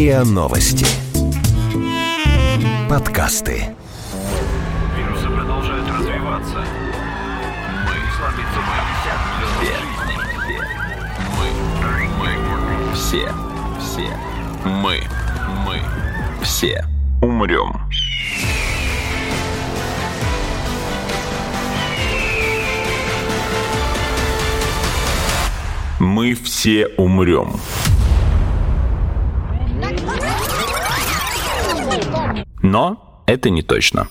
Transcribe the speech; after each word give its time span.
РИА 0.00 0.24
Новости. 0.24 0.86
Подкасты. 2.88 3.76
Вирусы 4.96 5.28
продолжают 5.28 5.86
развиваться. 5.90 6.64
Мы 7.84 7.96
слабится 8.16 8.60
мы. 8.66 8.78
Мы. 12.18 12.32
Мы. 12.48 12.94
Все. 12.94 13.28
Все. 13.78 14.08
Мы. 14.64 15.02
Мы. 15.66 15.82
Все. 16.42 16.82
Умрем. 17.20 17.78
Мы 25.98 26.34
все 26.34 26.86
умрем. 26.96 27.60
Но 32.62 33.22
это 33.26 33.50
не 33.50 33.62
точно. 33.62 34.08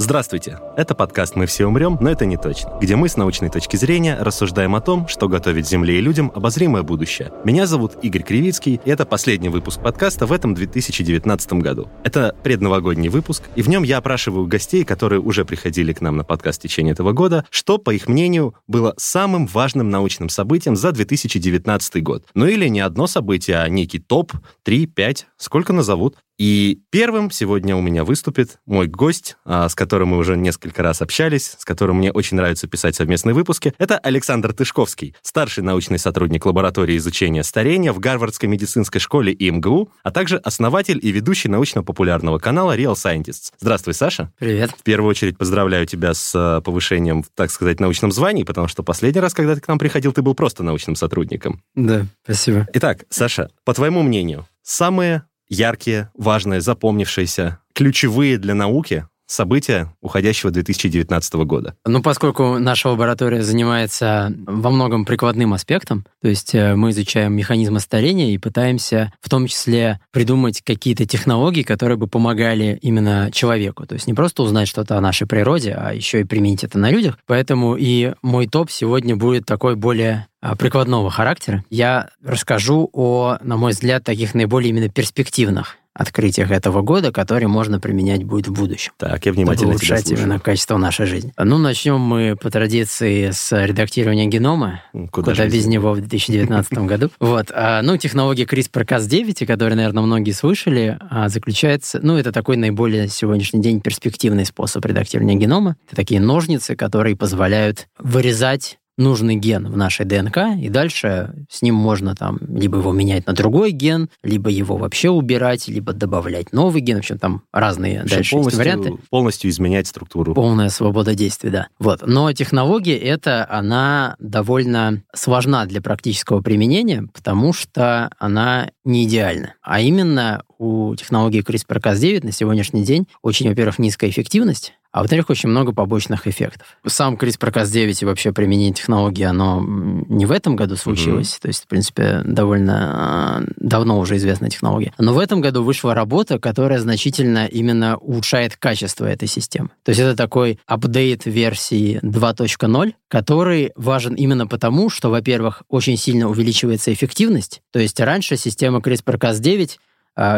Здравствуйте! 0.00 0.60
Это 0.76 0.94
подкаст 0.94 1.34
«Мы 1.34 1.46
все 1.46 1.66
умрем, 1.66 1.98
но 2.00 2.08
это 2.08 2.24
не 2.24 2.36
точно», 2.36 2.78
где 2.80 2.94
мы 2.94 3.08
с 3.08 3.16
научной 3.16 3.50
точки 3.50 3.74
зрения 3.74 4.16
рассуждаем 4.20 4.76
о 4.76 4.80
том, 4.80 5.08
что 5.08 5.28
готовит 5.28 5.66
Земле 5.66 5.98
и 5.98 6.00
людям 6.00 6.30
обозримое 6.32 6.84
будущее. 6.84 7.32
Меня 7.44 7.66
зовут 7.66 7.96
Игорь 8.02 8.22
Кривицкий, 8.22 8.80
и 8.84 8.90
это 8.90 9.04
последний 9.04 9.48
выпуск 9.48 9.82
подкаста 9.82 10.26
в 10.26 10.32
этом 10.32 10.54
2019 10.54 11.52
году. 11.54 11.88
Это 12.04 12.32
предновогодний 12.44 13.08
выпуск, 13.08 13.42
и 13.56 13.62
в 13.62 13.68
нем 13.68 13.82
я 13.82 13.98
опрашиваю 13.98 14.46
гостей, 14.46 14.84
которые 14.84 15.20
уже 15.20 15.44
приходили 15.44 15.92
к 15.92 16.00
нам 16.00 16.16
на 16.16 16.22
подкаст 16.22 16.60
в 16.60 16.62
течение 16.62 16.92
этого 16.92 17.10
года, 17.10 17.44
что, 17.50 17.78
по 17.78 17.92
их 17.92 18.06
мнению, 18.06 18.54
было 18.68 18.94
самым 18.98 19.48
важным 19.48 19.90
научным 19.90 20.28
событием 20.28 20.76
за 20.76 20.92
2019 20.92 22.02
год. 22.04 22.24
Ну 22.34 22.46
или 22.46 22.68
не 22.68 22.78
одно 22.78 23.08
событие, 23.08 23.58
а 23.58 23.68
некий 23.68 23.98
топ, 23.98 24.32
3, 24.62 24.86
5, 24.86 25.26
сколько 25.38 25.72
назовут. 25.72 26.14
И 26.38 26.82
первым 26.90 27.32
сегодня 27.32 27.74
у 27.74 27.80
меня 27.80 28.04
выступит 28.04 28.60
мой 28.64 28.86
гость, 28.86 29.36
а, 29.44 29.68
с 29.68 29.74
которым 29.74 30.10
мы 30.10 30.18
уже 30.18 30.36
несколько 30.36 30.84
раз 30.84 31.02
общались, 31.02 31.56
с 31.58 31.64
которым 31.64 31.98
мне 31.98 32.12
очень 32.12 32.36
нравится 32.36 32.68
писать 32.68 32.94
совместные 32.94 33.34
выпуски. 33.34 33.74
Это 33.76 33.98
Александр 33.98 34.52
Тышковский, 34.52 35.16
старший 35.20 35.64
научный 35.64 35.98
сотрудник 35.98 36.46
лаборатории 36.46 36.96
изучения 36.96 37.42
старения 37.42 37.92
в 37.92 37.98
Гарвардской 37.98 38.48
медицинской 38.48 39.00
школе 39.00 39.32
и 39.32 39.50
МГУ, 39.50 39.90
а 40.04 40.12
также 40.12 40.36
основатель 40.36 41.00
и 41.02 41.10
ведущий 41.10 41.48
научно-популярного 41.48 42.38
канала 42.38 42.78
Real 42.78 42.94
Scientists. 42.94 43.52
Здравствуй, 43.58 43.94
Саша. 43.94 44.32
Привет. 44.38 44.70
В 44.78 44.84
первую 44.84 45.10
очередь 45.10 45.36
поздравляю 45.36 45.86
тебя 45.86 46.14
с 46.14 46.32
а, 46.36 46.60
повышением, 46.60 47.24
так 47.34 47.50
сказать, 47.50 47.80
научном 47.80 48.12
звании, 48.12 48.44
потому 48.44 48.68
что 48.68 48.84
последний 48.84 49.20
раз, 49.20 49.34
когда 49.34 49.56
ты 49.56 49.60
к 49.60 49.66
нам 49.66 49.80
приходил, 49.80 50.12
ты 50.12 50.22
был 50.22 50.36
просто 50.36 50.62
научным 50.62 50.94
сотрудником. 50.94 51.62
Да, 51.74 52.06
спасибо. 52.22 52.68
Итак, 52.74 53.06
Саша, 53.10 53.50
по 53.64 53.74
твоему 53.74 54.02
мнению, 54.02 54.46
самые 54.62 55.24
яркие, 55.48 56.10
важные, 56.14 56.60
запомнившиеся, 56.60 57.58
ключевые 57.74 58.38
для 58.38 58.54
науки 58.54 59.06
события 59.28 59.94
уходящего 60.00 60.50
2019 60.50 61.34
года? 61.34 61.76
Ну, 61.86 62.02
поскольку 62.02 62.58
наша 62.58 62.88
лаборатория 62.88 63.42
занимается 63.42 64.32
во 64.46 64.70
многом 64.70 65.04
прикладным 65.04 65.52
аспектом, 65.54 66.06
то 66.22 66.28
есть 66.28 66.54
э, 66.54 66.74
мы 66.74 66.90
изучаем 66.90 67.34
механизмы 67.34 67.80
старения 67.80 68.32
и 68.32 68.38
пытаемся 68.38 69.12
в 69.20 69.28
том 69.28 69.46
числе 69.46 70.00
придумать 70.10 70.62
какие-то 70.62 71.06
технологии, 71.06 71.62
которые 71.62 71.98
бы 71.98 72.08
помогали 72.08 72.78
именно 72.82 73.30
человеку. 73.32 73.86
То 73.86 73.94
есть 73.94 74.06
не 74.06 74.14
просто 74.14 74.42
узнать 74.42 74.68
что-то 74.68 74.96
о 74.96 75.00
нашей 75.00 75.26
природе, 75.26 75.74
а 75.78 75.92
еще 75.92 76.20
и 76.20 76.24
применить 76.24 76.64
это 76.64 76.78
на 76.78 76.90
людях. 76.90 77.18
Поэтому 77.26 77.76
и 77.76 78.14
мой 78.22 78.46
топ 78.46 78.70
сегодня 78.70 79.14
будет 79.14 79.44
такой 79.44 79.76
более 79.76 80.26
прикладного 80.58 81.10
характера. 81.10 81.64
Я 81.70 82.10
расскажу 82.24 82.88
о, 82.92 83.38
на 83.42 83.56
мой 83.56 83.72
взгляд, 83.72 84.04
таких 84.04 84.34
наиболее 84.34 84.70
именно 84.70 84.88
перспективных 84.88 85.76
открытиях 85.98 86.52
этого 86.52 86.80
года, 86.82 87.10
которые 87.10 87.48
можно 87.48 87.80
применять 87.80 88.22
будет 88.22 88.46
в 88.46 88.52
будущем. 88.52 88.92
Так, 88.98 89.26
я 89.26 89.32
внимательно 89.32 89.72
чтобы 89.72 89.72
улучшать 89.72 90.10
именно 90.12 90.38
качество 90.38 90.76
нашей 90.76 91.06
жизни. 91.06 91.32
Ну, 91.36 91.58
начнем 91.58 91.98
мы 91.98 92.36
по 92.40 92.50
традиции 92.50 93.30
с 93.32 93.64
редактирования 93.64 94.26
генома. 94.26 94.82
Куда, 95.10 95.32
Куда 95.32 95.46
без 95.48 95.66
него 95.66 95.92
в 95.92 96.00
2019 96.00 96.72
году. 96.78 97.10
Вот. 97.18 97.50
А, 97.52 97.82
Ну, 97.82 97.96
технология 97.96 98.44
CRISPR-Cas9, 98.44 99.42
о 99.42 99.46
которой, 99.46 99.74
наверное, 99.74 100.04
многие 100.04 100.30
слышали, 100.30 100.98
а, 101.10 101.28
заключается... 101.28 101.98
Ну, 102.00 102.16
это 102.16 102.30
такой 102.30 102.56
наиболее 102.56 103.08
сегодняшний 103.08 103.60
день 103.60 103.80
перспективный 103.80 104.46
способ 104.46 104.84
редактирования 104.84 105.34
генома. 105.34 105.76
Это 105.88 105.96
такие 105.96 106.20
ножницы, 106.20 106.76
которые 106.76 107.16
позволяют 107.16 107.88
вырезать 107.98 108.78
нужный 108.98 109.36
ген 109.36 109.66
в 109.66 109.76
нашей 109.76 110.04
ДНК, 110.04 110.38
и 110.60 110.68
дальше 110.68 111.34
с 111.48 111.62
ним 111.62 111.74
можно 111.74 112.14
там 112.14 112.38
либо 112.48 112.78
его 112.78 112.92
менять 112.92 113.26
на 113.26 113.32
другой 113.32 113.70
ген, 113.70 114.10
либо 114.22 114.50
его 114.50 114.76
вообще 114.76 115.08
убирать, 115.08 115.68
либо 115.68 115.92
добавлять 115.92 116.52
новый 116.52 116.82
ген. 116.82 116.96
В 116.96 117.00
общем, 117.00 117.18
там 117.18 117.42
разные 117.52 118.00
Вообще 118.00 118.16
дальше 118.16 118.18
есть 118.18 118.30
полностью, 118.30 118.58
варианты. 118.58 118.92
полностью 119.10 119.50
изменять 119.50 119.86
структуру. 119.86 120.34
Полная 120.34 120.68
свобода 120.68 121.14
действий, 121.14 121.50
да. 121.50 121.68
Вот. 121.78 122.02
Но 122.06 122.32
технология 122.32 122.96
эта, 122.98 123.46
она 123.48 124.16
довольно 124.18 125.02
сложна 125.14 125.64
для 125.66 125.80
практического 125.80 126.40
применения, 126.40 127.08
потому 127.14 127.52
что 127.52 128.10
она 128.18 128.70
не 128.84 129.04
идеальна. 129.04 129.54
А 129.62 129.80
именно 129.80 130.42
у 130.58 130.94
технологии 130.96 131.42
CRISPR-Cas9 131.42 132.26
на 132.26 132.32
сегодняшний 132.32 132.84
день 132.84 133.06
очень, 133.22 133.48
во-первых, 133.48 133.78
низкая 133.78 134.10
эффективность, 134.10 134.74
а 134.90 135.00
во-вторых, 135.00 135.28
очень 135.30 135.50
много 135.50 135.72
побочных 135.72 136.26
эффектов. 136.26 136.78
Сам 136.86 137.16
CRISPR-Cas9 137.16 137.98
и 138.02 138.04
вообще 138.06 138.32
применение 138.32 138.72
технологии, 138.72 139.24
оно 139.24 139.62
не 139.62 140.24
в 140.24 140.32
этом 140.32 140.56
году 140.56 140.76
случилось. 140.76 141.34
Mm-hmm. 141.34 141.42
То 141.42 141.48
есть, 141.48 141.64
в 141.64 141.66
принципе, 141.66 142.22
довольно 142.24 143.44
э, 143.46 143.52
давно 143.56 143.98
уже 143.98 144.16
известная 144.16 144.48
технология. 144.48 144.94
Но 144.98 145.12
в 145.12 145.18
этом 145.18 145.40
году 145.40 145.62
вышла 145.62 145.94
работа, 145.94 146.38
которая 146.38 146.78
значительно 146.78 147.46
именно 147.46 147.98
улучшает 147.98 148.56
качество 148.56 149.04
этой 149.04 149.28
системы. 149.28 149.68
То 149.84 149.90
есть 149.90 150.00
это 150.00 150.16
такой 150.16 150.58
апдейт 150.66 151.26
версии 151.26 152.00
2.0, 152.02 152.94
который 153.08 153.72
важен 153.76 154.14
именно 154.14 154.46
потому, 154.46 154.88
что, 154.88 155.10
во-первых, 155.10 155.62
очень 155.68 155.96
сильно 155.96 156.28
увеличивается 156.28 156.92
эффективность. 156.92 157.60
То 157.72 157.78
есть 157.78 158.00
раньше 158.00 158.36
система 158.36 158.78
CRISPR-Cas9 158.78 159.70
а, 159.72 159.87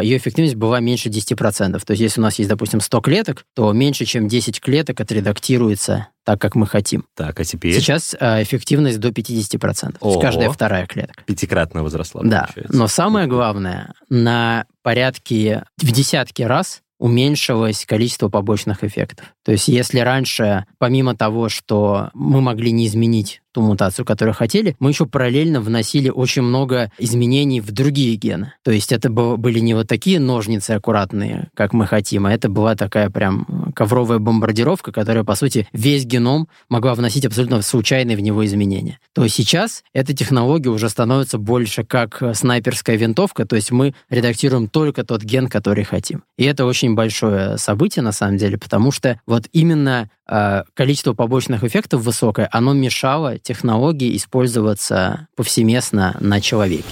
ее 0.03 0.19
эффективность 0.19 0.57
была 0.57 0.81
меньше 0.81 1.09
10%. 1.09 1.81
То 1.85 1.91
есть 1.93 2.01
если 2.01 2.21
у 2.21 2.23
нас 2.23 2.39
есть, 2.39 2.51
допустим, 2.51 2.81
100 2.81 3.01
клеток, 3.01 3.45
то 3.55 3.73
меньше, 3.73 4.05
чем 4.05 4.29
10 4.29 4.61
клеток 4.61 5.01
отредактируется 5.01 6.09
так, 6.25 6.41
как 6.41 6.55
мы 6.55 6.67
хотим. 6.67 7.07
Так, 7.17 7.41
а 7.41 7.45
теперь? 7.45 7.75
Сейчас 7.75 8.15
а, 8.21 8.43
эффективность 8.43 9.01
до 9.01 9.09
50%. 9.09 9.99
То 9.99 10.09
есть 10.09 10.21
каждая 10.21 10.51
вторая 10.51 10.87
клетка. 10.87 11.23
Пятикратно 11.25 11.83
возросла, 11.83 12.23
Да, 12.23 12.43
получается. 12.43 12.77
но 12.77 12.87
самое 12.89 13.27
главное, 13.27 13.95
на 14.11 14.67
порядке 14.83 15.65
в 15.79 15.91
десятки 15.91 16.43
раз 16.43 16.83
уменьшилось 16.99 17.87
количество 17.87 18.29
побочных 18.29 18.85
эффектов. 18.85 19.35
То 19.43 19.53
есть 19.53 19.69
если 19.69 20.01
раньше, 20.01 20.67
помимо 20.79 21.17
того, 21.17 21.49
что 21.49 22.11
мы 22.13 22.43
могли 22.43 22.73
не 22.73 22.87
изменить 22.87 23.41
ту 23.53 23.63
мутацию, 23.63 24.05
которую 24.05 24.35
хотели, 24.35 24.77
мы 24.79 24.91
еще 24.91 25.07
параллельно 25.07 25.61
вносили 25.61 26.09
очень 26.09 26.43
много 26.43 26.91
изменений 26.99 27.61
в 27.61 27.73
другие 27.73 28.17
гены. 28.17 28.53
То 28.65 28.71
есть 28.71 28.93
это 28.93 29.11
были 29.11 29.59
не 29.59 29.75
вот 29.75 29.89
такие 29.89 30.21
ножницы 30.21 30.73
аккуратные, 30.73 31.49
как 31.55 31.73
мы 31.73 31.87
хотим, 31.87 32.27
а 32.27 32.33
это 32.33 32.49
была 32.49 32.75
такая 32.75 33.11
прям 33.11 33.73
ковровая 33.75 34.19
бомбардировка, 34.19 34.93
которая, 34.93 35.25
по 35.25 35.35
сути, 35.35 35.69
весь 35.73 36.05
геном 36.05 36.49
могла 36.69 36.95
вносить 36.95 37.27
абсолютно 37.27 37.63
случайные 37.63 38.17
в 38.17 38.21
него 38.21 38.45
изменения. 38.45 38.99
То 39.15 39.25
есть 39.25 39.37
сейчас 39.37 39.83
эта 39.93 40.15
технология 40.15 40.71
уже 40.71 40.89
становится 40.89 41.39
больше 41.39 41.85
как 41.85 42.23
снайперская 42.35 42.97
винтовка, 42.97 43.47
то 43.47 43.57
есть 43.57 43.71
мы 43.71 43.95
редактируем 44.09 44.69
только 44.69 45.05
тот 45.05 45.23
ген, 45.23 45.49
который 45.49 45.85
хотим. 45.85 46.25
И 46.39 46.45
это 46.45 46.65
очень 46.65 46.95
большое 46.95 47.59
событие, 47.59 48.03
на 48.03 48.13
самом 48.13 48.37
деле, 48.37 48.59
потому 48.59 48.93
что 48.93 49.21
вот 49.27 49.47
именно 49.53 50.09
э, 50.29 50.63
количество 50.75 51.13
побочных 51.13 51.65
эффектов 51.65 52.03
высокое, 52.03 52.49
оно 52.53 52.73
мешало 52.73 53.39
технологии 53.43 54.17
использоваться 54.17 55.29
повсеместно 55.37 56.17
на 56.21 56.41
человеке. 56.41 56.85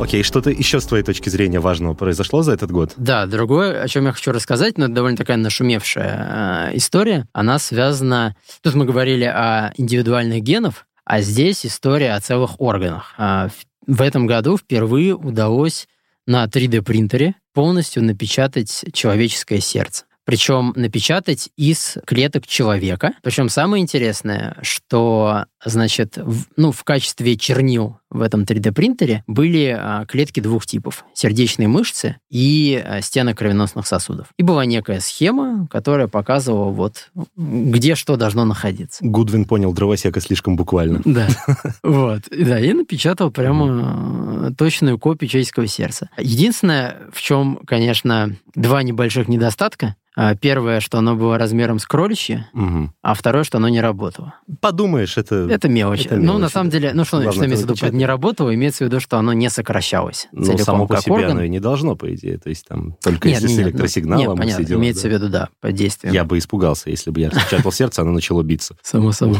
Окей, 0.00 0.22
что-то 0.22 0.50
еще 0.50 0.80
с 0.80 0.86
твоей 0.86 1.02
точки 1.02 1.28
зрения 1.28 1.58
важного 1.58 1.92
произошло 1.94 2.42
за 2.42 2.52
этот 2.52 2.70
год? 2.70 2.92
Да, 2.96 3.26
другое, 3.26 3.82
о 3.82 3.88
чем 3.88 4.06
я 4.06 4.12
хочу 4.12 4.30
рассказать, 4.30 4.78
но 4.78 4.84
это 4.84 4.94
довольно 4.94 5.16
такая 5.16 5.36
нашумевшая 5.36 6.70
э, 6.70 6.76
история. 6.76 7.26
Она 7.32 7.58
связана... 7.58 8.36
Тут 8.62 8.74
мы 8.74 8.84
говорили 8.84 9.24
о 9.24 9.72
индивидуальных 9.76 10.42
генах, 10.42 10.86
а 11.04 11.20
здесь 11.20 11.66
история 11.66 12.14
о 12.14 12.20
целых 12.20 12.60
органах. 12.60 13.14
А 13.18 13.48
в 13.86 14.00
этом 14.00 14.26
году 14.26 14.56
впервые 14.56 15.16
удалось 15.16 15.88
на 16.26 16.44
3D-принтере 16.44 17.34
полностью 17.58 18.04
напечатать 18.04 18.84
человеческое 18.92 19.58
сердце. 19.58 20.04
Причем 20.24 20.72
напечатать 20.76 21.48
из 21.56 21.98
клеток 22.06 22.46
человека. 22.46 23.14
Причем 23.20 23.48
самое 23.48 23.82
интересное, 23.82 24.56
что, 24.62 25.46
значит, 25.64 26.18
в, 26.18 26.44
ну, 26.54 26.70
в 26.70 26.84
качестве 26.84 27.36
чернил 27.36 27.98
в 28.10 28.22
этом 28.22 28.42
3D-принтере 28.42 29.22
были 29.26 29.76
а, 29.78 30.06
клетки 30.06 30.40
двух 30.40 30.66
типов. 30.66 31.04
Сердечные 31.12 31.68
мышцы 31.68 32.16
и 32.30 32.82
а, 32.84 33.00
стены 33.00 33.34
кровеносных 33.34 33.86
сосудов. 33.86 34.28
И 34.38 34.42
была 34.42 34.64
некая 34.64 35.00
схема, 35.00 35.66
которая 35.70 36.08
показывала, 36.08 36.70
вот, 36.70 37.10
где 37.36 37.94
что 37.94 38.16
должно 38.16 38.44
находиться. 38.44 39.04
Гудвин 39.04 39.44
понял 39.44 39.72
дровосека 39.72 40.20
слишком 40.20 40.56
буквально. 40.56 41.02
Да. 41.04 41.28
Вот. 41.82 42.22
Да, 42.30 42.60
и 42.60 42.72
напечатал 42.72 43.30
прямо 43.30 44.52
точную 44.56 44.98
копию 44.98 45.28
человеческого 45.28 45.66
сердца. 45.66 46.10
Единственное, 46.18 46.96
в 47.12 47.20
чем, 47.20 47.60
конечно, 47.66 48.36
два 48.54 48.82
небольших 48.82 49.28
недостатка. 49.28 49.96
А, 50.20 50.34
первое, 50.34 50.80
что 50.80 50.98
оно 50.98 51.14
было 51.14 51.38
размером 51.38 51.78
с 51.78 51.86
кроличье, 51.86 52.48
угу. 52.52 52.90
а 53.02 53.14
второе, 53.14 53.44
что 53.44 53.58
оно 53.58 53.68
не 53.68 53.80
работало. 53.80 54.34
Подумаешь, 54.60 55.16
это... 55.16 55.46
Это 55.48 55.68
мелочь. 55.68 56.06
Это 56.06 56.16
мелочь. 56.16 56.26
Ну, 56.26 56.38
на 56.38 56.48
самом 56.48 56.70
деле, 56.70 56.90
ну 56.92 57.04
что, 57.04 57.18
Главное, 57.18 57.32
что 57.32 57.46
имеется 57.46 57.66
в 57.66 57.70
виду, 57.70 57.80
под 57.80 57.92
не 57.98 58.06
работало, 58.06 58.54
имеется 58.54 58.84
в 58.84 58.88
виду, 58.88 59.00
что 59.00 59.18
оно 59.18 59.32
не 59.32 59.50
сокращалось. 59.50 60.28
Ну, 60.32 60.56
само 60.58 60.86
по 60.86 60.96
себе 60.98 61.14
орган. 61.14 61.32
оно 61.32 61.42
и 61.42 61.48
не 61.48 61.60
должно, 61.60 61.96
по 61.96 62.12
идее. 62.14 62.38
То 62.38 62.48
есть 62.48 62.66
там 62.66 62.96
только 63.02 63.28
нет, 63.28 63.42
если 63.42 63.48
нет, 63.48 63.56
с 63.56 63.68
электросигналом 63.68 64.28
нет, 64.28 64.38
понятно, 64.38 64.64
дела, 64.64 64.80
имеется 64.80 65.02
да. 65.04 65.08
в 65.08 65.12
виду, 65.12 65.28
да, 65.28 65.48
под 65.60 65.74
действием. 65.74 66.14
Я 66.14 66.24
бы 66.24 66.38
испугался, 66.38 66.90
если 66.90 67.10
бы 67.10 67.20
я 67.20 67.30
распечатал 67.30 67.72
сердце, 67.72 68.02
оно 68.02 68.12
начало 68.12 68.42
биться. 68.42 68.76
Само 68.82 69.12
собой. 69.12 69.38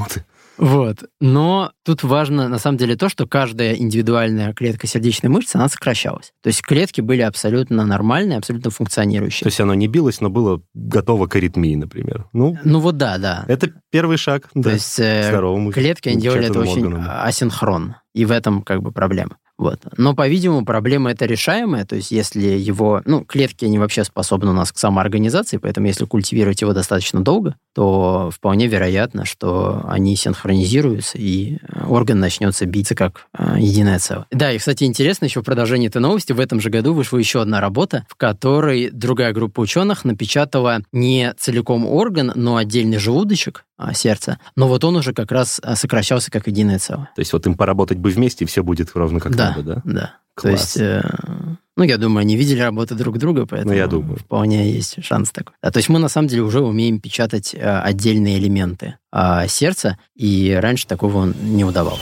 Вот. 0.59 1.05
Но 1.21 1.73
тут 1.85 2.03
важно, 2.03 2.49
на 2.49 2.59
самом 2.59 2.77
деле, 2.77 2.97
то, 2.97 3.09
что 3.09 3.27
каждая 3.27 3.75
индивидуальная 3.75 4.53
клетка 4.53 4.87
сердечной 4.87 5.31
мышцы, 5.31 5.57
она 5.57 5.69
сокращалась. 5.69 6.33
То 6.43 6.49
есть 6.49 6.63
клетки 6.63 7.01
были 7.01 7.23
абсолютно 7.23 7.87
нормальные, 7.87 8.39
абсолютно 8.39 8.71
функционирующие. 8.71 9.45
То 9.45 9.49
есть 9.49 9.61
оно 9.61 9.75
не 9.75 9.87
билось, 9.87 10.21
но 10.21 10.29
было 10.29 10.61
готово 10.75 11.27
к 11.27 11.37
аритмии, 11.37 11.75
например. 11.75 12.27
Ну, 12.33 12.59
ну 12.65 12.81
вот 12.81 12.97
да, 12.97 13.19
да. 13.19 13.45
Это 13.49 13.73
первый 13.91 14.17
шаг. 14.17 14.49
То 14.53 14.61
да, 14.61 14.73
есть 14.73 14.99
э, 14.99 15.71
клетки, 15.73 16.09
они 16.09 16.21
делали 16.21 16.47
это 16.47 16.61
очень 16.61 16.95
асинхронно. 16.97 18.03
И 18.15 18.25
в 18.25 18.33
этом 18.33 18.63
как 18.63 18.83
бы 18.83 18.91
проблема. 18.91 19.37
Вот. 19.59 19.81
Но, 19.97 20.15
по-видимому, 20.15 20.65
проблема 20.65 21.11
это 21.11 21.27
решаемая, 21.27 21.85
то 21.85 21.97
есть 21.97 22.13
если 22.13 22.47
его... 22.47 23.03
Ну, 23.05 23.25
клетки, 23.25 23.65
они 23.65 23.79
вообще 23.79 24.05
способны 24.05 24.51
у 24.51 24.55
нас 24.55 24.71
к 24.71 24.79
самоорганизации, 24.79 25.57
поэтому 25.57 25.89
если 25.89 26.05
культивировать 26.05 26.61
его 26.61 26.73
достаточно 26.73 27.21
долго, 27.21 27.57
то 27.75 28.31
вполне 28.33 28.69
вероятно, 28.69 29.25
что 29.25 29.83
они 29.89 30.15
синхронизируются, 30.15 31.19
и 31.19 31.59
орган 31.89 32.21
начнется 32.21 32.67
биться 32.67 32.95
как 32.95 33.27
э, 33.37 33.57
единое 33.59 33.99
целое. 33.99 34.27
Да, 34.31 34.53
и, 34.53 34.59
кстати, 34.59 34.85
интересно, 34.85 35.25
еще 35.25 35.41
в 35.41 35.45
продолжении 35.45 35.89
этой 35.89 36.01
новости, 36.01 36.33
в 36.33 36.39
этом 36.39 36.61
же 36.61 36.71
году 36.71 36.93
вышла 36.95 37.19
еще 37.19 37.43
одна 37.43 37.61
работа, 37.61 38.07
в 38.09 38.15
которой 38.15 38.91
другая 38.91 39.33
группа 39.33 39.61
ученых 39.61 40.05
напечатала 40.05 40.83
не 40.93 41.35
целиком 41.37 41.85
орган, 41.85 42.31
но 42.37 42.57
отдельный 42.57 42.99
желудочек, 42.99 43.65
сердца. 43.93 44.39
Но 44.57 44.69
вот 44.69 44.85
он 44.85 44.97
уже 44.97 45.13
как 45.13 45.33
раз 45.33 45.61
а, 45.63 45.77
сокращался 45.77 46.31
как 46.31 46.47
единое 46.47 46.79
целое. 46.79 47.11
То 47.15 47.21
есть 47.21 47.33
вот 47.33 47.47
им 47.47 47.55
поработать 47.55 47.99
бы 47.99 48.11
вместе, 48.11 48.45
и 48.45 48.49
все 48.49 48.63
будет 48.63 48.91
ровно 48.95 49.21
как 49.21 49.35
да, 49.37 49.51
надо, 49.51 49.63
да? 49.63 49.83
Да. 49.85 50.15
Класс. 50.35 50.43
То 50.43 50.51
есть, 50.51 50.77
э, 50.77 51.03
ну, 51.77 51.83
я 51.83 51.99
думаю, 51.99 52.21
они 52.21 52.37
видели 52.37 52.61
работы 52.61 52.95
друг 52.95 53.19
друга, 53.19 53.45
поэтому 53.45 53.73
ну, 53.73 53.77
я 53.77 53.89
думаю. 53.89 54.19
вполне 54.19 54.71
есть 54.71 55.03
шанс 55.05 55.33
такой. 55.33 55.55
А, 55.61 55.73
то 55.73 55.79
есть 55.79 55.89
мы 55.89 55.99
на 55.99 56.09
самом 56.09 56.29
деле 56.29 56.43
уже 56.43 56.61
умеем 56.61 57.01
печатать 57.01 57.55
э, 57.55 57.81
отдельные 57.81 58.39
элементы 58.39 58.99
э, 59.13 59.49
сердца, 59.49 59.99
и 60.15 60.57
раньше 60.61 60.87
такого 60.87 61.33
не 61.41 61.65
удавалось. 61.65 62.01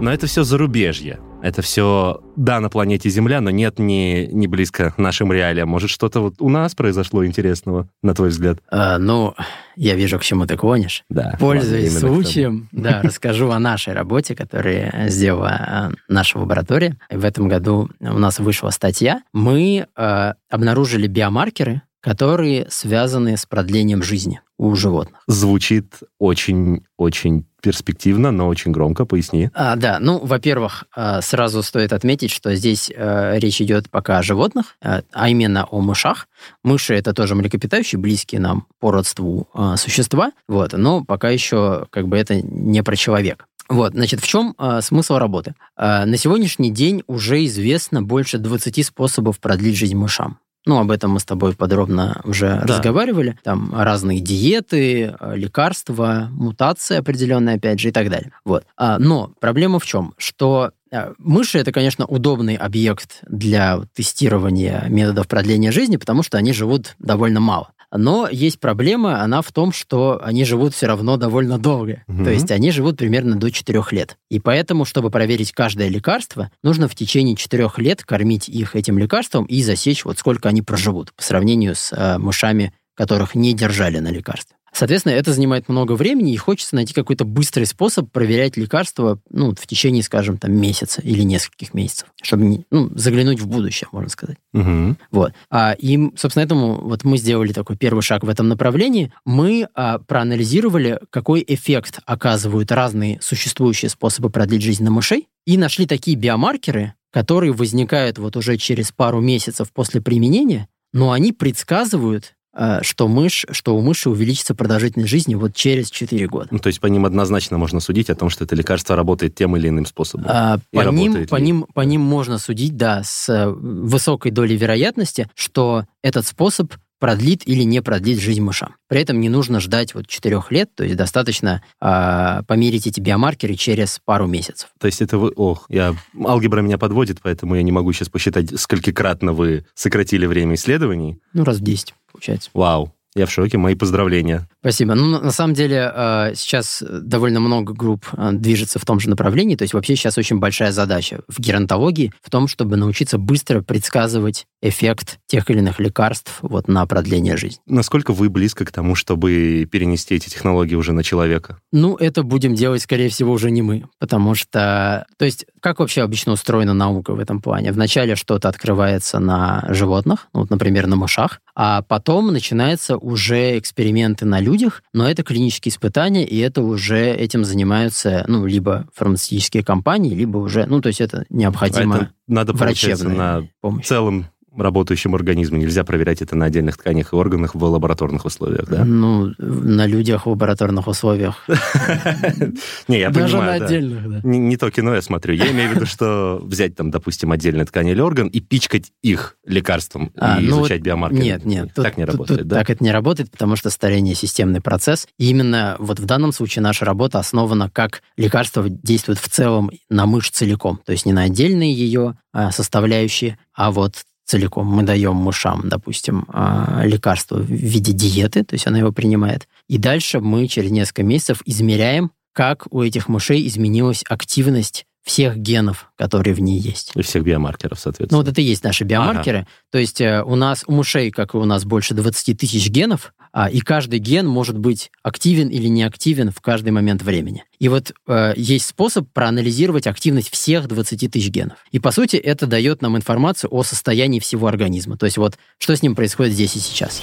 Но 0.00 0.12
это 0.12 0.26
все 0.26 0.44
зарубежье. 0.44 1.20
Это 1.42 1.62
все, 1.62 2.20
да, 2.36 2.60
на 2.60 2.68
планете 2.68 3.08
Земля, 3.08 3.40
но 3.40 3.50
нет, 3.50 3.78
не, 3.78 4.26
не 4.26 4.46
близко 4.46 4.94
нашим 4.96 5.32
реалиям. 5.32 5.68
Может, 5.68 5.90
что-то 5.90 6.20
вот 6.20 6.34
у 6.38 6.48
нас 6.48 6.74
произошло 6.74 7.24
интересного, 7.24 7.88
на 8.02 8.14
твой 8.14 8.28
взгляд? 8.28 8.58
А, 8.70 8.98
ну, 8.98 9.34
я 9.76 9.94
вижу, 9.94 10.18
к 10.18 10.22
чему 10.22 10.46
ты 10.46 10.56
клонишь. 10.56 11.04
Да. 11.08 11.36
Пользуясь 11.40 11.98
случаем, 11.98 12.68
да, 12.72 13.00
расскажу 13.04 13.50
о 13.50 13.58
нашей 13.58 13.94
работе, 13.94 14.34
которую 14.34 14.90
сделала 15.08 15.48
а, 15.50 15.92
наша 16.08 16.38
лаборатория. 16.38 16.96
В 17.10 17.24
этом 17.24 17.48
году 17.48 17.88
у 18.00 18.18
нас 18.18 18.38
вышла 18.38 18.70
статья. 18.70 19.22
Мы 19.32 19.86
э, 19.96 20.32
обнаружили 20.50 21.06
биомаркеры, 21.06 21.82
которые 22.00 22.66
связаны 22.70 23.36
с 23.36 23.46
продлением 23.46 24.02
жизни 24.02 24.40
у 24.58 24.74
животных. 24.74 25.22
Звучит 25.26 26.00
очень-очень 26.18 27.46
перспективно, 27.62 28.30
но 28.30 28.48
очень 28.48 28.72
громко. 28.72 29.04
Поясни. 29.04 29.50
А, 29.54 29.76
да, 29.76 29.98
ну, 30.00 30.18
во-первых, 30.18 30.84
а, 30.94 31.20
сразу 31.20 31.62
стоит 31.62 31.92
отметить, 31.92 32.30
что 32.30 32.54
здесь 32.54 32.90
э, 32.94 33.38
речь 33.38 33.60
идет 33.60 33.90
пока 33.90 34.18
о 34.18 34.22
животных, 34.22 34.76
э, 34.82 35.02
а 35.12 35.28
именно 35.28 35.64
о 35.64 35.80
мышах. 35.80 36.28
Мыши 36.62 36.94
это 36.94 37.12
тоже 37.12 37.34
млекопитающие, 37.34 37.98
близкие 37.98 38.40
нам 38.40 38.66
по 38.78 38.90
родству 38.90 39.48
э, 39.54 39.74
существа, 39.76 40.32
вот, 40.48 40.72
но 40.72 41.04
пока 41.04 41.28
еще 41.30 41.86
как 41.90 42.08
бы 42.08 42.16
это 42.16 42.40
не 42.40 42.82
про 42.82 42.96
человека. 42.96 43.44
Вот, 43.70 43.92
значит, 43.92 44.20
в 44.20 44.26
чем 44.26 44.54
э, 44.58 44.80
смысл 44.82 45.16
работы? 45.16 45.54
Э, 45.76 46.04
на 46.04 46.16
сегодняшний 46.16 46.70
день 46.70 47.04
уже 47.06 47.44
известно 47.46 48.02
больше 48.02 48.38
20 48.38 48.84
способов 48.84 49.38
продлить 49.38 49.76
жизнь 49.76 49.96
мышам. 49.96 50.38
Ну, 50.66 50.78
об 50.78 50.90
этом 50.90 51.12
мы 51.12 51.20
с 51.20 51.24
тобой 51.24 51.54
подробно 51.54 52.20
уже 52.24 52.48
да. 52.48 52.74
разговаривали. 52.74 53.38
Там 53.42 53.72
разные 53.74 54.20
диеты, 54.20 55.14
э, 55.18 55.36
лекарства, 55.36 56.28
мутации 56.30 56.96
определенные, 56.96 57.56
опять 57.56 57.80
же, 57.80 57.88
и 57.88 57.92
так 57.92 58.10
далее. 58.10 58.32
Вот. 58.44 58.64
А, 58.76 58.98
но 58.98 59.32
проблема 59.40 59.78
в 59.78 59.86
чем? 59.86 60.14
Что 60.18 60.72
э, 60.90 61.14
Мыши 61.18 61.58
это, 61.58 61.72
конечно, 61.72 62.04
удобный 62.04 62.56
объект 62.56 63.20
для 63.26 63.80
тестирования 63.94 64.84
методов 64.88 65.28
продления 65.28 65.72
жизни, 65.72 65.96
потому 65.96 66.22
что 66.22 66.36
они 66.36 66.52
живут 66.52 66.94
довольно 66.98 67.40
мало. 67.40 67.70
Но 67.92 68.28
есть 68.30 68.60
проблема, 68.60 69.22
она 69.22 69.42
в 69.42 69.50
том, 69.52 69.72
что 69.72 70.20
они 70.22 70.44
живут 70.44 70.74
все 70.74 70.86
равно 70.86 71.16
довольно 71.16 71.58
долго. 71.58 72.04
Угу. 72.08 72.24
То 72.24 72.30
есть 72.30 72.50
они 72.50 72.70
живут 72.70 72.96
примерно 72.96 73.36
до 73.36 73.50
4 73.50 73.82
лет. 73.90 74.16
И 74.30 74.38
поэтому, 74.38 74.84
чтобы 74.84 75.10
проверить 75.10 75.52
каждое 75.52 75.88
лекарство, 75.88 76.50
нужно 76.62 76.88
в 76.88 76.94
течение 76.94 77.36
4 77.36 77.68
лет 77.78 78.04
кормить 78.04 78.48
их 78.48 78.76
этим 78.76 78.98
лекарством 78.98 79.44
и 79.44 79.62
засечь, 79.62 80.04
вот 80.04 80.18
сколько 80.18 80.48
они 80.48 80.62
проживут 80.62 81.12
по 81.14 81.22
сравнению 81.22 81.74
с 81.74 81.92
э, 81.92 82.18
мышами, 82.18 82.72
которых 82.94 83.34
не 83.34 83.54
держали 83.54 83.98
на 83.98 84.08
лекарстве. 84.08 84.56
Соответственно, 84.80 85.12
это 85.12 85.34
занимает 85.34 85.68
много 85.68 85.92
времени, 85.92 86.32
и 86.32 86.38
хочется 86.38 86.74
найти 86.74 86.94
какой-то 86.94 87.26
быстрый 87.26 87.64
способ 87.64 88.10
проверять 88.10 88.56
лекарства 88.56 89.20
ну, 89.28 89.54
в 89.54 89.66
течение, 89.66 90.02
скажем, 90.02 90.38
там, 90.38 90.54
месяца 90.56 91.02
или 91.02 91.20
нескольких 91.20 91.74
месяцев, 91.74 92.08
чтобы 92.22 92.44
не, 92.44 92.64
ну, 92.70 92.90
заглянуть 92.94 93.40
в 93.40 93.46
будущее, 93.46 93.88
можно 93.92 94.08
сказать. 94.08 94.38
Угу. 94.54 94.96
Вот. 95.10 95.34
А, 95.50 95.76
и, 95.78 95.98
собственно, 96.16 96.44
этому 96.44 96.80
вот 96.80 97.04
мы 97.04 97.18
сделали 97.18 97.52
такой 97.52 97.76
первый 97.76 98.00
шаг 98.00 98.24
в 98.24 98.28
этом 98.30 98.48
направлении. 98.48 99.12
Мы 99.26 99.68
а, 99.74 99.98
проанализировали, 99.98 100.98
какой 101.10 101.44
эффект 101.46 101.98
оказывают 102.06 102.72
разные 102.72 103.18
существующие 103.20 103.90
способы 103.90 104.30
продлить 104.30 104.62
жизнь 104.62 104.82
на 104.82 104.90
мышей, 104.90 105.28
и 105.44 105.58
нашли 105.58 105.84
такие 105.84 106.16
биомаркеры, 106.16 106.94
которые 107.12 107.52
возникают 107.52 108.16
вот 108.16 108.34
уже 108.34 108.56
через 108.56 108.92
пару 108.92 109.20
месяцев 109.20 109.72
после 109.74 110.00
применения, 110.00 110.68
но 110.94 111.12
они 111.12 111.34
предсказывают 111.34 112.34
что 112.82 113.08
мышь, 113.08 113.46
что 113.50 113.76
у 113.76 113.80
мыши 113.80 114.10
увеличится 114.10 114.54
продолжительность 114.54 115.10
жизни 115.10 115.34
вот 115.34 115.54
через 115.54 115.90
4 115.90 116.26
года. 116.26 116.48
Ну, 116.50 116.58
то 116.58 116.66
есть 116.66 116.80
по 116.80 116.86
ним 116.86 117.04
однозначно 117.04 117.58
можно 117.58 117.80
судить 117.80 118.10
о 118.10 118.14
том, 118.14 118.28
что 118.28 118.44
это 118.44 118.56
лекарство 118.56 118.96
работает 118.96 119.34
тем 119.34 119.56
или 119.56 119.68
иным 119.68 119.86
способом. 119.86 120.26
А, 120.28 120.58
по, 120.72 120.82
ним, 120.88 121.26
по, 121.26 121.36
ним, 121.36 121.66
по 121.72 121.80
ним 121.82 122.00
можно 122.00 122.38
судить, 122.38 122.76
да, 122.76 123.02
с 123.04 123.28
э, 123.28 123.48
высокой 123.48 124.32
долей 124.32 124.56
вероятности, 124.56 125.28
что 125.34 125.84
этот 126.02 126.26
способ 126.26 126.72
продлит 127.00 127.48
или 127.48 127.62
не 127.64 127.82
продлит 127.82 128.20
жизнь 128.20 128.42
мышам. 128.42 128.76
При 128.86 129.00
этом 129.00 129.20
не 129.20 129.28
нужно 129.28 129.58
ждать 129.58 129.94
вот 129.94 130.06
4 130.06 130.42
лет, 130.50 130.70
то 130.74 130.84
есть 130.84 130.96
достаточно 130.96 131.62
э, 131.80 132.42
померить 132.46 132.86
эти 132.86 133.00
биомаркеры 133.00 133.54
через 133.54 133.98
пару 134.04 134.26
месяцев. 134.26 134.68
То 134.78 134.86
есть 134.86 135.00
это 135.00 135.16
вы... 135.18 135.32
Ох, 135.34 135.64
я... 135.68 135.96
алгебра 136.24 136.60
меня 136.60 136.78
подводит, 136.78 137.18
поэтому 137.22 137.56
я 137.56 137.62
не 137.62 137.72
могу 137.72 137.92
сейчас 137.92 138.10
посчитать, 138.10 138.60
сколькикратно 138.60 139.32
вы 139.32 139.64
сократили 139.74 140.26
время 140.26 140.54
исследований. 140.54 141.18
Ну, 141.32 141.44
раз 141.44 141.56
в 141.56 141.62
10 141.62 141.94
получается. 142.10 142.50
Вау. 142.54 142.92
Я 143.16 143.26
в 143.26 143.32
шоке, 143.32 143.58
мои 143.58 143.74
поздравления. 143.74 144.48
Спасибо. 144.60 144.94
Ну, 144.94 145.20
на 145.20 145.32
самом 145.32 145.54
деле, 145.54 145.90
э, 145.92 146.32
сейчас 146.36 146.82
довольно 146.88 147.40
много 147.40 147.74
групп 147.74 148.06
э, 148.12 148.30
движется 148.32 148.78
в 148.78 148.84
том 148.84 149.00
же 149.00 149.10
направлении. 149.10 149.56
То 149.56 149.62
есть 149.62 149.74
вообще 149.74 149.96
сейчас 149.96 150.16
очень 150.16 150.38
большая 150.38 150.70
задача 150.70 151.22
в 151.26 151.40
геронтологии 151.40 152.12
в 152.22 152.30
том, 152.30 152.46
чтобы 152.46 152.76
научиться 152.76 153.18
быстро 153.18 153.62
предсказывать 153.62 154.46
эффект 154.62 155.18
тех 155.26 155.50
или 155.50 155.58
иных 155.58 155.80
лекарств 155.80 156.38
вот 156.42 156.68
на 156.68 156.86
продление 156.86 157.36
жизни. 157.36 157.58
Насколько 157.66 158.12
вы 158.12 158.28
близко 158.28 158.64
к 158.64 158.70
тому, 158.70 158.94
чтобы 158.94 159.66
перенести 159.70 160.14
эти 160.14 160.28
технологии 160.28 160.76
уже 160.76 160.92
на 160.92 161.02
человека? 161.02 161.58
Ну, 161.72 161.96
это 161.96 162.22
будем 162.22 162.54
делать, 162.54 162.82
скорее 162.82 163.08
всего, 163.08 163.32
уже 163.32 163.50
не 163.50 163.62
мы. 163.62 163.86
Потому 163.98 164.36
что... 164.36 165.06
То 165.18 165.24
есть, 165.24 165.46
как 165.60 165.80
вообще 165.80 166.02
обычно 166.02 166.32
устроена 166.32 166.74
наука 166.74 167.14
в 167.14 167.18
этом 167.18 167.40
плане? 167.40 167.72
Вначале 167.72 168.14
что-то 168.14 168.48
открывается 168.48 169.18
на 169.18 169.64
животных, 169.70 170.28
ну, 170.32 170.40
вот, 170.40 170.50
например, 170.50 170.86
на 170.86 170.94
мышах, 170.94 171.40
а 171.56 171.82
потом 171.82 172.32
начинаются 172.32 173.00
уже 173.10 173.58
эксперименты 173.58 174.24
на 174.24 174.40
людях, 174.40 174.82
но 174.92 175.08
это 175.08 175.22
клинические 175.22 175.70
испытания, 175.70 176.24
и 176.24 176.38
это 176.38 176.62
уже 176.62 177.10
этим 177.10 177.44
занимаются, 177.44 178.24
ну, 178.28 178.46
либо 178.46 178.88
фармацевтические 178.94 179.64
компании, 179.64 180.14
либо 180.14 180.38
уже, 180.38 180.66
ну, 180.66 180.80
то 180.80 180.88
есть 180.88 181.00
это 181.00 181.24
необходимо 181.28 181.94
а 181.94 181.98
это 181.98 182.12
надо, 182.26 182.52
врачебная 182.52 183.16
на 183.16 183.48
помощь. 183.60 183.86
целом 183.86 184.26
работающем 184.60 185.14
организме. 185.14 185.58
Нельзя 185.58 185.84
проверять 185.84 186.22
это 186.22 186.36
на 186.36 186.46
отдельных 186.46 186.76
тканях 186.76 187.12
и 187.12 187.16
органах 187.16 187.54
в 187.54 187.62
лабораторных 187.62 188.24
условиях, 188.24 188.68
да? 188.68 188.84
Ну, 188.84 189.32
на 189.38 189.86
людях 189.86 190.26
в 190.26 190.30
лабораторных 190.30 190.86
условиях. 190.86 191.44
Не, 192.88 193.00
я 193.00 193.10
Даже 193.10 193.36
понимаю, 193.36 193.52
на 193.52 193.58
да. 193.58 193.64
отдельных, 193.66 194.10
да. 194.10 194.20
Не, 194.22 194.56
то 194.56 194.70
кино 194.70 194.94
я 194.94 195.02
смотрю. 195.02 195.34
Я 195.34 195.50
имею 195.50 195.70
в 195.70 195.74
виду, 195.74 195.86
что 195.86 196.40
взять 196.42 196.76
там, 196.76 196.90
допустим, 196.90 197.32
отдельные 197.32 197.64
ткань 197.64 197.88
или 197.88 198.00
орган 198.00 198.28
и 198.28 198.40
пичкать 198.40 198.92
их 199.02 199.36
лекарством 199.44 200.12
А, 200.16 200.40
и 200.40 200.46
ну 200.46 200.60
изучать 200.60 200.82
биомаркеры. 200.82 201.22
Нет, 201.22 201.44
нет. 201.44 201.74
так 201.74 201.96
не 201.96 202.04
работает, 202.04 202.46
да? 202.46 202.56
Так 202.56 202.70
это 202.70 202.84
не 202.84 202.90
работает, 202.90 203.30
потому 203.30 203.56
что 203.56 203.70
старение 203.70 204.14
системный 204.14 204.60
процесс. 204.60 205.08
И 205.18 205.30
именно 205.30 205.76
вот 205.78 206.00
в 206.00 206.04
данном 206.04 206.32
случае 206.32 206.62
наша 206.62 206.84
работа 206.84 207.18
основана, 207.18 207.70
как 207.70 208.02
лекарство 208.16 208.68
действует 208.68 209.18
в 209.18 209.28
целом 209.28 209.70
на 209.88 210.06
мышь 210.06 210.30
целиком. 210.30 210.80
То 210.84 210.92
есть 210.92 211.06
не 211.06 211.12
на 211.12 211.22
отдельные 211.22 211.72
ее 211.72 212.16
а, 212.32 212.50
составляющие, 212.52 213.38
а 213.54 213.70
вот 213.70 214.04
целиком. 214.30 214.66
Мы 214.66 214.82
даем 214.82 215.16
мышам, 215.16 215.68
допустим, 215.68 216.24
а, 216.28 216.82
лекарство 216.84 217.36
в 217.36 217.50
виде 217.50 217.92
диеты, 217.92 218.44
то 218.44 218.54
есть 218.54 218.66
она 218.66 218.78
его 218.78 218.92
принимает. 218.92 219.48
И 219.68 219.78
дальше 219.78 220.20
мы 220.20 220.46
через 220.46 220.70
несколько 220.70 221.02
месяцев 221.02 221.42
измеряем, 221.44 222.12
как 222.32 222.66
у 222.70 222.82
этих 222.82 223.08
мышей 223.08 223.46
изменилась 223.46 224.04
активность 224.08 224.86
всех 225.04 225.36
генов, 225.36 225.90
которые 225.96 226.34
в 226.34 226.40
ней 226.40 226.58
есть. 226.58 226.92
И 226.94 227.02
всех 227.02 227.24
биомаркеров, 227.24 227.78
Ну, 227.78 227.82
соответственно. 227.82 228.18
вот 228.22 228.28
это 228.28 228.40
и 228.40 228.44
есть 228.44 228.64
наши 228.64 228.84
биомаркеры. 228.84 229.46
То 229.70 229.78
есть 229.78 230.00
э, 230.00 230.22
у 230.22 230.36
нас, 230.36 230.64
у 230.66 230.72
мышей, 230.72 231.10
как 231.10 231.34
и 231.34 231.36
у 231.38 231.44
нас, 231.44 231.64
больше 231.64 231.94
20 231.94 232.38
тысяч 232.38 232.68
генов, 232.68 233.12
а, 233.32 233.48
и 233.48 233.60
каждый 233.60 234.00
ген 234.00 234.26
может 234.26 234.58
быть 234.58 234.90
активен 235.02 235.48
или 235.48 235.68
не 235.68 235.84
активен 235.84 236.30
в 236.30 236.40
каждый 236.40 236.70
момент 236.70 237.02
времени. 237.02 237.44
И 237.58 237.68
вот 237.68 237.92
э, 238.08 238.34
есть 238.36 238.66
способ 238.66 239.08
проанализировать 239.12 239.86
активность 239.86 240.30
всех 240.30 240.66
20 240.66 241.10
тысяч 241.10 241.28
генов. 241.28 241.58
И, 241.70 241.78
по 241.78 241.92
сути, 241.92 242.16
это 242.16 242.46
дает 242.46 242.82
нам 242.82 242.96
информацию 242.96 243.52
о 243.52 243.62
состоянии 243.62 244.18
всего 244.18 244.48
организма. 244.48 244.96
То 244.96 245.06
есть 245.06 245.16
вот 245.16 245.38
что 245.58 245.76
с 245.76 245.82
ним 245.82 245.94
происходит 245.94 246.34
здесь 246.34 246.56
и 246.56 246.58
сейчас. 246.58 247.02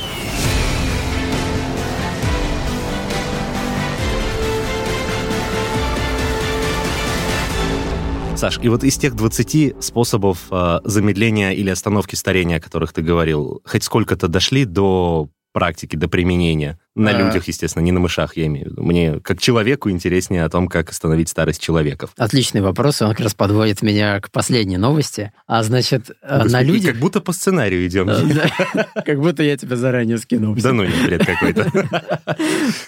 Саш, 8.38 8.60
и 8.62 8.70
вот 8.70 8.84
из 8.84 8.98
тех 8.98 9.15
20 9.15 9.84
способов 9.84 10.46
э, 10.51 10.79
замедления 10.84 11.53
или 11.53 11.72
остановки 11.72 12.13
старения, 12.13 12.58
о 12.58 12.62
которых 12.62 12.94
ты 12.94 13.01
говорил, 13.01 13.63
хоть 13.65 13.84
сколько-то 13.84 14.27
дошли 14.27 14.65
до 14.65 15.29
практики, 15.53 15.96
до 15.96 16.08
применения? 16.08 16.77
На 16.98 17.12
А. 17.12 17.22
людях, 17.22 17.48
естественно, 17.48 17.84
не 17.84 17.92
на 17.92 18.00
мышах, 18.00 18.36
я 18.38 18.48
имею 18.48 18.68
в 18.68 18.72
виду. 18.72 18.84
Мне, 18.84 19.20
как 19.20 19.39
человеку, 19.39 19.92
интереснее 19.92 20.44
о 20.44 20.50
том, 20.50 20.68
как 20.68 20.89
остановить 20.89 21.30
старость 21.30 21.62
человеков. 21.62 22.10
Отличный 22.18 22.62
вопрос, 22.62 23.01
он 23.04 23.10
как 23.12 23.20
раз 23.20 23.36
подводит 23.36 23.84
меня 23.84 24.20
к 24.20 24.32
последней 24.32 24.77
новости. 24.77 25.32
А 25.46 25.62
значит, 25.62 26.10
э, 26.24 26.38
на 26.38 26.44
Господи, 26.44 26.66
людях... 26.66 26.92
Как 26.94 27.01
будто 27.01 27.22
по 27.22 27.34
сценарию 27.34 27.86
идем. 27.86 28.10
Э, 28.10 28.86
Как 29.06 29.20
будто 29.20 29.44
я 29.44 29.56
тебя 29.58 29.75
заранее 29.75 30.18
скинул. 30.18 30.56
Да 30.56 30.74
ну, 30.74 30.86
бред 31.06 31.25
какой-то. 31.25 31.72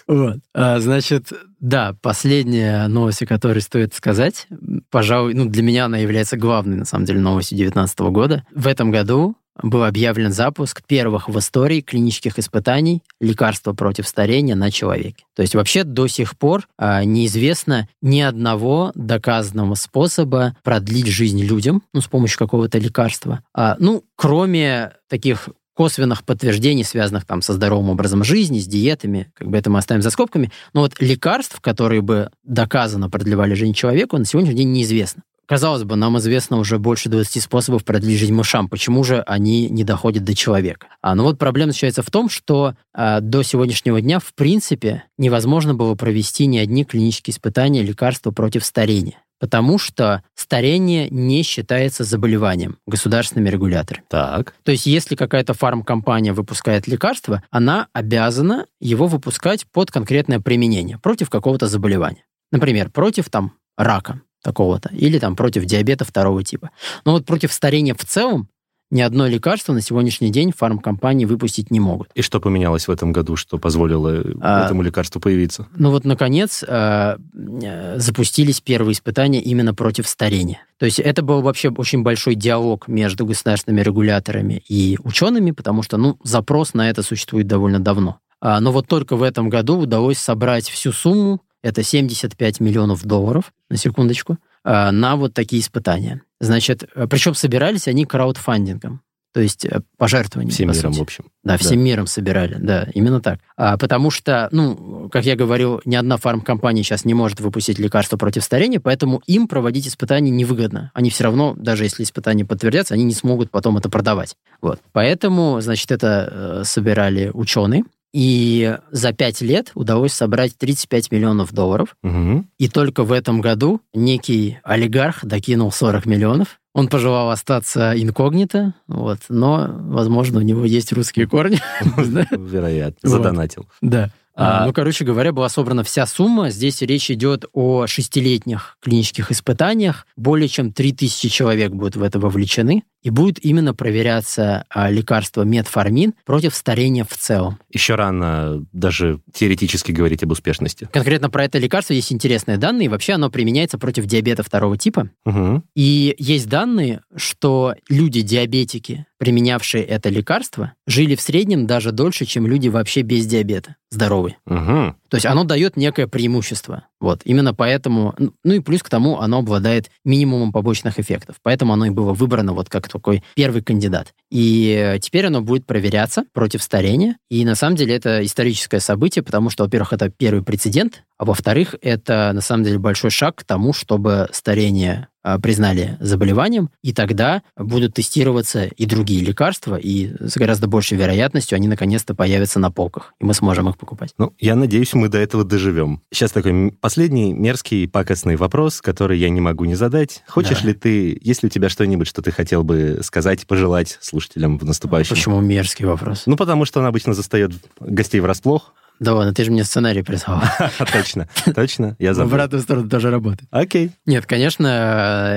Вот. 0.07 0.39
А, 0.53 0.79
значит, 0.79 1.31
да, 1.59 1.95
последняя 2.01 2.87
новость, 2.87 3.21
о 3.21 3.25
которой 3.25 3.59
стоит 3.59 3.93
сказать, 3.93 4.47
пожалуй, 4.89 5.33
ну, 5.33 5.45
для 5.45 5.61
меня 5.61 5.85
она 5.85 5.97
является 5.97 6.35
главной, 6.35 6.77
на 6.77 6.85
самом 6.85 7.05
деле, 7.05 7.19
новостью 7.19 7.57
2019 7.57 7.99
года. 7.99 8.43
В 8.53 8.67
этом 8.67 8.91
году 8.91 9.35
был 9.61 9.83
объявлен 9.83 10.31
запуск 10.31 10.81
первых 10.85 11.27
в 11.27 11.37
истории 11.37 11.81
клинических 11.81 12.39
испытаний 12.39 13.03
лекарства 13.19 13.73
против 13.73 13.98
старения 14.07 14.55
на 14.55 14.71
человеке. 14.71 15.23
То 15.35 15.41
есть 15.41 15.55
вообще 15.55 15.83
до 15.83 16.07
сих 16.07 16.37
пор 16.37 16.67
а, 16.77 17.03
неизвестно 17.03 17.87
ни 18.01 18.21
одного 18.21 18.91
доказанного 18.95 19.75
способа 19.75 20.55
продлить 20.63 21.07
жизнь 21.07 21.41
людям, 21.41 21.83
ну, 21.93 22.01
с 22.01 22.07
помощью 22.07 22.37
какого-то 22.39 22.77
лекарства. 22.77 23.43
А, 23.53 23.75
ну, 23.79 24.03
кроме 24.15 24.93
таких 25.07 25.49
косвенных 25.79 26.25
подтверждений, 26.25 26.83
связанных 26.83 27.25
там 27.25 27.41
со 27.41 27.53
здоровым 27.53 27.89
образом 27.89 28.21
жизни, 28.25 28.59
с 28.59 28.67
диетами, 28.67 29.31
как 29.33 29.49
бы 29.49 29.57
это 29.57 29.69
мы 29.69 29.79
оставим 29.79 30.01
за 30.01 30.09
скобками. 30.09 30.51
Но 30.73 30.81
вот 30.81 30.99
лекарств, 30.99 31.61
которые 31.61 32.01
бы 32.01 32.29
доказанно 32.43 33.09
продлевали 33.09 33.53
жизнь 33.53 33.73
человеку, 33.73 34.17
на 34.17 34.25
сегодняшний 34.25 34.57
день 34.57 34.73
неизвестно. 34.73 35.23
Казалось 35.49 35.83
бы, 35.83 35.95
нам 35.95 36.15
известно 36.19 36.57
уже 36.57 36.77
больше 36.77 37.09
20 37.09 37.41
способов 37.41 37.81
жизнь 37.87 38.31
мышам. 38.31 38.69
Почему 38.69 39.03
же 39.03 39.21
они 39.21 39.67
не 39.67 39.83
доходят 39.83 40.23
до 40.23 40.35
человека? 40.35 40.89
А, 41.01 41.15
ну 41.15 41.23
вот 41.23 41.39
проблема 41.39 41.71
заключается 41.71 42.03
в 42.03 42.11
том, 42.11 42.29
что 42.29 42.75
а, 42.93 43.19
до 43.19 43.41
сегодняшнего 43.41 43.99
дня, 43.99 44.19
в 44.19 44.35
принципе, 44.35 45.05
невозможно 45.17 45.73
было 45.73 45.95
провести 45.95 46.45
ни 46.45 46.59
одни 46.59 46.85
клинические 46.85 47.33
испытания 47.33 47.81
лекарства 47.81 48.29
против 48.29 48.63
старения. 48.63 49.23
Потому 49.39 49.79
что 49.79 50.21
старение 50.35 51.09
не 51.09 51.41
считается 51.41 52.03
заболеванием 52.03 52.77
государственными 52.85 53.49
регуляторами. 53.49 54.03
Так. 54.07 54.53
То 54.61 54.71
есть, 54.71 54.85
если 54.85 55.15
какая-то 55.15 55.55
фармкомпания 55.55 56.31
выпускает 56.31 56.85
лекарство, 56.85 57.41
она 57.49 57.87
обязана 57.91 58.67
его 58.79 59.07
выпускать 59.07 59.65
под 59.71 59.89
конкретное 59.89 60.39
применение 60.39 60.99
против 60.99 61.31
какого-то 61.31 61.65
заболевания. 61.65 62.23
Например, 62.51 62.91
против 62.91 63.29
там 63.29 63.53
рака 63.77 64.21
такого-то 64.43 64.89
или 64.93 65.19
там 65.19 65.35
против 65.35 65.65
диабета 65.65 66.05
второго 66.05 66.43
типа. 66.43 66.71
Но 67.05 67.13
вот 67.13 67.25
против 67.25 67.53
старения 67.53 67.93
в 67.93 68.05
целом 68.05 68.49
ни 68.91 69.01
одно 69.01 69.27
лекарство 69.27 69.73
на 69.73 69.81
сегодняшний 69.81 70.31
день 70.31 70.51
фармкомпании 70.55 71.25
выпустить 71.25 71.69
не 71.69 71.79
могут. 71.79 72.09
И 72.15 72.21
что 72.21 72.39
поменялось 72.39 72.87
в 72.87 72.91
этом 72.91 73.11
году, 73.11 73.35
что 73.35 73.59
позволило 73.59 74.23
А, 74.41 74.65
этому 74.65 74.81
лекарству 74.81 75.21
появиться? 75.21 75.67
Ну 75.75 75.91
вот, 75.91 76.05
наконец, 76.05 76.63
э, 76.67 77.17
э, 77.61 77.99
запустились 77.99 78.61
первые 78.61 78.93
испытания 78.93 79.41
именно 79.41 79.75
против 79.75 80.07
старения. 80.07 80.61
То 80.79 80.85
есть 80.85 80.99
это 80.99 81.21
был 81.21 81.41
вообще 81.41 81.69
очень 81.69 82.01
большой 82.01 82.33
диалог 82.33 82.87
между 82.87 83.25
государственными 83.25 83.81
регуляторами 83.81 84.63
и 84.67 84.97
учеными, 85.03 85.51
потому 85.51 85.83
что, 85.83 85.97
ну, 85.97 86.17
запрос 86.23 86.73
на 86.73 86.89
это 86.89 87.03
существует 87.03 87.45
довольно 87.45 87.79
давно. 87.79 88.19
А, 88.41 88.59
но 88.59 88.71
вот 88.71 88.87
только 88.87 89.15
в 89.15 89.23
этом 89.23 89.49
году 89.49 89.77
удалось 89.77 90.17
собрать 90.17 90.67
всю 90.67 90.93
сумму, 90.93 91.41
это 91.61 91.83
75 91.83 92.59
миллионов 92.59 93.05
долларов, 93.05 93.53
на 93.69 93.77
секундочку, 93.77 94.37
а, 94.63 94.91
на 94.91 95.15
вот 95.15 95.33
такие 95.33 95.61
испытания. 95.61 96.21
Значит, 96.39 96.83
э, 96.95 97.07
причем 97.07 97.33
собирались 97.33 97.87
они 97.87 98.05
краудфандингом, 98.05 99.01
то 99.33 99.41
есть 99.41 99.65
э, 99.65 99.81
пожертвованием. 99.97 100.51
Всем 100.51 100.69
по 100.69 100.73
миром, 100.73 100.91
сути. 100.93 100.99
в 100.99 101.03
общем. 101.03 101.25
Да, 101.43 101.57
всем 101.57 101.79
миром 101.81 102.07
собирали, 102.07 102.55
да, 102.55 102.87
именно 102.93 103.21
так. 103.21 103.39
А, 103.57 103.77
потому 103.77 104.09
что, 104.09 104.49
ну, 104.51 105.09
как 105.11 105.25
я 105.25 105.35
говорил, 105.35 105.81
ни 105.85 105.95
одна 105.95 106.17
фармкомпания 106.17 106.83
сейчас 106.83 107.05
не 107.05 107.13
может 107.13 107.39
выпустить 107.39 107.77
лекарство 107.77 108.17
против 108.17 108.43
старения, 108.43 108.79
поэтому 108.79 109.21
им 109.27 109.47
проводить 109.47 109.87
испытания 109.87 110.31
невыгодно. 110.31 110.91
Они 110.93 111.09
все 111.09 111.25
равно, 111.25 111.53
даже 111.57 111.83
если 111.83 112.03
испытания 112.03 112.45
подтвердятся, 112.45 112.95
они 112.95 113.03
не 113.03 113.13
смогут 113.13 113.51
потом 113.51 113.77
это 113.77 113.89
продавать. 113.89 114.35
Вот. 114.61 114.79
Поэтому, 114.93 115.61
значит, 115.61 115.91
это 115.91 116.61
э, 116.61 116.63
собирали 116.65 117.29
ученые, 117.33 117.83
и 118.13 118.77
за 118.91 119.13
пять 119.13 119.41
лет 119.41 119.71
удалось 119.75 120.13
собрать 120.13 120.57
35 120.57 121.11
миллионов 121.11 121.53
долларов. 121.53 121.95
Мгм. 122.01 122.47
И 122.57 122.67
только 122.67 123.03
в 123.03 123.11
этом 123.11 123.41
году 123.41 123.81
некий 123.93 124.59
олигарх 124.63 125.23
докинул 125.25 125.71
40 125.71 126.05
миллионов. 126.05 126.59
Он 126.73 126.87
пожелал 126.87 127.31
остаться 127.31 127.93
инкогнито, 127.99 128.73
вот, 128.87 129.19
но, 129.27 129.67
возможно, 129.69 130.39
у 130.39 130.43
него 130.43 130.65
есть 130.65 130.93
русские 130.93 131.27
корни. 131.27 131.59
Вероятно. 131.97 133.09
Задонатил. 133.09 133.67
Да. 133.81 134.11
А, 134.35 134.63
А- 134.63 134.65
ну, 134.67 134.71
короче 134.71 135.03
говоря, 135.03 135.33
была 135.33 135.49
собрана 135.49 135.83
вся 135.83 136.05
сумма. 136.05 136.49
Здесь 136.49 136.81
речь 136.81 137.11
идет 137.11 137.45
о 137.51 137.87
шестилетних 137.87 138.77
клинических 138.81 139.31
испытаниях. 139.31 140.07
Более 140.15 140.47
чем 140.47 140.71
3000 140.71 141.27
человек 141.27 141.73
будут 141.73 141.97
в 141.97 142.03
это 142.03 142.19
вовлечены. 142.19 142.83
И 143.01 143.09
будет 143.09 143.43
именно 143.43 143.73
проверяться 143.73 144.65
а, 144.69 144.89
лекарство 144.89 145.43
метформин 145.43 146.13
против 146.25 146.53
старения 146.53 147.05
в 147.05 147.15
целом. 147.15 147.59
Еще 147.69 147.95
рано 147.95 148.65
даже 148.73 149.21
теоретически 149.33 149.91
говорить 149.91 150.23
об 150.23 150.31
успешности. 150.31 150.89
Конкретно 150.91 151.29
про 151.29 151.45
это 151.45 151.57
лекарство 151.57 151.93
есть 151.93 152.11
интересные 152.11 152.57
данные. 152.57 152.85
И 152.85 152.89
вообще 152.89 153.13
оно 153.13 153.29
применяется 153.29 153.77
против 153.77 154.05
диабета 154.05 154.43
второго 154.43 154.77
типа. 154.77 155.09
Мгм. 155.25 155.63
И 155.75 156.15
есть 156.17 156.49
данные, 156.49 157.01
что 157.15 157.75
люди-диабетики, 157.87 159.05
применявшие 159.17 159.83
это 159.83 160.09
лекарство, 160.09 160.73
жили 160.87 161.15
в 161.15 161.21
среднем 161.21 161.67
даже 161.67 161.91
дольше, 161.91 162.25
чем 162.25 162.47
люди 162.47 162.67
вообще 162.67 163.01
без 163.01 163.25
диабета, 163.25 163.75
здоровые. 163.89 164.37
Мгм. 164.45 164.95
То 165.09 165.15
есть 165.17 165.25
оно 165.25 165.43
дает 165.43 165.77
некое 165.77 166.07
преимущество. 166.07 166.85
Вот. 166.99 167.21
Именно 167.23 167.53
поэтому, 167.53 168.13
ну, 168.17 168.33
ну 168.43 168.53
и 168.53 168.59
плюс 168.59 168.83
к 168.83 168.89
тому, 168.89 169.19
оно 169.19 169.39
обладает 169.39 169.89
минимумом 170.03 170.51
побочных 170.51 170.99
эффектов. 170.99 171.37
Поэтому 171.41 171.73
оно 171.73 171.85
и 171.85 171.89
было 171.89 172.13
выбрано 172.13 172.53
вот 172.53 172.69
как 172.69 172.88
такой 172.89 173.23
первый 173.35 173.61
кандидат. 173.61 174.13
И 174.29 174.75
э, 174.77 174.99
теперь 174.99 175.27
оно 175.27 175.41
будет 175.41 175.65
проверяться 175.65 176.23
против 176.33 176.61
старения. 176.61 177.17
И 177.29 177.45
на 177.45 177.55
самом 177.55 177.75
деле 177.75 177.95
это 177.95 178.23
историческое 178.23 178.79
событие, 178.79 179.23
потому 179.23 179.49
что, 179.49 179.63
во-первых, 179.63 179.93
это 179.93 180.09
первый 180.09 180.43
прецедент, 180.43 181.03
А 181.19 181.25
во-вторых, 181.25 181.75
это 181.81 182.31
на 182.33 182.39
самом 182.39 182.63
деле 182.63 182.79
большой 182.79 183.11
шаг 183.11 183.35
к 183.35 183.43
тому, 183.43 183.73
чтобы 183.73 184.29
старение 184.31 185.09
а, 185.21 185.37
признали 185.37 185.97
заболеванием, 185.99 186.69
и 186.81 186.93
тогда 186.93 187.43
будут 187.57 187.95
тестироваться 187.95 188.65
и 188.65 188.85
другие 188.85 189.21
лекарства, 189.21 189.75
и 189.75 190.13
с 190.17 190.37
гораздо 190.37 190.67
большей 190.67 190.97
вероятностью 190.97 191.57
они 191.57 191.67
наконец-то 191.67 192.15
появятся 192.15 192.59
на 192.59 192.71
полках, 192.71 193.13
и 193.19 193.25
мы 193.25 193.33
сможем 193.33 193.67
их 193.67 193.77
покупать. 193.77 194.13
Ну, 194.17 194.33
я 194.39 194.55
надеюсь, 194.55 194.93
мы 194.93 195.09
до 195.09 195.17
этого 195.17 195.43
доживем. 195.43 196.01
Сейчас 196.09 196.31
такой 196.31 196.71
последний 196.79 197.33
мерзкий 197.33 197.85
пакостный 197.89 198.37
вопрос, 198.37 198.79
который 198.79 199.19
я 199.19 199.29
не 199.29 199.41
могу 199.41 199.65
не 199.65 199.75
задать. 199.75 200.23
Хочешь 200.25 200.61
да. 200.61 200.69
ли 200.69 200.73
ты, 200.73 201.19
есть 201.21 201.43
ли 201.43 201.47
у 201.47 201.49
тебя 201.49 201.67
что-нибудь, 201.67 202.07
что 202.07 202.21
ты 202.21 202.31
хотел 202.31 202.63
бы 202.63 203.01
сказать, 203.03 203.45
пожелать 203.45 203.97
слушателям 203.99 204.57
в 204.57 204.63
наступающем? 204.63 205.17
Почему 205.17 205.41
мерзкий 205.41 205.85
вопрос? 205.85 206.23
Ну, 206.27 206.37
потому 206.37 206.63
что 206.63 206.79
он 206.79 206.85
обычно 206.85 207.13
застает 207.13 207.51
гостей 207.81 208.21
врасплох. 208.21 208.73
Да 208.99 209.13
ладно, 209.13 209.33
ты 209.33 209.45
же 209.45 209.51
мне 209.51 209.63
сценарий 209.63 210.01
прислал. 210.01 210.41
Точно, 210.91 211.27
точно, 211.55 211.95
я 211.99 212.13
забыл. 212.13 212.29
В 212.29 212.33
обратную 212.33 212.61
сторону 212.61 212.89
тоже 212.89 213.09
работает. 213.09 213.47
Окей. 213.51 213.91
Нет, 214.05 214.25
конечно, 214.25 214.67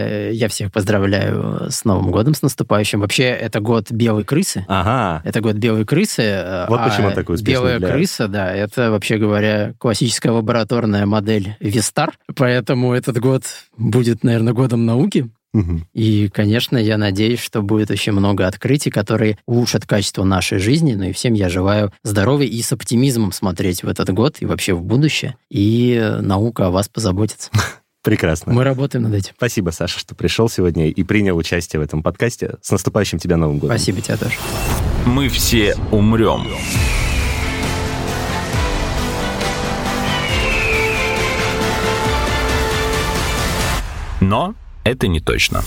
э, 0.00 0.31
я 0.33 0.49
всех 0.49 0.73
поздравляю 0.73 1.71
с 1.71 1.85
Новым 1.85 2.11
годом, 2.11 2.35
с 2.35 2.42
наступающим. 2.42 3.00
Вообще, 3.00 3.25
это 3.25 3.61
год 3.61 3.90
белой 3.90 4.25
крысы. 4.25 4.64
Ага. 4.69 5.23
Это 5.25 5.40
год 5.40 5.57
белой 5.57 5.85
крысы. 5.85 6.23
Э, 6.23 6.66
вот 6.69 6.81
а 6.81 6.88
почему 6.88 7.12
такой 7.12 7.37
успешный 7.37 7.78
Белая 7.78 7.81
крыса, 7.81 8.28
да, 8.28 8.52
это, 8.52 8.90
вообще 8.90 9.19
говоря, 9.19 9.75
классическая 9.78 10.31
лабораторная 10.31 11.07
модель 11.07 11.57
Вистар. 11.61 12.12
Поэтому 12.35 12.92
этот 12.92 13.19
год 13.19 13.45
будет, 13.76 14.25
наверное, 14.25 14.52
годом 14.52 14.87
науки. 14.87 15.31
И, 15.92 16.28
конечно, 16.28 16.78
я 16.78 16.97
надеюсь, 16.97 17.40
что 17.40 17.62
будет 17.62 17.90
очень 17.90 18.12
много 18.12 18.47
открытий, 18.47 18.90
которые 18.90 19.38
улучшат 19.47 19.87
качество 19.87 20.25
нашей 20.25 20.59
жизни. 20.59 20.94
Ну 20.94 21.04
и 21.04 21.12
всем 21.12 21.35
я 21.35 21.49
желаю 21.49 21.92
здоровья 22.02 22.47
и 22.47 22.62
с 22.62 22.73
оптимизмом 22.73 23.32
смотреть 23.32 23.82
в 23.82 23.88
этот 23.88 24.11
год 24.11 24.37
и 24.40 24.47
вообще 24.47 24.73
в 24.73 24.82
будущее. 24.82 25.37
И 25.50 26.16
наука 26.21 26.66
о 26.66 26.71
вас 26.71 26.88
позаботится. 26.88 27.50
Прекрасно. 28.02 28.52
Мы 28.52 28.64
работаем 28.64 29.04
над 29.04 29.14
этим. 29.14 29.35
Спасибо, 29.37 29.71
Саша, 29.71 29.99
что 30.00 30.14
пришел 30.14 30.49
сегодня 30.49 30.88
и 30.88 31.04
принял 31.04 31.37
участие 31.37 31.80
в 31.80 31.82
этом 31.85 32.02
подкасте. 32.02 32.56
С 32.61 32.71
наступающим 32.71 33.18
тебя 33.18 33.37
Новым 33.37 33.59
годом. 33.59 33.76
Спасибо 33.76 34.00
тебе 34.00 34.16
тоже. 34.16 34.35
Мы 35.06 35.28
все 35.28 35.76
умрем. 35.92 36.49
Но 44.21 44.54
это 44.85 45.09
не 45.09 45.21
точно. 45.21 45.62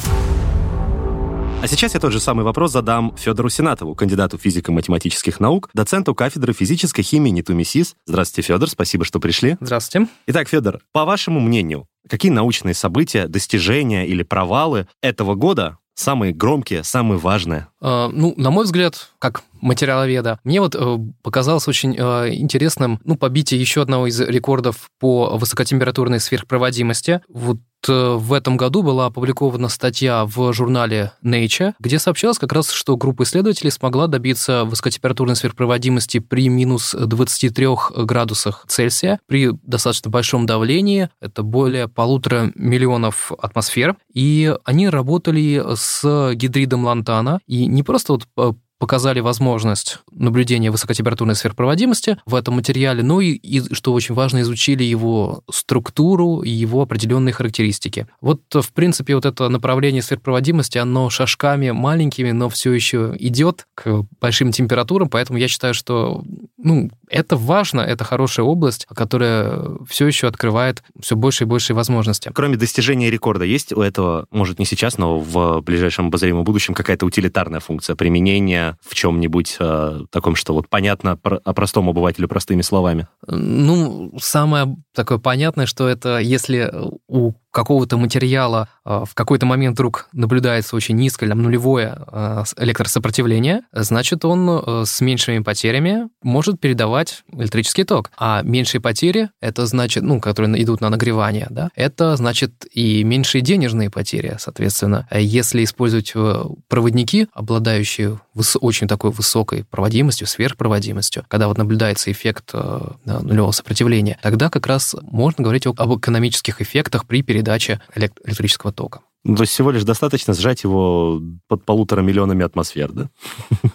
А 1.62 1.68
сейчас 1.68 1.96
я 1.96 2.00
тот 2.00 2.12
же 2.12 2.20
самый 2.20 2.46
вопрос 2.46 2.72
задам 2.72 3.16
Федору 3.18 3.50
Сенатову, 3.50 3.96
кандидату 3.96 4.38
физико-математических 4.38 5.40
наук, 5.40 5.70
доценту 5.74 6.14
кафедры 6.14 6.54
физической 6.54 7.02
химии 7.02 7.32
НИТУ 7.32 7.56
МИСИС. 7.56 7.96
Здравствуйте, 8.06 8.48
Федор, 8.48 8.70
спасибо, 8.70 9.04
что 9.04 9.20
пришли. 9.20 9.58
Здравствуйте. 9.60 10.08
Итак, 10.28 10.48
Федор, 10.48 10.80
по 10.92 11.06
вашему 11.06 11.40
мнению, 11.40 11.88
какие 12.08 12.32
научные 12.32 12.76
события, 12.76 13.28
достижения 13.28 14.06
или 14.06 14.22
провалы 14.22 14.88
этого 15.02 15.34
года 15.34 15.80
самые 15.96 16.34
громкие, 16.34 16.84
самые 16.84 17.18
важные? 17.18 17.68
Э, 17.82 18.10
ну, 18.12 18.34
на 18.38 18.52
мой 18.52 18.66
взгляд, 18.66 19.10
как 19.18 19.44
материаловеда, 19.62 20.40
мне 20.44 20.60
вот 20.62 20.76
э, 20.76 20.98
показалось 21.24 21.68
очень 21.68 21.96
э, 21.98 22.36
интересным, 22.36 23.00
ну, 23.04 23.16
побитие 23.16 23.60
еще 23.60 23.82
одного 23.82 24.08
из 24.08 24.20
рекордов 24.20 24.92
по 25.00 25.38
высокотемпературной 25.38 26.20
сверхпроводимости. 26.20 27.22
Вот 27.28 27.58
в 27.88 28.34
этом 28.34 28.58
году 28.58 28.84
была 28.84 29.08
опубликована 29.08 29.70
статья 29.70 30.26
в 30.26 30.54
журнале 30.54 31.14
Nature, 31.24 31.74
где 31.80 32.00
сообщалось 32.00 32.38
как 32.38 32.54
раз, 32.54 32.72
что 32.72 32.98
группа 32.98 33.24
исследователей 33.24 33.72
смогла 33.72 34.08
добиться 34.08 34.66
высокотемпературной 34.66 35.36
сверхпроводимости 35.36 36.20
при 36.20 36.50
минус 36.50 36.96
23 36.98 37.68
градусах 37.98 38.66
Цельсия 38.68 39.20
при 39.28 39.52
достаточно 39.64 40.10
большом 40.10 40.46
давлении, 40.46 41.10
это 41.20 41.44
более 41.44 41.88
полутора 41.88 42.52
миллионов 42.56 43.32
атмосфер, 43.38 43.96
и 44.14 44.56
они 44.64 44.90
работали 44.90 45.64
с 45.76 46.34
гидридом 46.34 46.86
лантана, 46.86 47.40
и 47.48 47.66
не 47.66 47.84
просто 47.84 48.14
вот 48.14 48.28
э, 48.38 48.54
показали 48.80 49.20
возможность 49.20 50.00
наблюдения 50.12 50.72
высокотемпературной 50.72 51.36
сверхпроводимости 51.36 52.18
в 52.26 52.36
этом 52.36 52.56
материале, 52.56 53.04
ну 53.04 53.22
и, 53.22 53.32
и, 53.32 53.74
что 53.74 53.94
очень 53.94 54.16
важно, 54.16 54.42
изучили 54.42 54.84
его 54.84 55.44
структуру 55.50 56.42
и 56.42 56.50
его 56.50 56.82
определенные 56.82 57.34
характеристики. 57.34 58.08
Вот, 58.22 58.42
в 58.54 58.74
принципе, 58.74 59.16
вот 59.16 59.26
это 59.26 59.50
направление 59.50 60.02
сверхпроводимости, 60.02 60.78
оно 60.78 61.10
шажками 61.10 61.72
маленькими, 61.72 62.32
но 62.32 62.50
все 62.50 62.74
еще 62.74 63.16
идет 63.20 63.68
к 63.76 64.06
большим 64.20 64.52
температурам, 64.52 65.10
поэтому 65.10 65.40
я 65.40 65.48
считаю, 65.48 65.74
что 65.74 66.24
ну, 66.58 66.90
это 67.10 67.36
важно, 67.36 67.82
это 67.82 68.04
хорошая 68.04 68.46
область, 68.46 68.86
которая 68.94 69.62
все 69.88 70.08
еще 70.08 70.28
открывает 70.28 70.84
все 71.00 71.16
больше 71.16 71.44
и 71.44 71.48
больше 71.48 71.74
возможностей. 71.74 72.32
Кроме 72.34 72.58
достижения 72.58 73.10
рекорда, 73.10 73.46
есть 73.46 73.74
у 73.74 73.82
этого, 73.82 74.28
может, 74.32 74.60
не 74.60 74.66
сейчас, 74.66 74.98
но 74.98 75.20
в 75.20 75.62
ближайшем 75.62 76.08
обозримом 76.08 76.44
будущем 76.44 76.74
какая-то 76.74 77.06
утилитарная 77.06 77.60
функция 77.60 77.96
применения 77.96 78.78
в 78.82 78.96
чем-нибудь 78.96 79.58
э, 79.60 80.02
таком, 80.12 80.36
что 80.36 80.54
вот 80.54 80.70
понятно 80.70 81.18
про, 81.18 81.38
о 81.44 81.54
простом 81.54 81.90
обывателю 81.90 82.28
простыми 82.28 82.62
словами? 82.62 83.08
Ну, 83.28 84.14
самое 84.20 84.76
такое 84.96 85.18
понятное, 85.18 85.66
что 85.66 85.88
это 85.88 86.20
если 86.20 86.72
у 87.08 87.34
какого-то 87.56 87.96
материала 87.96 88.68
а, 88.84 89.06
в 89.06 89.16
какой-то 89.16 89.46
момент 89.46 89.76
вдруг 89.76 90.10
наблюдается 90.12 90.76
очень 90.76 90.98
низкое, 90.98 91.30
там, 91.30 91.42
нулевое 91.42 91.96
а, 92.08 92.44
электросопротивление, 92.58 93.62
значит, 93.72 94.26
он 94.26 94.86
с 94.86 95.00
меньшими 95.00 95.40
потерями 95.40 96.10
может 96.22 96.60
передавать 96.60 97.24
электрический 97.32 97.86
ток. 97.86 98.12
А 98.18 98.42
меньшие 98.42 98.82
потери, 98.82 99.30
это 99.40 99.66
значит, 99.68 100.04
ну, 100.04 100.20
которые 100.20 100.62
идут 100.62 100.82
на 100.82 100.90
нагревание, 100.90 101.48
да, 101.50 101.70
это 101.76 102.18
значит 102.18 102.66
и 102.74 103.06
меньшие 103.06 103.42
денежные 103.42 103.90
потери, 103.90 104.36
соответственно. 104.38 105.08
Если 105.12 105.64
использовать 105.64 106.12
э, 106.14 106.44
проводники, 106.68 107.30
обладающие 107.34 108.20
очень 108.60 108.88
такой 108.90 109.12
высокой 109.12 109.64
проводимостью, 109.64 110.28
сверхпроводимостью, 110.28 111.24
когда 111.30 111.48
вот 111.48 111.58
наблюдается 111.58 112.12
эффект 112.12 112.52
э, 112.54 112.82
нулевого 113.06 113.52
сопротивления, 113.52 114.20
тогда 114.22 114.50
как 114.50 114.68
раз 114.68 114.85
можно 115.02 115.44
говорить 115.44 115.66
об 115.66 115.98
экономических 115.98 116.62
эффектах 116.62 117.08
при 117.08 117.22
передаче 117.22 117.82
электрического 117.96 118.72
тока. 118.72 119.02
Ну, 119.28 119.36
то 119.36 119.42
есть 119.42 119.54
всего 119.54 119.72
лишь 119.72 119.84
достаточно 119.84 120.36
сжать 120.36 120.64
его 120.64 121.20
под 121.48 121.66
полутора 121.66 122.02
миллионами 122.02 122.46
атмосфер, 122.46 122.92
да? 122.92 123.10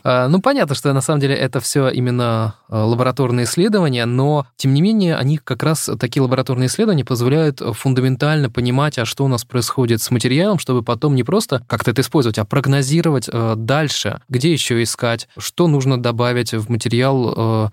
А, 0.04 0.28
ну, 0.28 0.40
понятно, 0.40 0.76
что 0.76 0.92
на 0.92 1.00
самом 1.00 1.20
деле 1.20 1.34
это 1.34 1.58
все 1.58 1.88
именно 1.88 2.54
а, 2.68 2.86
лабораторные 2.86 3.44
исследования, 3.44 4.06
но, 4.06 4.46
тем 4.56 4.72
не 4.72 4.80
менее, 4.80 5.16
они 5.16 5.38
как 5.38 5.64
раз, 5.64 5.90
такие 5.98 6.22
лабораторные 6.22 6.68
исследования 6.68 7.04
позволяют 7.04 7.60
фундаментально 7.72 8.48
понимать, 8.48 8.96
а 8.98 9.04
что 9.04 9.24
у 9.24 9.28
нас 9.28 9.44
происходит 9.44 10.00
с 10.00 10.12
материалом, 10.12 10.60
чтобы 10.60 10.84
потом 10.84 11.16
не 11.16 11.24
просто 11.24 11.64
как-то 11.66 11.90
это 11.90 12.02
использовать, 12.02 12.38
а 12.38 12.44
прогнозировать 12.44 13.28
а, 13.28 13.56
дальше, 13.56 14.22
где 14.28 14.52
еще 14.52 14.80
искать, 14.82 15.28
что 15.36 15.66
нужно 15.66 16.00
добавить 16.00 16.54
в 16.54 16.70
материал, 16.70 17.72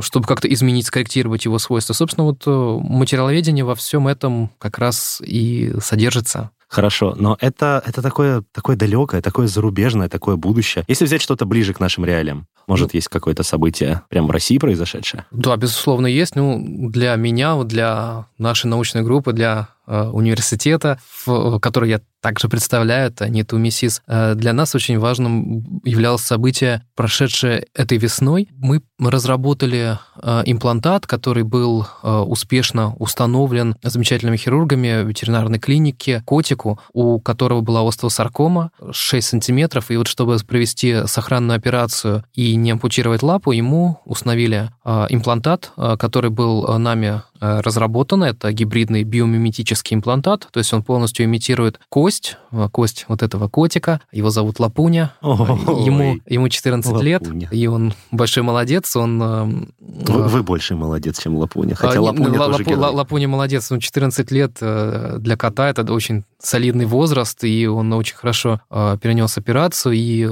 чтобы 0.00 0.26
как-то 0.26 0.52
изменить, 0.52 0.86
скорректировать 0.86 1.44
его 1.44 1.58
свойства. 1.58 1.92
Собственно, 1.92 2.24
вот 2.24 2.44
материаловедение 2.46 3.64
во 3.64 3.74
всем 3.74 4.06
этом 4.06 4.50
как 4.58 4.78
раз 4.78 5.20
и 5.24 5.74
содержится. 5.80 6.50
Хорошо, 6.68 7.14
но 7.16 7.36
это, 7.40 7.82
это 7.86 8.02
такое, 8.02 8.42
такое 8.52 8.76
далекое, 8.76 9.22
такое 9.22 9.46
зарубежное, 9.46 10.08
такое 10.08 10.36
будущее. 10.36 10.84
Если 10.88 11.04
взять 11.04 11.22
что-то 11.22 11.46
ближе 11.46 11.72
к 11.72 11.80
нашим 11.80 12.04
реалиям, 12.04 12.46
может, 12.66 12.92
ну, 12.92 12.98
есть 12.98 13.08
какое-то 13.08 13.44
событие 13.44 14.02
прямо 14.08 14.28
в 14.28 14.30
России 14.32 14.58
произошедшее? 14.58 15.24
Да, 15.30 15.56
безусловно, 15.56 16.06
есть. 16.08 16.34
Ну, 16.34 16.90
для 16.90 17.14
меня, 17.14 17.62
для 17.62 18.26
нашей 18.38 18.66
научной 18.66 19.02
группы, 19.02 19.32
для 19.32 19.68
университета, 19.86 20.98
в, 21.24 21.58
который 21.60 21.90
я 21.90 22.00
также 22.26 22.48
представляю, 22.48 23.08
это 23.08 23.28
НИТУ 23.28 23.56
МИСИС, 23.56 24.02
э, 24.08 24.34
для 24.34 24.52
нас 24.52 24.74
очень 24.74 24.98
важным 24.98 25.80
являлось 25.84 26.22
событие, 26.22 26.82
прошедшее 26.96 27.66
этой 27.72 27.98
весной. 27.98 28.48
Мы 28.58 28.82
разработали 28.98 29.96
э, 30.20 30.42
имплантат, 30.46 31.06
который 31.06 31.44
был 31.44 31.86
успешно 32.02 32.96
установлен 32.96 33.76
замечательными 33.82 34.36
хирургами 34.36 35.06
ветеринарной 35.06 35.60
клинике 35.60 36.22
котику, 36.24 36.80
у 36.92 37.20
которого 37.20 37.60
была 37.60 37.86
остеосаркома 37.86 38.72
6 38.90 39.26
сантиметров, 39.26 39.90
и 39.90 39.96
вот 39.96 40.08
чтобы 40.08 40.36
провести 40.46 41.06
сохранную 41.06 41.56
операцию 41.56 42.24
и 42.34 42.56
не 42.56 42.72
ампутировать 42.72 43.22
лапу, 43.22 43.52
ему 43.52 44.00
установили 44.04 44.70
имплантат, 44.84 45.70
который 45.98 46.30
был 46.30 46.78
нами 46.78 47.22
Э, 47.46 47.60
разработано. 47.60 48.24
Это 48.24 48.52
гибридный 48.52 49.04
биомиметический 49.04 49.94
имплантат, 49.94 50.48
то 50.50 50.58
есть 50.58 50.72
он 50.72 50.82
полностью 50.82 51.26
имитирует 51.26 51.80
кость, 51.88 52.36
э, 52.52 52.68
кость 52.70 53.04
вот 53.08 53.22
этого 53.22 53.48
котика. 53.48 54.00
Его 54.12 54.30
зовут 54.30 54.58
Лапуня. 54.58 55.12
Ему, 55.22 56.18
ему 56.26 56.48
14 56.48 56.90
Лапуня. 56.90 57.04
лет, 57.04 57.52
и 57.52 57.66
он 57.66 57.94
большой 58.10 58.42
молодец. 58.42 58.96
Он, 58.96 59.22
э, 59.22 59.44
вы, 59.78 60.28
вы 60.28 60.42
больше 60.42 60.74
молодец, 60.74 61.20
чем 61.20 61.36
Лапуня. 61.36 61.74
Хотя 61.74 61.98
а, 61.98 62.02
Лапуня 62.02 62.38
Лапу, 62.38 62.52
тоже 62.52 62.64
герой. 62.64 62.90
Лапуня 62.90 63.28
молодец. 63.28 63.70
Он 63.70 63.80
14 63.80 64.30
лет 64.30 64.56
для 64.60 65.36
кота, 65.36 65.68
это 65.68 65.92
очень 65.92 66.24
солидный 66.38 66.84
возраст, 66.84 67.42
и 67.44 67.66
он 67.66 67.92
очень 67.92 68.16
хорошо 68.16 68.60
перенес 68.70 69.38
операцию 69.38 69.94
и 69.94 70.28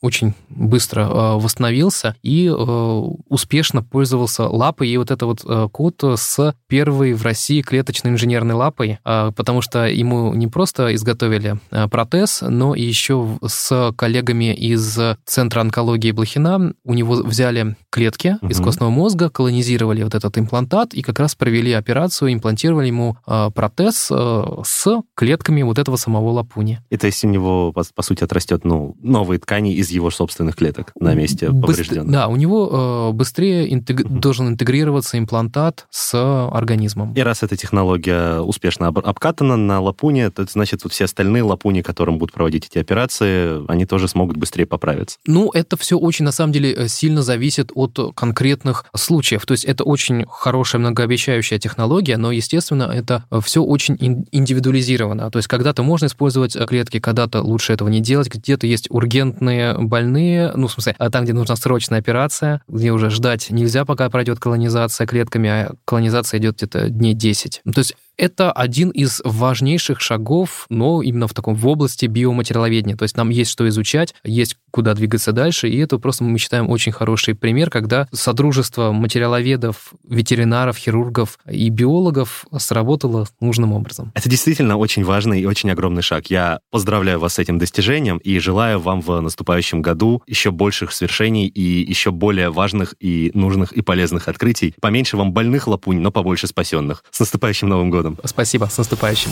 очень 0.00 0.34
быстро 0.48 1.06
восстановился 1.36 2.16
и 2.22 2.48
успешно 2.48 3.82
пользовался 3.82 4.48
лапой. 4.48 4.88
И 4.88 4.96
вот 4.96 5.10
это 5.10 5.26
вот 5.26 5.44
кот 5.72 6.02
с 6.02 6.53
первой 6.66 7.12
в 7.12 7.22
России 7.22 7.62
клеточной 7.62 8.10
инженерной 8.10 8.54
лапой, 8.54 8.98
а, 9.04 9.30
потому 9.30 9.60
что 9.60 9.86
ему 9.86 10.34
не 10.34 10.48
просто 10.48 10.94
изготовили 10.94 11.58
а, 11.70 11.88
протез, 11.88 12.42
но 12.42 12.74
и 12.74 12.82
еще 12.82 13.38
с 13.46 13.92
коллегами 13.96 14.52
из 14.54 14.98
Центра 15.24 15.60
онкологии 15.60 16.10
Блохина 16.10 16.74
у 16.84 16.94
него 16.94 17.14
взяли 17.16 17.76
клетки 17.90 18.38
угу. 18.40 18.50
из 18.50 18.60
костного 18.60 18.90
мозга, 18.90 19.30
колонизировали 19.30 20.02
вот 20.02 20.14
этот 20.14 20.36
имплантат 20.36 20.94
и 20.94 21.02
как 21.02 21.20
раз 21.20 21.34
провели 21.34 21.72
операцию, 21.72 22.32
имплантировали 22.32 22.88
ему 22.88 23.16
протез 23.54 24.10
с 24.10 25.02
клетками 25.14 25.62
вот 25.62 25.78
этого 25.78 25.96
самого 25.96 26.30
лапуни. 26.30 26.80
И 26.90 26.96
то 26.96 27.06
есть 27.06 27.24
у 27.24 27.28
него, 27.28 27.72
по, 27.72 27.84
по 27.94 28.02
сути, 28.02 28.24
отрастет 28.24 28.64
ну, 28.64 28.96
новые 29.00 29.38
ткани 29.38 29.74
из 29.74 29.90
его 29.90 30.10
собственных 30.10 30.56
клеток 30.56 30.92
на 30.98 31.14
месте 31.14 31.50
поврежденных? 31.50 32.10
Да, 32.10 32.26
у 32.26 32.36
него 32.36 33.12
быстрее 33.12 33.72
интег... 33.72 34.00
угу. 34.00 34.18
должен 34.18 34.48
интегрироваться 34.48 35.18
имплантат 35.18 35.86
с 35.90 36.14
организмом. 36.52 37.12
И 37.14 37.20
раз 37.20 37.42
эта 37.42 37.56
технология 37.56 38.40
успешно 38.40 38.88
обкатана 38.88 39.56
на 39.56 39.80
лапуне, 39.80 40.30
то 40.30 40.44
значит, 40.50 40.84
вот 40.84 40.92
все 40.92 41.04
остальные 41.04 41.42
лапуни, 41.42 41.82
которым 41.82 42.18
будут 42.18 42.34
проводить 42.34 42.66
эти 42.66 42.78
операции, 42.78 43.64
они 43.70 43.86
тоже 43.86 44.08
смогут 44.08 44.36
быстрее 44.36 44.66
поправиться. 44.66 45.18
Ну, 45.26 45.50
это 45.52 45.76
все 45.76 45.98
очень, 45.98 46.24
на 46.24 46.32
самом 46.32 46.52
деле, 46.52 46.72
э, 46.72 46.88
сильно 46.88 47.22
зависит 47.22 47.70
от 47.74 47.98
конкретных 48.14 48.86
случаев. 48.94 49.44
То 49.46 49.52
есть 49.52 49.64
это 49.64 49.84
очень 49.84 50.24
хорошая, 50.28 50.80
многообещающая 50.80 51.58
технология, 51.58 52.16
но, 52.16 52.32
естественно, 52.32 52.84
это 52.84 53.24
все 53.42 53.62
очень 53.62 53.96
индивидуализировано. 54.32 55.30
То 55.30 55.38
есть 55.38 55.48
когда-то 55.48 55.82
можно 55.82 56.06
использовать 56.06 56.56
клетки, 56.66 56.98
когда-то 57.00 57.42
лучше 57.42 57.72
этого 57.72 57.88
не 57.88 58.00
делать, 58.00 58.28
где-то 58.32 58.66
есть 58.66 58.90
ургентные 58.90 59.76
больные, 59.78 60.52
ну, 60.54 60.66
в 60.66 60.72
смысле, 60.72 60.94
а 60.98 61.10
там, 61.10 61.24
где 61.24 61.32
нужна 61.32 61.56
срочная 61.56 61.98
операция, 61.98 62.62
где 62.68 62.92
уже 62.92 63.10
ждать 63.10 63.50
нельзя, 63.50 63.84
пока 63.84 64.08
пройдет 64.10 64.38
колонизация 64.38 65.06
клетками, 65.06 65.48
а 65.48 65.74
колонизация 65.84 66.23
идет 66.32 66.56
где-то 66.56 66.88
дней 66.88 67.14
10. 67.14 67.62
То 67.64 67.78
есть 67.78 67.94
это 68.16 68.52
один 68.52 68.90
из 68.90 69.20
важнейших 69.24 70.00
шагов, 70.00 70.66
но 70.68 71.02
именно 71.02 71.28
в 71.28 71.34
таком 71.34 71.54
в 71.54 71.66
области 71.66 72.06
биоматериаловедения. 72.06 72.96
То 72.96 73.04
есть 73.04 73.16
нам 73.16 73.30
есть 73.30 73.50
что 73.50 73.68
изучать, 73.68 74.14
есть 74.24 74.56
куда 74.70 74.94
двигаться 74.94 75.32
дальше, 75.32 75.68
и 75.68 75.78
это 75.78 75.98
просто 75.98 76.24
мы 76.24 76.38
считаем 76.38 76.68
очень 76.68 76.92
хороший 76.92 77.34
пример, 77.34 77.70
когда 77.70 78.08
содружество 78.12 78.92
материаловедов, 78.92 79.94
ветеринаров, 80.08 80.76
хирургов 80.76 81.38
и 81.48 81.68
биологов 81.68 82.44
сработало 82.58 83.26
нужным 83.40 83.72
образом. 83.72 84.12
Это 84.14 84.28
действительно 84.28 84.76
очень 84.76 85.04
важный 85.04 85.40
и 85.40 85.46
очень 85.46 85.70
огромный 85.70 86.02
шаг. 86.02 86.26
Я 86.26 86.60
поздравляю 86.70 87.20
вас 87.20 87.34
с 87.34 87.38
этим 87.38 87.58
достижением 87.58 88.18
и 88.18 88.38
желаю 88.38 88.80
вам 88.80 89.00
в 89.00 89.20
наступающем 89.20 89.80
году 89.80 90.22
еще 90.26 90.50
больших 90.50 90.92
свершений 90.92 91.46
и 91.46 91.62
еще 91.88 92.10
более 92.10 92.50
важных 92.50 92.94
и 92.98 93.30
нужных 93.34 93.72
и 93.72 93.80
полезных 93.80 94.28
открытий. 94.28 94.74
Поменьше 94.80 95.16
вам 95.16 95.32
больных 95.32 95.68
лапунь, 95.68 96.00
но 96.00 96.10
побольше 96.10 96.46
спасенных. 96.46 97.04
С 97.10 97.20
наступающим 97.20 97.68
Новым 97.68 97.90
годом! 97.90 98.03
Годом. 98.04 98.18
Спасибо, 98.24 98.66
с 98.66 98.78
наступающим. 98.78 99.30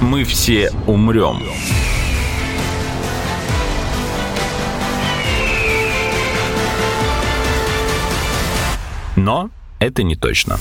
Мы 0.00 0.24
все 0.24 0.70
умрем. 0.86 1.42
Но 9.16 9.50
это 9.78 10.02
не 10.02 10.16
точно. 10.16 10.58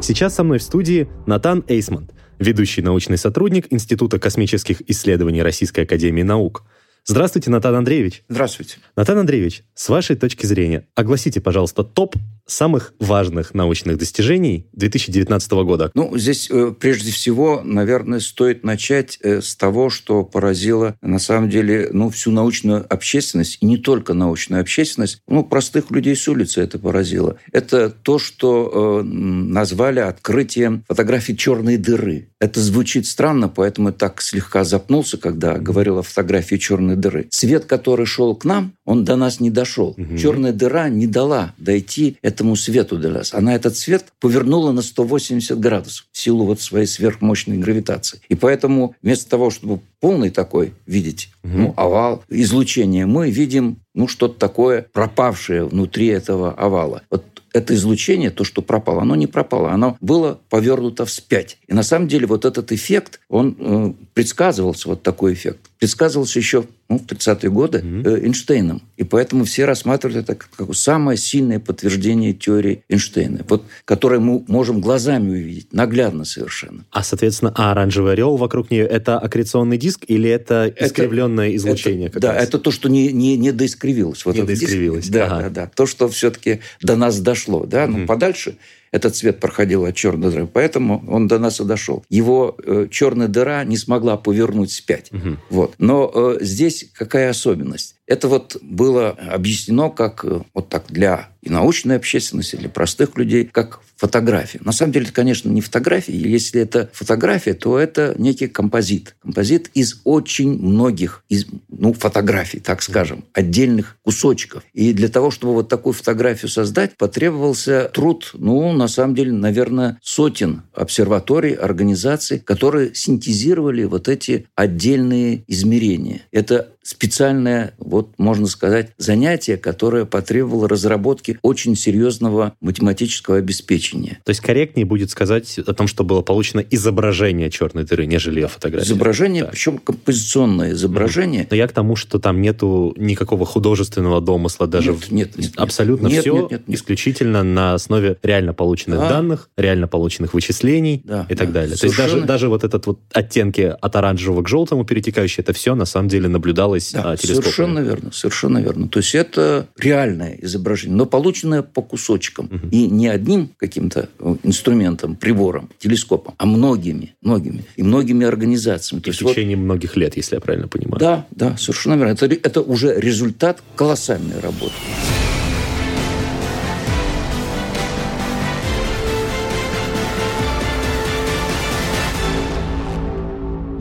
Сейчас 0.00 0.34
со 0.34 0.44
мной 0.44 0.58
в 0.58 0.62
студии 0.62 1.08
Натан 1.26 1.64
Эйсмонт, 1.68 2.12
ведущий 2.38 2.82
научный 2.82 3.18
сотрудник 3.18 3.66
Института 3.70 4.18
космических 4.18 4.82
исследований 4.90 5.42
Российской 5.42 5.80
Академии 5.80 6.22
Наук. 6.22 6.64
Здравствуйте, 7.04 7.50
Натан 7.50 7.74
Андреевич. 7.74 8.22
Здравствуйте. 8.28 8.76
Натан 8.94 9.18
Андреевич, 9.18 9.62
с 9.74 9.88
вашей 9.88 10.14
точки 10.14 10.46
зрения, 10.46 10.86
огласите, 10.94 11.40
пожалуйста, 11.40 11.82
топ 11.82 12.14
самых 12.48 12.94
важных 12.98 13.54
научных 13.54 13.98
достижений 13.98 14.66
2019 14.72 15.50
года? 15.52 15.90
Ну, 15.94 16.16
здесь 16.18 16.48
э, 16.50 16.72
прежде 16.78 17.12
всего, 17.12 17.60
наверное, 17.62 18.20
стоит 18.20 18.64
начать 18.64 19.18
э, 19.22 19.40
с 19.40 19.54
того, 19.54 19.90
что 19.90 20.24
поразило 20.24 20.96
на 21.02 21.18
самом 21.18 21.50
деле 21.50 21.90
ну, 21.92 22.10
всю 22.10 22.32
научную 22.32 22.84
общественность, 22.92 23.58
и 23.60 23.66
не 23.66 23.76
только 23.76 24.14
научную 24.14 24.60
общественность, 24.60 25.22
ну, 25.28 25.44
простых 25.44 25.90
людей 25.90 26.16
с 26.16 26.26
улицы 26.26 26.60
это 26.60 26.78
поразило. 26.78 27.36
Это 27.52 27.90
то, 27.90 28.18
что 28.18 29.00
э, 29.00 29.02
назвали 29.04 30.00
открытием 30.00 30.84
фотографии 30.88 31.34
черной 31.34 31.76
дыры. 31.76 32.28
Это 32.40 32.60
звучит 32.60 33.06
странно, 33.06 33.48
поэтому 33.48 33.92
так 33.92 34.22
слегка 34.22 34.64
запнулся, 34.64 35.18
когда 35.18 35.58
говорил 35.58 35.98
о 35.98 36.02
фотографии 36.02 36.56
черной 36.56 36.96
дыры. 36.96 37.26
Свет, 37.30 37.64
который 37.64 38.06
шел 38.06 38.34
к 38.34 38.44
нам, 38.44 38.72
он 38.84 39.04
до 39.04 39.16
нас 39.16 39.40
не 39.40 39.50
дошел. 39.50 39.94
Угу. 39.98 40.16
Черная 40.16 40.52
дыра 40.52 40.88
не 40.88 41.06
дала 41.06 41.54
дойти 41.58 42.16
этому 42.38 42.54
свету 42.54 42.96
до 42.96 43.08
нас. 43.08 43.34
Она 43.34 43.56
этот 43.56 43.76
свет 43.76 44.06
повернула 44.20 44.70
на 44.70 44.80
180 44.80 45.58
градусов 45.58 46.06
в 46.12 46.18
силу 46.18 46.44
вот 46.44 46.60
своей 46.60 46.86
сверхмощной 46.86 47.58
гравитации. 47.58 48.20
И 48.28 48.36
поэтому 48.36 48.94
вместо 49.02 49.28
того, 49.28 49.50
чтобы 49.50 49.80
полный 49.98 50.30
такой 50.30 50.72
видеть 50.86 51.30
угу. 51.42 51.52
ну, 51.58 51.74
овал, 51.76 52.22
излучение, 52.28 53.06
мы 53.06 53.30
видим 53.30 53.78
ну, 53.92 54.06
что-то 54.06 54.38
такое 54.38 54.86
пропавшее 54.92 55.64
внутри 55.64 56.06
этого 56.06 56.52
овала. 56.52 57.02
Вот 57.10 57.24
это 57.52 57.74
излучение, 57.74 58.30
то, 58.30 58.44
что 58.44 58.62
пропало, 58.62 59.02
оно 59.02 59.16
не 59.16 59.26
пропало, 59.26 59.72
оно 59.72 59.96
было 60.00 60.38
повернуто 60.48 61.04
вспять. 61.06 61.58
И 61.66 61.74
на 61.74 61.82
самом 61.82 62.06
деле 62.06 62.26
вот 62.26 62.44
этот 62.44 62.70
эффект, 62.70 63.20
он 63.28 63.56
э, 63.58 63.92
предсказывался, 64.14 64.90
вот 64.90 65.02
такой 65.02 65.32
эффект, 65.32 65.67
предсказывался 65.78 66.38
еще 66.38 66.64
ну, 66.88 66.98
в 66.98 67.02
30-е 67.02 67.50
годы 67.50 67.78
mm-hmm. 67.78 68.24
Эйнштейном. 68.24 68.82
И 68.96 69.04
поэтому 69.04 69.44
все 69.44 69.64
рассматривают 69.64 70.28
это 70.28 70.34
как 70.34 70.74
самое 70.74 71.16
сильное 71.16 71.60
подтверждение 71.60 72.32
теории 72.32 72.82
Эйнштейна, 72.88 73.44
вот, 73.48 73.64
которое 73.84 74.20
мы 74.20 74.44
можем 74.48 74.80
глазами 74.80 75.30
увидеть, 75.30 75.72
наглядно 75.72 76.24
совершенно. 76.24 76.84
А, 76.90 77.02
соответственно, 77.02 77.52
а 77.56 77.72
оранжевый 77.72 78.12
орел 78.12 78.36
вокруг 78.36 78.70
нее– 78.70 78.86
это 78.90 79.18
аккреционный 79.18 79.78
диск 79.78 80.04
или 80.08 80.28
это 80.28 80.72
искривленное 80.76 81.48
это, 81.48 81.56
излучение? 81.56 82.08
Это, 82.08 82.20
да, 82.20 82.34
раз? 82.34 82.44
это 82.44 82.58
то, 82.58 82.70
что 82.70 82.88
не, 82.88 83.12
не, 83.12 83.36
не 83.36 83.52
доискривилось. 83.52 84.24
Вот 84.24 84.34
не 84.34 84.42
доискривилось. 84.42 85.04
Диск, 85.04 85.14
да, 85.14 85.26
ага. 85.26 85.42
да, 85.42 85.50
да. 85.50 85.70
То, 85.74 85.86
что 85.86 86.08
все-таки 86.08 86.60
до 86.80 86.96
нас 86.96 87.20
дошло. 87.20 87.66
Да? 87.66 87.84
Mm-hmm. 87.84 87.96
Ну, 87.98 88.06
подальше– 88.06 88.56
этот 88.90 89.16
цвет 89.16 89.40
проходил 89.40 89.84
от 89.84 89.94
черной 89.94 90.30
дыры, 90.30 90.46
поэтому 90.46 91.04
он 91.08 91.28
до 91.28 91.38
нас 91.38 91.60
и 91.60 91.64
дошел. 91.64 92.04
Его 92.08 92.56
э, 92.64 92.88
черная 92.90 93.28
дыра 93.28 93.64
не 93.64 93.76
смогла 93.76 94.16
повернуть 94.16 94.72
спять. 94.72 95.12
Угу. 95.12 95.36
Вот. 95.50 95.74
Но 95.78 96.10
э, 96.14 96.38
здесь 96.40 96.86
какая 96.94 97.30
особенность? 97.30 97.96
Это 98.06 98.28
вот 98.28 98.56
было 98.62 99.10
объяснено 99.10 99.90
как 99.90 100.24
э, 100.24 100.40
вот 100.54 100.68
так 100.68 100.84
для 100.88 101.28
и 101.48 101.52
научной 101.52 101.96
общественности, 101.96 102.56
для 102.56 102.68
простых 102.68 103.16
людей, 103.16 103.44
как 103.44 103.80
фотография. 103.96 104.60
На 104.62 104.72
самом 104.72 104.92
деле, 104.92 105.06
это, 105.06 105.14
конечно, 105.14 105.48
не 105.48 105.60
фотография. 105.60 106.16
Если 106.16 106.60
это 106.60 106.90
фотография, 106.92 107.54
то 107.54 107.78
это 107.78 108.14
некий 108.18 108.46
композит. 108.46 109.16
Композит 109.22 109.70
из 109.74 110.00
очень 110.04 110.50
многих 110.50 111.24
из, 111.28 111.46
ну, 111.68 111.92
фотографий, 111.92 112.60
так 112.60 112.82
скажем, 112.82 113.24
отдельных 113.32 113.96
кусочков. 114.02 114.62
И 114.72 114.92
для 114.92 115.08
того, 115.08 115.30
чтобы 115.30 115.54
вот 115.54 115.68
такую 115.68 115.94
фотографию 115.94 116.48
создать, 116.48 116.96
потребовался 116.96 117.90
труд, 117.92 118.30
ну, 118.34 118.72
на 118.72 118.88
самом 118.88 119.14
деле, 119.14 119.32
наверное, 119.32 119.98
сотен 120.02 120.62
обсерваторий, 120.74 121.54
организаций, 121.54 122.38
которые 122.38 122.94
синтезировали 122.94 123.84
вот 123.84 124.08
эти 124.08 124.46
отдельные 124.54 125.42
измерения. 125.48 126.22
Это 126.30 126.68
специальное, 126.88 127.74
вот 127.78 128.18
можно 128.18 128.46
сказать, 128.46 128.92
занятие, 128.96 129.58
которое 129.58 130.06
потребовало 130.06 130.68
разработки 130.68 131.37
очень 131.42 131.76
серьезного 131.76 132.54
математического 132.60 133.36
обеспечения. 133.36 134.20
То 134.24 134.30
есть 134.30 134.40
корректнее 134.40 134.86
будет 134.86 135.10
сказать 135.10 135.58
о 135.58 135.72
том, 135.72 135.86
что 135.86 136.04
было 136.04 136.22
получено 136.22 136.60
изображение 136.60 137.50
черной 137.50 137.84
дыры, 137.84 138.06
нежели 138.06 138.40
ее 138.40 138.48
фотография. 138.48 138.86
Изображение, 138.86 139.44
да. 139.44 139.50
причем 139.50 139.78
композиционное 139.78 140.72
изображение. 140.72 141.46
Но 141.50 141.56
я 141.56 141.66
к 141.68 141.72
тому, 141.72 141.96
что 141.96 142.18
там 142.18 142.40
нету 142.40 142.94
никакого 142.96 143.46
художественного 143.46 144.20
домысла, 144.20 144.66
даже 144.66 144.92
нет, 144.92 145.10
нет, 145.10 145.38
нет, 145.38 145.52
абсолютно 145.56 146.08
нет, 146.08 146.20
все 146.20 146.34
нет, 146.34 146.50
нет, 146.50 146.68
нет. 146.68 146.78
исключительно 146.78 147.42
на 147.42 147.74
основе 147.74 148.16
реально 148.22 148.54
полученных 148.54 148.98
да. 149.00 149.08
данных, 149.08 149.50
реально 149.56 149.88
полученных 149.88 150.34
вычислений 150.34 151.02
да, 151.04 151.26
и 151.28 151.34
так 151.34 151.48
да. 151.48 151.60
далее. 151.60 151.76
Совершенно. 151.76 151.96
То 151.96 152.02
есть 152.02 152.14
даже, 152.14 152.26
даже 152.26 152.48
вот 152.48 152.64
этот 152.64 152.86
вот 152.86 153.00
оттенки 153.12 153.74
от 153.80 153.96
оранжевого 153.96 154.42
к 154.42 154.48
желтому 154.48 154.84
перетекающие, 154.84 155.42
это 155.42 155.52
все 155.52 155.74
на 155.74 155.84
самом 155.84 156.08
деле 156.08 156.28
наблюдалось 156.28 156.92
да, 156.92 157.12
а, 157.12 157.16
Совершенно 157.16 157.78
верно, 157.80 158.12
совершенно 158.12 158.58
верно. 158.58 158.88
То 158.88 158.98
есть 158.98 159.14
это 159.14 159.68
реальное 159.78 160.38
изображение, 160.40 160.96
но 160.96 161.06
полученное 161.18 161.62
по 161.62 161.82
кусочкам. 161.82 162.46
Угу. 162.46 162.68
И 162.70 162.86
не 162.86 163.08
одним 163.08 163.50
каким-то 163.56 164.08
э, 164.20 164.36
инструментом, 164.44 165.16
прибором, 165.16 165.68
телескопом, 165.78 166.34
а 166.38 166.46
многими, 166.46 167.16
многими. 167.22 167.64
И 167.74 167.82
многими 167.82 168.24
организациями. 168.24 169.02
И 169.04 169.10
в 169.10 169.16
течение 169.16 169.56
вот, 169.56 169.64
многих 169.64 169.96
лет, 169.96 170.16
если 170.16 170.36
я 170.36 170.40
правильно 170.40 170.68
понимаю. 170.68 171.00
Да, 171.00 171.26
да, 171.32 171.56
совершенно 171.56 171.94
верно. 171.94 172.12
Это, 172.12 172.26
это 172.26 172.60
уже 172.60 173.00
результат 173.00 173.62
колоссальной 173.74 174.38
работы. 174.38 174.74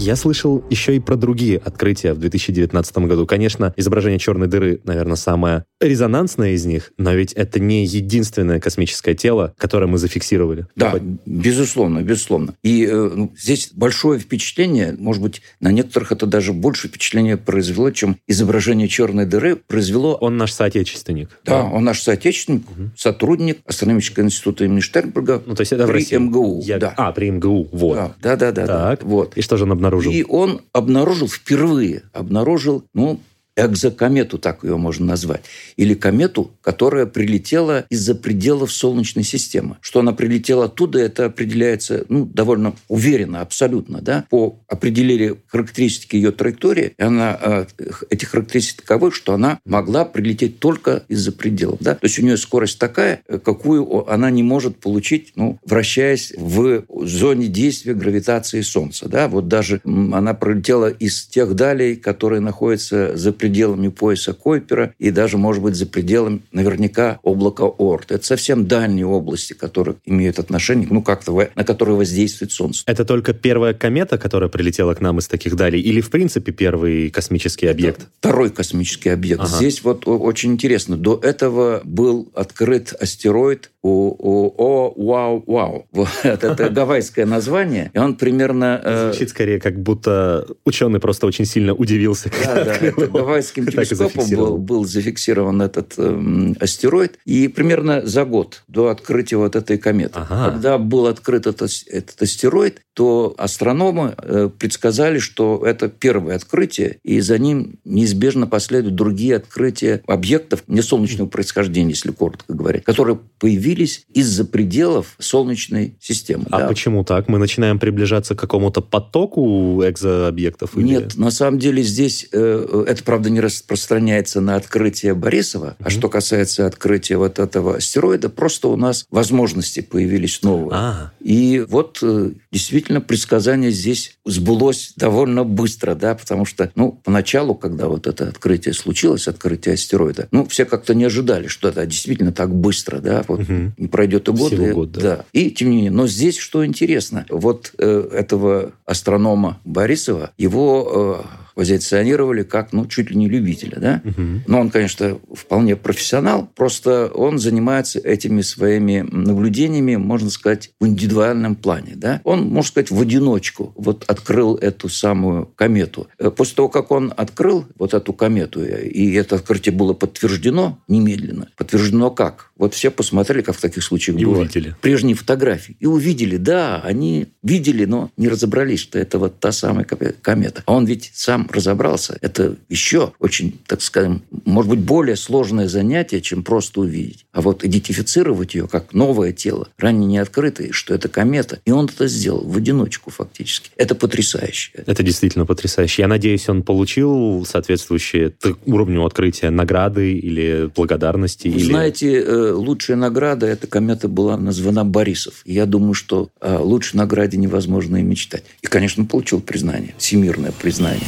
Я 0.07 0.15
слышал 0.15 0.63
еще 0.69 0.95
и 0.95 1.01
про 1.01 1.17
другие 1.17 1.57
открытия 1.57 2.13
в 2.13 2.19
2019 2.19 2.97
году. 2.99 3.25
Конечно, 3.25 3.73
изображение 3.75 4.19
черной 4.19 4.47
дыры, 4.47 4.79
наверное, 4.85 5.17
самое 5.17 5.65
резонансное 5.81 6.51
из 6.51 6.65
них, 6.65 6.93
но 6.97 7.13
ведь 7.13 7.33
это 7.33 7.59
не 7.59 7.85
единственное 7.85 8.61
космическое 8.61 9.15
тело, 9.15 9.53
которое 9.57 9.87
мы 9.87 9.97
зафиксировали. 9.97 10.65
Да, 10.77 10.95
безусловно, 11.25 12.03
безусловно. 12.03 12.53
И 12.63 12.85
э, 12.85 13.11
ну, 13.13 13.33
здесь 13.37 13.71
большое 13.73 14.17
впечатление, 14.17 14.95
может 14.97 15.21
быть, 15.21 15.41
на 15.59 15.73
некоторых 15.73 16.13
это 16.13 16.25
даже 16.25 16.53
больше 16.53 16.87
впечатление 16.87 17.35
произвело, 17.35 17.91
чем 17.91 18.15
изображение 18.27 18.87
черной 18.87 19.25
дыры 19.25 19.57
произвело... 19.57 20.15
Он 20.21 20.37
наш 20.37 20.53
соотечественник. 20.53 21.37
Да, 21.43 21.65
он 21.65 21.83
наш 21.83 22.01
соотечественник, 22.01 22.63
угу. 22.71 22.91
сотрудник 22.95 23.59
астрономического 23.65 24.23
института 24.23 24.63
имени 24.63 24.79
Штернберга 24.79 25.43
ну, 25.45 25.53
то 25.53 25.61
есть 25.61 25.73
это 25.73 25.83
при 25.83 25.91
в 25.91 25.95
России. 25.95 26.15
МГУ. 26.15 26.61
Я... 26.63 26.77
Да. 26.77 26.93
А, 26.95 27.11
при 27.11 27.29
МГУ, 27.29 27.67
вот. 27.73 27.95
Да, 27.95 28.15
да, 28.21 28.37
да. 28.37 28.51
да, 28.51 28.65
так. 28.67 28.99
да 29.01 29.05
вот. 29.05 29.35
И 29.35 29.41
что 29.41 29.57
же 29.57 29.65
он 29.65 29.73
обнаружил? 29.73 29.96
И 30.05 30.23
он 30.23 30.61
обнаружил 30.73 31.27
впервые, 31.27 32.03
обнаружил, 32.13 32.83
ну, 32.93 33.19
экзокомету, 33.57 34.37
так 34.37 34.63
ее 34.63 34.77
можно 34.77 35.05
назвать, 35.05 35.41
или 35.75 35.93
комету, 35.95 36.51
которая 36.61 37.05
прилетела 37.07 37.85
из-за 37.89 38.15
пределов 38.15 38.71
Солнечной 38.71 39.23
системы. 39.23 39.77
Что 39.81 39.99
она 40.01 40.13
прилетела 40.13 40.65
оттуда, 40.65 40.99
это 40.99 41.25
определяется 41.25 42.05
ну, 42.07 42.25
довольно 42.25 42.75
уверенно, 42.87 43.41
абсолютно. 43.41 44.01
Да? 44.01 44.25
По 44.29 44.59
определению 44.67 45.39
характеристики 45.47 46.15
ее 46.15 46.31
траектории, 46.31 46.93
она, 46.97 47.37
э, 47.41 47.65
эти 48.09 48.25
характеристики 48.25 48.81
таковы, 48.81 49.11
что 49.11 49.33
она 49.33 49.59
могла 49.65 50.05
прилететь 50.05 50.59
только 50.59 51.03
из-за 51.07 51.31
пределов. 51.31 51.79
Да? 51.81 51.95
То 51.95 52.05
есть 52.05 52.19
у 52.19 52.21
нее 52.21 52.37
скорость 52.37 52.77
такая, 52.77 53.21
какую 53.43 54.07
она 54.09 54.29
не 54.29 54.43
может 54.43 54.77
получить, 54.77 55.33
ну, 55.35 55.59
вращаясь 55.65 56.33
в 56.37 56.83
зоне 57.05 57.47
действия 57.47 57.93
гравитации 57.93 58.61
Солнца. 58.61 59.09
Да? 59.09 59.27
Вот 59.27 59.47
даже 59.47 59.81
она 59.83 60.33
пролетела 60.33 60.89
из 60.89 61.25
тех 61.25 61.55
далей, 61.55 61.95
которые 61.95 62.41
находятся 62.41 63.15
за 63.17 63.31
пределами 63.31 63.46
пределами 63.47 63.87
пояса 63.87 64.33
Койпера 64.33 64.93
и 64.99 65.09
даже, 65.09 65.37
может 65.37 65.63
быть, 65.63 65.75
за 65.75 65.85
пределами 65.85 66.41
наверняка 66.51 67.19
облака 67.23 67.63
Орт. 67.63 68.11
Это 68.11 68.25
совсем 68.25 68.67
дальние 68.67 69.05
области, 69.05 69.53
которые 69.53 69.95
имеют 70.05 70.37
отношение, 70.37 70.87
ну, 70.91 71.01
как-то, 71.01 71.47
на 71.55 71.63
которые 71.63 71.95
воздействует 71.95 72.51
Солнце. 72.51 72.83
Это 72.85 73.05
только 73.05 73.33
первая 73.33 73.73
комета, 73.73 74.17
которая 74.17 74.49
прилетела 74.49 74.93
к 74.95 75.01
нам 75.01 75.19
из 75.19 75.27
таких 75.27 75.55
далей, 75.55 75.79
или, 75.79 76.01
в 76.01 76.09
принципе, 76.09 76.51
первый 76.51 77.09
космический 77.09 77.67
объект? 77.67 77.99
Это 78.01 78.07
второй 78.19 78.49
космический 78.49 79.09
объект. 79.09 79.41
Ага. 79.41 79.55
Здесь 79.55 79.81
вот 79.81 80.07
очень 80.07 80.51
интересно. 80.51 80.97
До 80.97 81.17
этого 81.23 81.79
был 81.85 82.29
открыт 82.35 82.93
астероид 82.99 83.71
у, 83.87 84.53
о, 84.57 84.93
вау, 84.95 85.43
вау. 85.47 85.87
Вот, 85.97 86.09
это 86.23 86.69
гавайское 86.69 87.25
название, 87.25 87.91
и 87.93 87.97
он 87.97 88.15
примерно... 88.15 88.81
Э, 88.83 89.11
Звучит 89.11 89.29
скорее, 89.29 89.59
как 89.59 89.79
будто 89.79 90.45
ученый 90.65 90.99
просто 90.99 91.27
очень 91.27 91.45
сильно 91.45 91.73
удивился. 91.73 92.31
Да, 92.43 92.63
да, 92.63 92.75
это 92.75 93.07
гавайским 93.07 93.67
телескопом 93.67 94.29
был, 94.29 94.57
был 94.57 94.85
зафиксирован 94.85 95.61
этот 95.61 95.93
э, 95.97 96.53
астероид, 96.59 97.19
и 97.25 97.47
примерно 97.47 98.05
за 98.05 98.25
год 98.25 98.63
до 98.67 98.87
открытия 98.87 99.37
вот 99.37 99.55
этой 99.55 99.77
кометы. 99.77 100.19
Ага. 100.19 100.51
Когда 100.51 100.77
был 100.77 101.07
открыт 101.07 101.47
этот, 101.47 101.71
этот 101.87 102.21
астероид, 102.21 102.81
то 102.93 103.35
астрономы 103.37 104.15
э, 104.17 104.49
предсказали, 104.57 105.19
что 105.19 105.63
это 105.63 105.87
первое 105.87 106.35
открытие, 106.35 106.97
и 107.03 107.19
за 107.19 107.37
ним 107.37 107.75
неизбежно 107.85 108.47
последуют 108.47 108.95
другие 108.95 109.35
открытия 109.35 110.01
объектов 110.07 110.63
несолнечного 110.67 111.27
происхождения, 111.27 111.91
если 111.91 112.11
коротко 112.11 112.53
говоря, 112.53 112.81
которые 112.81 113.19
появились 113.39 113.76
из-за 113.85 114.45
пределов 114.45 115.15
Солнечной 115.19 115.95
системы. 115.99 116.45
А 116.49 116.59
да. 116.59 116.67
почему 116.67 117.03
так? 117.03 117.27
Мы 117.27 117.37
начинаем 117.37 117.79
приближаться 117.79 118.35
к 118.35 118.39
какому-то 118.39 118.81
потоку 118.81 119.83
экзообъектов? 119.85 120.77
Или... 120.77 120.87
Нет, 120.87 121.17
на 121.17 121.31
самом 121.31 121.59
деле 121.59 121.83
здесь 121.83 122.27
э, 122.31 122.83
это, 122.87 123.03
правда, 123.03 123.29
не 123.29 123.41
распространяется 123.41 124.41
на 124.41 124.55
открытие 124.55 125.13
Борисова, 125.13 125.75
mm-hmm. 125.79 125.83
а 125.85 125.89
что 125.89 126.09
касается 126.09 126.65
открытия 126.65 127.17
вот 127.17 127.39
этого 127.39 127.77
астероида, 127.77 128.29
просто 128.29 128.69
у 128.69 128.75
нас 128.75 129.05
возможности 129.11 129.81
появились 129.81 130.41
новые. 130.41 130.71
А. 130.73 131.11
И 131.19 131.65
вот 131.67 131.99
э, 132.01 132.31
действительно 132.51 132.87
действительно 132.87 133.01
предсказание 133.01 133.71
здесь 133.71 134.17
сбылось 134.25 134.93
довольно 134.95 135.43
быстро, 135.43 135.95
да, 135.95 136.15
потому 136.15 136.45
что, 136.45 136.71
ну, 136.75 136.99
поначалу, 137.03 137.55
когда 137.55 137.87
вот 137.87 138.07
это 138.07 138.27
открытие 138.27 138.73
случилось, 138.73 139.27
открытие 139.27 139.73
астероида, 139.73 140.27
ну, 140.31 140.45
все 140.45 140.65
как-то 140.65 140.93
не 140.93 141.05
ожидали, 141.05 141.47
что 141.47 141.69
это 141.69 141.85
действительно 141.85 142.31
так 142.31 142.53
быстро, 142.53 142.99
да, 142.99 143.23
вот 143.27 143.41
угу. 143.41 143.66
Не 143.77 143.87
пройдет 143.87 144.27
и 144.27 144.31
год. 144.31 144.53
и, 144.53 144.71
год, 144.71 144.91
да. 144.91 145.01
да. 145.01 145.25
И, 145.33 145.51
тем 145.51 145.69
не 145.69 145.77
менее, 145.77 145.91
но 145.91 146.07
здесь 146.07 146.37
что 146.37 146.65
интересно, 146.65 147.25
вот 147.29 147.73
э, 147.77 148.09
этого 148.13 148.71
астронома 148.85 149.59
Борисова, 149.65 150.31
его 150.37 151.23
э, 151.23 151.46
позиционировали 151.57 152.43
как, 152.43 152.71
ну, 152.71 152.85
чуть 152.85 153.09
ли 153.09 153.15
не 153.15 153.27
любителя, 153.27 153.79
да. 153.79 154.01
Угу. 154.05 154.43
Но 154.45 154.59
он, 154.59 154.69
конечно, 154.69 155.17
вполне 155.33 155.75
профессионал, 155.75 156.47
просто 156.55 157.07
он 157.07 157.39
занимается 157.39 157.97
этими 157.97 158.41
своими 158.41 159.01
наблюдениями, 159.01 159.95
можно 159.95 160.29
сказать, 160.29 160.69
в 160.79 160.85
индивидуальном 160.85 161.55
плане, 161.55 161.93
да. 161.95 162.21
Он, 162.25 162.43
можно 162.43 162.69
сказать, 162.69 162.91
в 162.91 163.01
одиночку 163.01 163.73
вот 163.75 164.03
открыл 164.05 164.55
эту 164.55 164.87
самую 164.87 165.47
комету. 165.47 166.07
Э, 166.19 166.29
после 166.29 166.57
того, 166.57 166.69
как 166.69 166.91
он 166.91 167.11
открыл 167.17 167.65
вот 167.79 167.95
эту 167.95 168.13
комету, 168.13 168.63
и 168.63 169.13
это 169.13 169.37
открытие 169.37 169.73
было 169.73 169.93
подтверждено 169.93 170.77
немедленно. 170.87 171.47
Подтверждено 171.57 172.11
как? 172.11 172.51
Вот 172.55 172.75
все 172.75 172.91
посмотрели, 172.91 173.41
как 173.41 173.55
в 173.55 173.61
таких 173.61 173.83
случаях 173.83 174.19
и 174.19 174.25
было. 174.25 174.41
увидели. 174.41 174.75
Прежние 174.79 175.15
фотографии. 175.15 175.75
И 175.79 175.87
увидели, 175.87 176.37
да, 176.37 176.81
они 176.83 177.29
видели, 177.41 177.85
но 177.85 178.11
не 178.15 178.29
разобрались, 178.29 178.81
что 178.81 178.99
это 178.99 179.17
вот 179.17 179.39
та 179.39 179.51
самая 179.51 179.85
комета. 179.85 180.61
А 180.67 180.73
он 180.73 180.85
ведь 180.85 181.09
сам 181.15 181.46
разобрался, 181.51 182.17
это 182.21 182.55
еще 182.69 183.13
очень, 183.19 183.59
так 183.67 183.81
скажем, 183.81 184.23
может 184.45 184.69
быть, 184.69 184.79
более 184.79 185.15
сложное 185.15 185.67
занятие, 185.67 186.21
чем 186.21 186.43
просто 186.43 186.81
увидеть. 186.81 187.25
А 187.31 187.41
вот 187.41 187.63
идентифицировать 187.63 188.55
ее 188.55 188.67
как 188.67 188.93
новое 188.93 189.31
тело, 189.31 189.69
ранее 189.77 190.07
не 190.07 190.17
открытое, 190.17 190.71
что 190.71 190.93
это 190.93 191.09
комета. 191.09 191.59
И 191.65 191.71
он 191.71 191.85
это 191.85 192.07
сделал 192.07 192.43
в 192.43 192.57
одиночку 192.57 193.11
фактически. 193.11 193.69
Это 193.77 193.95
потрясающе. 193.95 194.71
Это 194.85 195.03
действительно 195.03 195.45
потрясающе. 195.45 196.03
Я 196.03 196.07
надеюсь, 196.07 196.47
он 196.49 196.63
получил 196.63 197.45
соответствующие 197.45 198.33
уровню 198.65 199.05
открытия 199.05 199.49
награды 199.49 200.13
или 200.13 200.69
благодарности. 200.75 201.47
Вы 201.47 201.55
или... 201.55 201.65
знаете, 201.65 202.21
э, 202.21 202.51
лучшая 202.51 202.97
награда 202.97 203.45
эта 203.47 203.67
комета 203.67 204.07
была 204.07 204.37
названа 204.37 204.85
Борисов. 204.85 205.41
я 205.45 205.65
думаю, 205.65 205.93
что 205.93 206.29
о 206.39 206.59
лучшей 206.61 206.97
награде 206.97 207.37
невозможно 207.37 207.97
и 207.97 208.03
мечтать. 208.03 208.43
И, 208.61 208.67
конечно, 208.67 209.05
получил 209.05 209.41
признание, 209.41 209.93
всемирное 209.97 210.51
признание. 210.51 211.07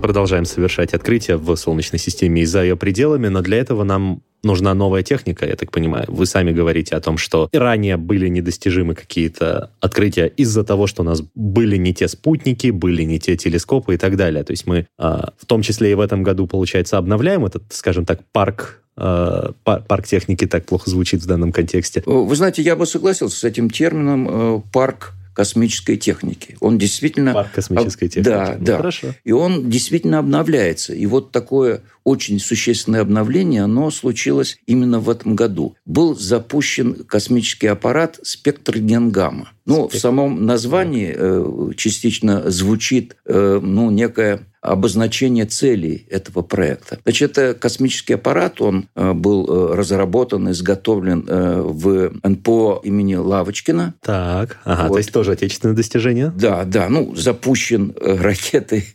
Продолжаем 0.00 0.44
совершать 0.44 0.94
открытия 0.94 1.36
в 1.36 1.54
Солнечной 1.56 1.98
системе 1.98 2.42
и 2.42 2.44
за 2.44 2.62
ее 2.62 2.76
пределами, 2.76 3.28
но 3.28 3.42
для 3.42 3.58
этого 3.58 3.84
нам 3.84 4.22
нужна 4.42 4.74
новая 4.74 5.02
техника, 5.02 5.46
я 5.46 5.56
так 5.56 5.70
понимаю. 5.70 6.04
Вы 6.08 6.26
сами 6.26 6.52
говорите 6.52 6.94
о 6.96 7.00
том, 7.00 7.18
что 7.18 7.48
ранее 7.52 7.96
были 7.96 8.28
недостижимы 8.28 8.94
какие-то 8.94 9.70
открытия 9.80 10.26
из-за 10.26 10.64
того, 10.64 10.86
что 10.86 11.02
у 11.02 11.04
нас 11.04 11.22
были 11.34 11.76
не 11.76 11.92
те 11.92 12.08
спутники, 12.08 12.68
были 12.68 13.02
не 13.02 13.18
те 13.18 13.36
телескопы 13.36 13.94
и 13.94 13.96
так 13.96 14.16
далее. 14.16 14.44
То 14.44 14.52
есть 14.52 14.66
мы 14.66 14.86
а, 14.98 15.32
в 15.38 15.46
том 15.46 15.62
числе 15.62 15.92
и 15.92 15.94
в 15.94 16.00
этом 16.00 16.22
году, 16.22 16.46
получается, 16.46 16.98
обновляем 16.98 17.44
этот, 17.44 17.64
скажем 17.70 18.04
так, 18.04 18.20
парк 18.32 18.82
а, 18.96 19.52
парк 19.64 20.06
техники 20.06 20.46
так 20.46 20.64
плохо 20.64 20.88
звучит 20.88 21.22
в 21.22 21.26
данном 21.26 21.52
контексте. 21.52 22.02
Вы 22.06 22.34
знаете, 22.34 22.62
я 22.62 22.76
бы 22.76 22.86
согласился 22.86 23.38
с 23.38 23.44
этим 23.44 23.68
термином 23.68 24.28
э, 24.28 24.62
парк 24.72 25.12
космической 25.36 25.98
техники. 25.98 26.56
Он 26.60 26.78
действительно... 26.78 27.34
Парк 27.34 27.52
космической 27.54 28.08
техники. 28.08 28.24
Да, 28.24 28.56
ну, 28.58 28.64
да. 28.64 28.76
Хорошо. 28.78 29.08
И 29.22 29.32
он 29.32 29.68
действительно 29.68 30.18
обновляется. 30.18 30.94
И 30.94 31.04
вот 31.04 31.30
такое 31.30 31.82
очень 32.04 32.40
существенное 32.40 33.02
обновление, 33.02 33.62
оно 33.64 33.90
случилось 33.90 34.58
именно 34.66 34.98
в 34.98 35.10
этом 35.10 35.36
году. 35.36 35.76
Был 35.84 36.16
запущен 36.16 37.04
космический 37.04 37.66
аппарат 37.66 38.18
«Спектр 38.22 38.78
Генгамма». 38.78 39.50
Ну, 39.66 39.88
в 39.88 39.96
самом 39.96 40.46
названии 40.46 41.12
э, 41.14 41.72
частично 41.76 42.50
звучит 42.50 43.16
э, 43.26 43.60
ну, 43.62 43.90
некая 43.90 44.46
обозначение 44.66 45.46
целей 45.46 46.06
этого 46.10 46.42
проекта. 46.42 46.98
Значит, 47.04 47.38
это 47.38 47.54
космический 47.58 48.14
аппарат, 48.14 48.60
он 48.60 48.88
э, 48.94 49.12
был 49.12 49.46
э, 49.46 49.74
разработан, 49.76 50.50
изготовлен 50.50 51.24
э, 51.28 51.60
в 51.62 52.12
НПО 52.22 52.80
имени 52.84 53.14
Лавочкина. 53.14 53.94
Так, 54.02 54.58
ага, 54.64 54.82
вот. 54.84 54.94
то 54.94 54.98
есть 54.98 55.12
тоже 55.12 55.32
отечественное 55.32 55.74
достижение? 55.74 56.32
Да, 56.36 56.64
да, 56.64 56.88
ну, 56.88 57.14
запущен 57.14 57.94
ракетой 58.00 58.86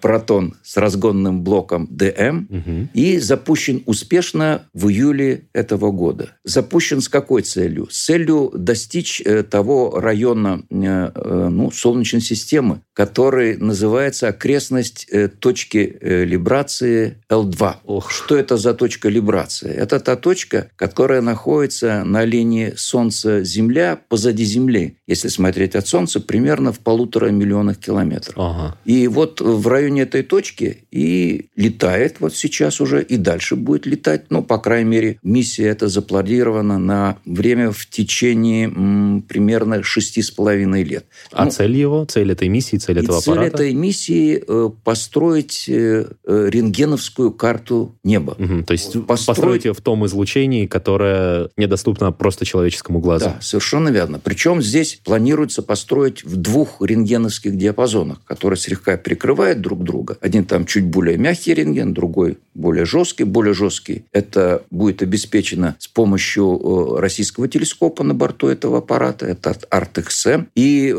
«Протон» 0.00 0.54
с 0.62 0.76
разгонным 0.76 1.42
блоком 1.42 1.88
ДМ 1.90 2.46
и 2.94 3.18
запущен 3.18 3.82
успешно 3.86 4.62
в 4.74 4.88
июле 4.88 5.44
этого 5.52 5.90
года. 5.90 6.30
Запущен 6.44 7.00
с 7.00 7.08
какой 7.08 7.42
целью? 7.42 7.88
С 7.90 8.04
целью 8.04 8.50
достичь 8.54 9.22
того 9.50 9.98
района 9.98 10.62
ну, 10.70 11.70
Солнечной 11.70 12.22
системы, 12.22 12.80
который 12.92 13.56
называется 13.56 14.28
окрестность 14.28 15.05
есть 15.06 15.12
э, 15.12 15.28
точки 15.28 15.96
э, 16.00 16.24
либрации 16.24 17.16
L2. 17.30 17.74
Ох. 17.84 18.10
Что 18.10 18.36
это 18.36 18.56
за 18.56 18.74
точка 18.74 19.08
либрации? 19.08 19.70
Это 19.70 20.00
та 20.00 20.16
точка, 20.16 20.70
которая 20.76 21.20
находится 21.20 22.04
на 22.04 22.24
линии 22.24 22.72
Солнца-Земля 22.76 23.98
позади 24.08 24.44
Земли. 24.44 24.96
Если 25.06 25.28
смотреть 25.28 25.74
от 25.74 25.86
Солнца, 25.86 26.20
примерно 26.20 26.72
в 26.72 26.78
полутора 26.80 27.30
миллионах 27.30 27.78
километров. 27.78 28.34
Ага. 28.36 28.76
И 28.84 29.08
вот 29.08 29.40
в 29.40 29.66
районе 29.68 30.02
этой 30.02 30.22
точки 30.22 30.84
и 30.90 31.46
летает 31.56 32.16
вот 32.20 32.34
сейчас 32.34 32.80
уже, 32.80 33.02
и 33.02 33.16
дальше 33.16 33.56
будет 33.56 33.86
летать. 33.86 34.24
Ну, 34.30 34.42
по 34.42 34.58
крайней 34.58 34.90
мере, 34.90 35.18
миссия 35.22 35.66
эта 35.68 35.88
запланирована 35.88 36.78
на 36.78 37.18
время 37.24 37.70
в 37.70 37.86
течение 37.86 38.66
м, 38.66 39.22
примерно 39.28 39.82
шести 39.82 40.22
с 40.22 40.30
половиной 40.30 40.82
лет. 40.84 41.04
А 41.32 41.44
Ну, 41.44 41.50
цель 41.50 41.76
его, 41.76 42.04
цель 42.04 42.32
этой 42.32 42.48
миссии, 42.48 42.76
цель 42.76 42.98
этого 42.98 43.20
цель 43.20 43.34
аппарата? 43.34 43.56
этой 43.56 43.74
миссии 43.74 44.42
э, 44.46 44.70
построить 44.96 45.68
э, 45.68 46.06
э, 46.24 46.48
рентгеновскую 46.50 47.30
карту 47.32 47.94
неба. 48.02 48.34
Мгм, 48.38 48.64
То 48.64 48.72
есть 48.72 48.92
Построить- 49.06 49.26
построить 49.26 49.64
ее 49.66 49.74
в 49.74 49.80
том 49.80 50.06
излучении, 50.06 50.66
которое 50.66 51.50
недоступно 51.56 52.12
просто 52.12 52.44
человеческому 52.46 52.98
глазу. 53.00 53.26
Да, 53.26 53.36
совершенно 53.40 53.90
верно. 53.90 54.18
Причем 54.22 54.62
здесь 54.62 54.98
планируется 55.04 55.62
построить 55.62 56.24
в 56.24 56.36
двух 56.36 56.80
рентгеновских 56.80 57.56
диапазонах, 57.56 58.22
которые 58.24 58.58
слегка 58.58 58.96
перекрывают 58.96 59.60
друг 59.60 59.82
друга. 59.84 60.16
Один 60.20 60.44
там 60.44 60.64
чуть 60.64 60.84
более 60.84 61.18
мягкий 61.18 61.54
рентген, 61.54 61.92
другой 61.92 62.38
более 62.54 62.86
жесткий. 62.86 63.24
Более 63.24 63.52
жесткий 63.54 64.04
это 64.12 64.62
будет 64.70 65.02
обеспечено 65.02 65.76
с 65.78 65.88
помощью 65.88 66.58
э, 66.96 67.00
российского 67.00 67.48
телескопа 67.48 68.02
на 68.02 68.14
борту 68.14 68.48
этого 68.48 68.78
аппарата, 68.78 69.26
это 69.26 69.50
от 69.50 69.68
ART-XM. 69.70 70.46
И 70.54 70.94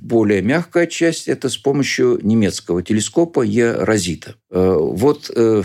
более 0.00 0.42
мягкая 0.42 0.86
часть 0.86 1.28
это 1.28 1.48
с 1.48 1.56
помощью 1.56 2.18
немецкого 2.22 2.82
телескопа 2.82 3.31
Е-Розита. 3.40 4.34
Э, 4.50 4.76
Вот 4.78 5.30
э, 5.34 5.62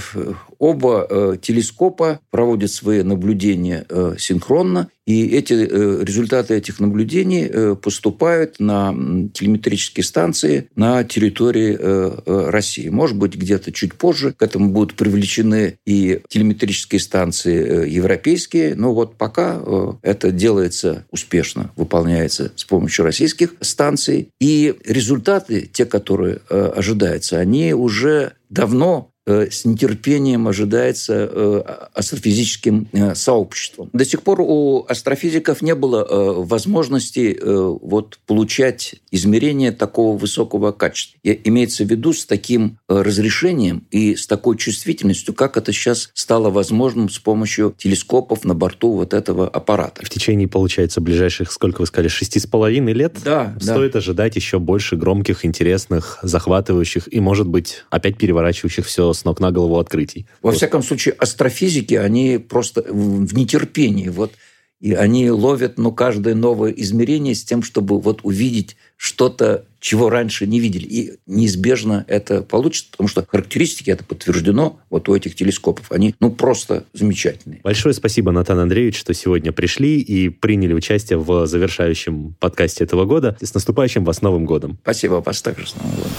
оба 0.57 1.07
э, 1.09 1.37
телескопа 1.41 2.19
проводят 2.31 2.71
свои 2.71 3.03
наблюдения 3.03 3.85
синхронно, 4.17 4.89
и 5.07 5.25
эти 5.27 5.53
э, 5.53 6.03
результаты 6.03 6.55
этих 6.55 6.81
наблюдений 6.81 7.49
э, 7.49 7.75
поступают 7.81 8.59
на 8.59 8.93
телеметрические 9.33 10.03
станции 10.03 10.67
на 10.75 11.05
территории 11.05 11.77
э, 11.79 12.49
России. 12.49 12.89
Может 12.89 13.15
быть, 13.15 13.35
где-то 13.35 13.71
чуть 13.71 13.93
позже 13.93 14.33
к 14.33 14.41
этому 14.41 14.69
будут 14.69 14.95
привлечены 14.95 15.79
и 15.85 16.19
телеметрические 16.27 16.99
станции 16.99 17.89
европейские, 17.89 18.75
но 18.75 18.93
вот 18.93 19.15
пока 19.15 19.61
это 20.01 20.31
делается 20.31 21.05
успешно, 21.09 21.71
выполняется 21.77 22.51
с 22.55 22.65
помощью 22.65 23.05
российских 23.05 23.53
станций. 23.61 24.29
И 24.41 24.75
результаты, 24.85 25.69
те, 25.71 25.85
которые 25.85 26.41
ожидаются, 26.49 27.39
они 27.39 27.73
уже 27.73 28.33
давно 28.49 29.11
с 29.27 29.65
нетерпением 29.65 30.47
ожидается 30.47 31.29
э, 31.31 31.61
астрофизическим 31.93 32.87
э, 32.93 33.15
сообществом. 33.15 33.89
До 33.93 34.05
сих 34.05 34.21
пор 34.21 34.41
у 34.41 34.85
астрофизиков 34.87 35.61
не 35.61 35.75
было 35.75 36.05
э, 36.09 36.33
возможности 36.43 37.37
э, 37.39 37.77
вот, 37.81 38.19
получать 38.25 38.95
измерения 39.11 39.71
такого 39.71 40.17
высокого 40.17 40.71
качества. 40.71 41.19
И 41.23 41.41
имеется 41.45 41.83
в 41.83 41.89
виду 41.89 42.13
с 42.13 42.25
таким 42.25 42.79
э, 42.87 43.01
разрешением 43.01 43.85
и 43.91 44.15
с 44.15 44.27
такой 44.27 44.57
чувствительностью, 44.57 45.33
как 45.33 45.57
это 45.57 45.71
сейчас 45.71 46.09
стало 46.13 46.49
возможным 46.49 47.09
с 47.09 47.19
помощью 47.19 47.75
телескопов 47.77 48.45
на 48.45 48.53
борту 48.53 48.93
вот 48.93 49.13
этого 49.13 49.47
аппарата. 49.47 50.05
В 50.05 50.09
течение, 50.09 50.47
получается, 50.47 51.01
ближайших, 51.01 51.51
сколько 51.51 51.81
вы 51.81 51.87
сказали, 51.87 52.07
шести 52.07 52.39
с 52.39 52.47
половиной 52.47 52.93
лет 52.93 53.17
Да, 53.23 53.55
да. 53.59 53.73
стоит 53.73 53.95
ожидать 53.95 54.35
еще 54.35 54.59
больше 54.59 54.95
громких, 54.95 55.45
интересных, 55.45 56.19
захватывающих 56.21 57.11
и, 57.13 57.19
может 57.19 57.47
быть, 57.47 57.83
опять 57.89 58.17
переворачивающих 58.17 58.85
все 58.85 59.13
с 59.17 59.25
ног 59.25 59.39
на 59.39 59.51
голову 59.51 59.79
открытий. 59.79 60.25
Во 60.41 60.49
Вот. 60.49 60.57
всяком 60.57 60.81
случае, 60.81 61.13
астрофизики, 61.13 61.95
они 61.95 62.37
просто 62.37 62.83
в 62.87 63.27
в 63.27 63.33
нетерпении. 63.33 64.09
Вот, 64.09 64.33
и 64.79 64.93
они 64.93 65.31
ловят 65.31 65.77
ну, 65.77 65.91
каждое 65.91 66.35
новое 66.35 66.71
измерение 66.71 67.33
с 67.33 67.43
тем, 67.43 67.63
чтобы 67.63 67.99
вот 67.99 68.19
увидеть 68.23 68.77
что-то, 68.95 69.65
чего 69.79 70.09
раньше 70.09 70.45
не 70.45 70.59
видели. 70.59 70.85
И 70.85 71.13
неизбежно 71.25 72.05
это 72.07 72.43
получится, 72.43 72.91
потому 72.91 73.07
что 73.07 73.25
характеристики, 73.27 73.89
это 73.89 74.03
подтверждено 74.03 74.79
вот 74.89 75.09
у 75.09 75.15
этих 75.15 75.35
телескопов, 75.35 75.91
они 75.91 76.13
ну, 76.19 76.31
просто 76.31 76.85
замечательные. 76.93 77.61
Большое 77.63 77.95
спасибо, 77.95 78.31
Натан 78.31 78.59
Андреевич, 78.59 78.99
что 78.99 79.13
сегодня 79.13 79.51
пришли 79.51 79.99
и 79.99 80.29
приняли 80.29 80.73
участие 80.73 81.17
в 81.17 81.47
завершающем 81.47 82.35
подкасте 82.39 82.83
этого 82.83 83.05
года. 83.05 83.35
И 83.39 83.45
с 83.45 83.53
наступающим 83.53 84.03
вас 84.03 84.21
Новым 84.21 84.45
годом! 84.45 84.77
Спасибо 84.83 85.23
вас 85.25 85.41
также. 85.41 85.67
С 85.67 85.75
Новым 85.75 85.95
годом. 85.95 86.11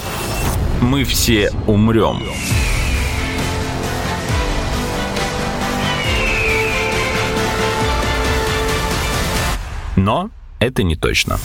Мы 0.81 1.03
все 1.05 1.51
умрем. 1.67 2.23
Но 9.99 10.29
это 10.59 10.83
не 10.83 10.95
точно. 10.95 11.37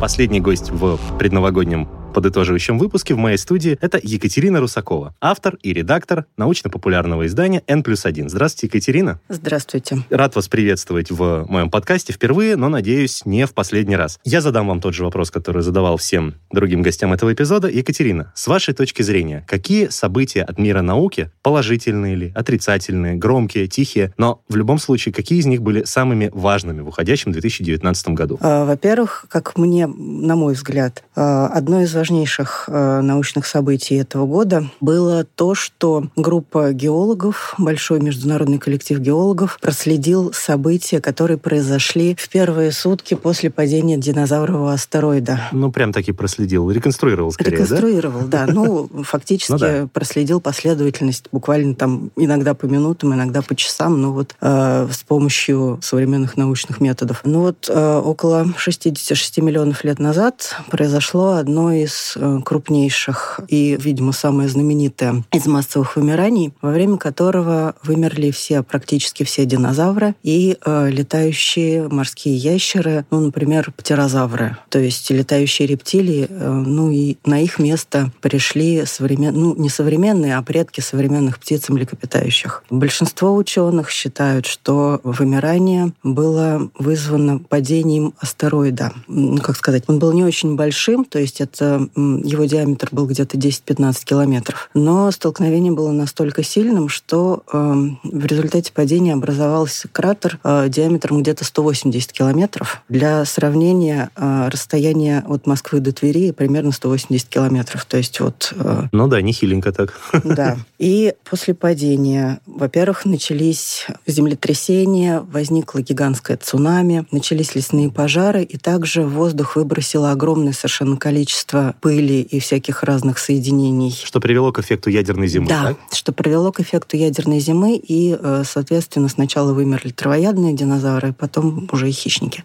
Последний 0.00 0.40
гость 0.40 0.70
в 0.70 0.98
предновогоднем 1.18 1.88
подытоживающем 2.16 2.78
выпуске 2.78 3.12
в 3.12 3.18
моей 3.18 3.36
студии 3.36 3.76
это 3.82 4.00
Екатерина 4.02 4.58
Русакова, 4.58 5.14
автор 5.20 5.58
и 5.62 5.74
редактор 5.74 6.24
научно-популярного 6.38 7.26
издания 7.26 7.62
N 7.66 7.82
плюс 7.82 8.06
1. 8.06 8.30
Здравствуйте, 8.30 8.68
Екатерина. 8.68 9.20
Здравствуйте. 9.28 9.98
Рад 10.08 10.34
вас 10.34 10.48
приветствовать 10.48 11.10
в 11.10 11.44
моем 11.46 11.68
подкасте 11.68 12.14
впервые, 12.14 12.56
но, 12.56 12.70
надеюсь, 12.70 13.26
не 13.26 13.44
в 13.44 13.52
последний 13.52 13.96
раз. 13.96 14.18
Я 14.24 14.40
задам 14.40 14.66
вам 14.66 14.80
тот 14.80 14.94
же 14.94 15.04
вопрос, 15.04 15.30
который 15.30 15.60
задавал 15.60 15.98
всем 15.98 16.36
другим 16.50 16.80
гостям 16.80 17.12
этого 17.12 17.34
эпизода. 17.34 17.68
Екатерина, 17.68 18.32
с 18.34 18.46
вашей 18.46 18.72
точки 18.72 19.02
зрения, 19.02 19.44
какие 19.46 19.88
события 19.88 20.42
от 20.42 20.58
мира 20.58 20.80
науки, 20.80 21.30
положительные 21.42 22.14
ли, 22.14 22.32
отрицательные, 22.34 23.16
громкие, 23.16 23.66
тихие, 23.66 24.14
но 24.16 24.40
в 24.48 24.56
любом 24.56 24.78
случае, 24.78 25.12
какие 25.12 25.38
из 25.38 25.44
них 25.44 25.60
были 25.60 25.84
самыми 25.84 26.30
важными 26.32 26.80
в 26.80 26.88
уходящем 26.88 27.32
2019 27.32 28.08
году? 28.08 28.38
А, 28.40 28.64
Во-первых, 28.64 29.26
как 29.28 29.58
мне, 29.58 29.86
на 29.86 30.34
мой 30.34 30.54
взгляд, 30.54 31.04
а, 31.14 31.48
одно 31.48 31.82
из 31.82 31.94
важнейших 32.06 32.68
а, 32.68 33.00
научных 33.00 33.46
событий 33.46 33.96
этого 33.96 34.26
года 34.26 34.66
было 34.80 35.24
то, 35.24 35.56
что 35.56 36.04
группа 36.14 36.72
геологов, 36.72 37.54
большой 37.58 37.98
международный 37.98 38.58
коллектив 38.58 39.00
геологов, 39.00 39.58
проследил 39.60 40.32
события, 40.32 41.00
которые 41.00 41.36
произошли 41.36 42.14
в 42.16 42.28
первые 42.28 42.70
сутки 42.70 43.14
после 43.14 43.50
падения 43.50 43.96
динозаврового 43.96 44.72
астероида. 44.72 45.48
Ну, 45.50 45.72
прям 45.72 45.92
таки 45.92 46.12
проследил, 46.12 46.70
реконструировал 46.70 47.32
скорее? 47.32 47.50
Реконструировал, 47.50 48.28
да. 48.28 48.46
Ну, 48.46 48.88
фактически 49.02 49.50
Ну 49.50 49.58
да. 49.58 49.88
проследил 49.92 50.40
последовательность 50.40 51.24
буквально 51.32 51.74
там 51.74 52.12
иногда 52.14 52.54
по 52.54 52.66
минутам, 52.66 53.14
иногда 53.14 53.42
по 53.42 53.56
часам, 53.56 54.00
ну 54.00 54.12
вот 54.12 54.36
э, 54.40 54.88
с 54.92 55.02
помощью 55.02 55.80
современных 55.82 56.36
научных 56.36 56.80
методов. 56.80 57.22
Ну 57.24 57.40
вот 57.40 57.68
э, 57.68 58.00
около 58.04 58.46
66 58.56 59.38
миллионов 59.38 59.82
лет 59.82 59.98
назад 59.98 60.54
произошло 60.70 61.32
одно 61.32 61.72
из 61.72 61.95
э, 62.16 62.40
крупнейших 62.44 63.40
и, 63.48 63.76
видимо, 63.80 64.12
самое 64.12 64.48
знаменитое 64.48 65.24
из 65.32 65.46
массовых 65.46 65.96
вымираний, 65.96 66.52
во 66.62 66.70
время 66.70 66.96
которого 66.96 67.74
вымерли 67.82 68.30
все, 68.30 68.62
практически 68.62 69.22
все 69.22 69.44
динозавры 69.44 70.14
и 70.22 70.56
э, 70.64 70.90
летающие 70.90 71.88
морские 71.88 72.36
ящеры, 72.36 73.04
ну, 73.10 73.20
например, 73.20 73.72
птерозавры, 73.76 74.56
то 74.68 74.78
есть 74.78 75.10
летающие 75.10 75.66
рептилии, 75.66 76.26
э, 76.28 76.50
ну 76.50 76.90
и 76.90 77.16
на 77.24 77.40
их 77.40 77.58
место 77.58 78.10
пришли 78.20 78.84
современ... 78.86 79.34
ну, 79.34 79.54
не 79.56 79.68
современные, 79.68 80.36
а 80.36 80.42
предки 80.42 80.80
современных 80.80 81.38
птиц 81.38 81.68
и 81.68 81.72
млекопитающих. 81.72 82.64
Большинство 82.70 83.34
ученых 83.34 83.90
считают, 83.90 84.46
что 84.46 85.00
вымирание 85.02 85.92
было 86.02 86.70
вызвано 86.78 87.38
падением 87.38 88.14
астероида. 88.18 88.92
Ну, 89.08 89.38
как 89.38 89.56
сказать, 89.56 89.84
он 89.86 89.98
был 89.98 90.12
не 90.12 90.24
очень 90.24 90.56
большим, 90.56 91.04
то 91.04 91.18
есть 91.18 91.40
это 91.40 91.85
его 91.94 92.44
диаметр 92.44 92.88
был 92.92 93.06
где-то 93.06 93.36
10-15 93.36 94.04
километров. 94.04 94.70
Но 94.74 95.10
столкновение 95.10 95.72
было 95.72 95.92
настолько 95.92 96.42
сильным, 96.42 96.88
что 96.88 97.42
э, 97.52 97.74
в 98.04 98.26
результате 98.26 98.72
падения 98.72 99.14
образовался 99.14 99.88
кратер 99.88 100.38
э, 100.44 100.68
диаметром 100.68 101.22
где-то 101.22 101.44
180 101.44 102.12
километров. 102.12 102.82
Для 102.88 103.24
сравнения, 103.24 104.10
э, 104.16 104.48
расстояние 104.50 105.24
от 105.26 105.46
Москвы 105.46 105.80
до 105.80 105.92
Твери 105.92 106.30
примерно 106.30 106.72
180 106.72 107.28
километров. 107.28 107.84
То 107.84 107.96
есть 107.96 108.20
вот 108.20 108.52
э, 108.56 108.84
Ну 108.92 109.08
да, 109.08 109.20
нехиленько 109.20 109.72
так. 109.72 109.98
да. 110.24 110.56
И 110.78 111.14
после 111.28 111.54
падения, 111.54 112.40
во-первых, 112.46 113.04
начались 113.04 113.86
землетрясения, 114.06 115.20
возникло 115.20 115.80
гигантское 115.80 116.36
цунами, 116.36 117.06
начались 117.10 117.54
лесные 117.54 117.90
пожары, 117.90 118.42
и 118.42 118.56
также 118.58 119.02
в 119.02 119.10
воздух 119.14 119.56
выбросило 119.56 120.10
огромное 120.10 120.52
совершенно 120.52 120.96
количество 120.96 121.65
количество 121.66 121.74
пыли 121.80 122.20
и 122.22 122.40
всяких 122.40 122.82
разных 122.82 123.18
соединений. 123.18 123.90
Что 123.90 124.20
привело 124.20 124.52
к 124.52 124.58
эффекту 124.58 124.90
ядерной 124.90 125.28
зимы, 125.28 125.48
да, 125.48 125.62
так? 125.68 125.76
что 125.92 126.12
привело 126.12 126.52
к 126.52 126.60
эффекту 126.60 126.96
ядерной 126.96 127.40
зимы, 127.40 127.76
и, 127.76 128.16
э, 128.18 128.42
соответственно, 128.46 129.08
сначала 129.08 129.52
вымерли 129.52 129.90
травоядные 129.90 130.54
динозавры, 130.54 131.12
потом 131.12 131.68
уже 131.72 131.88
и 131.88 131.92
хищники. 131.92 132.44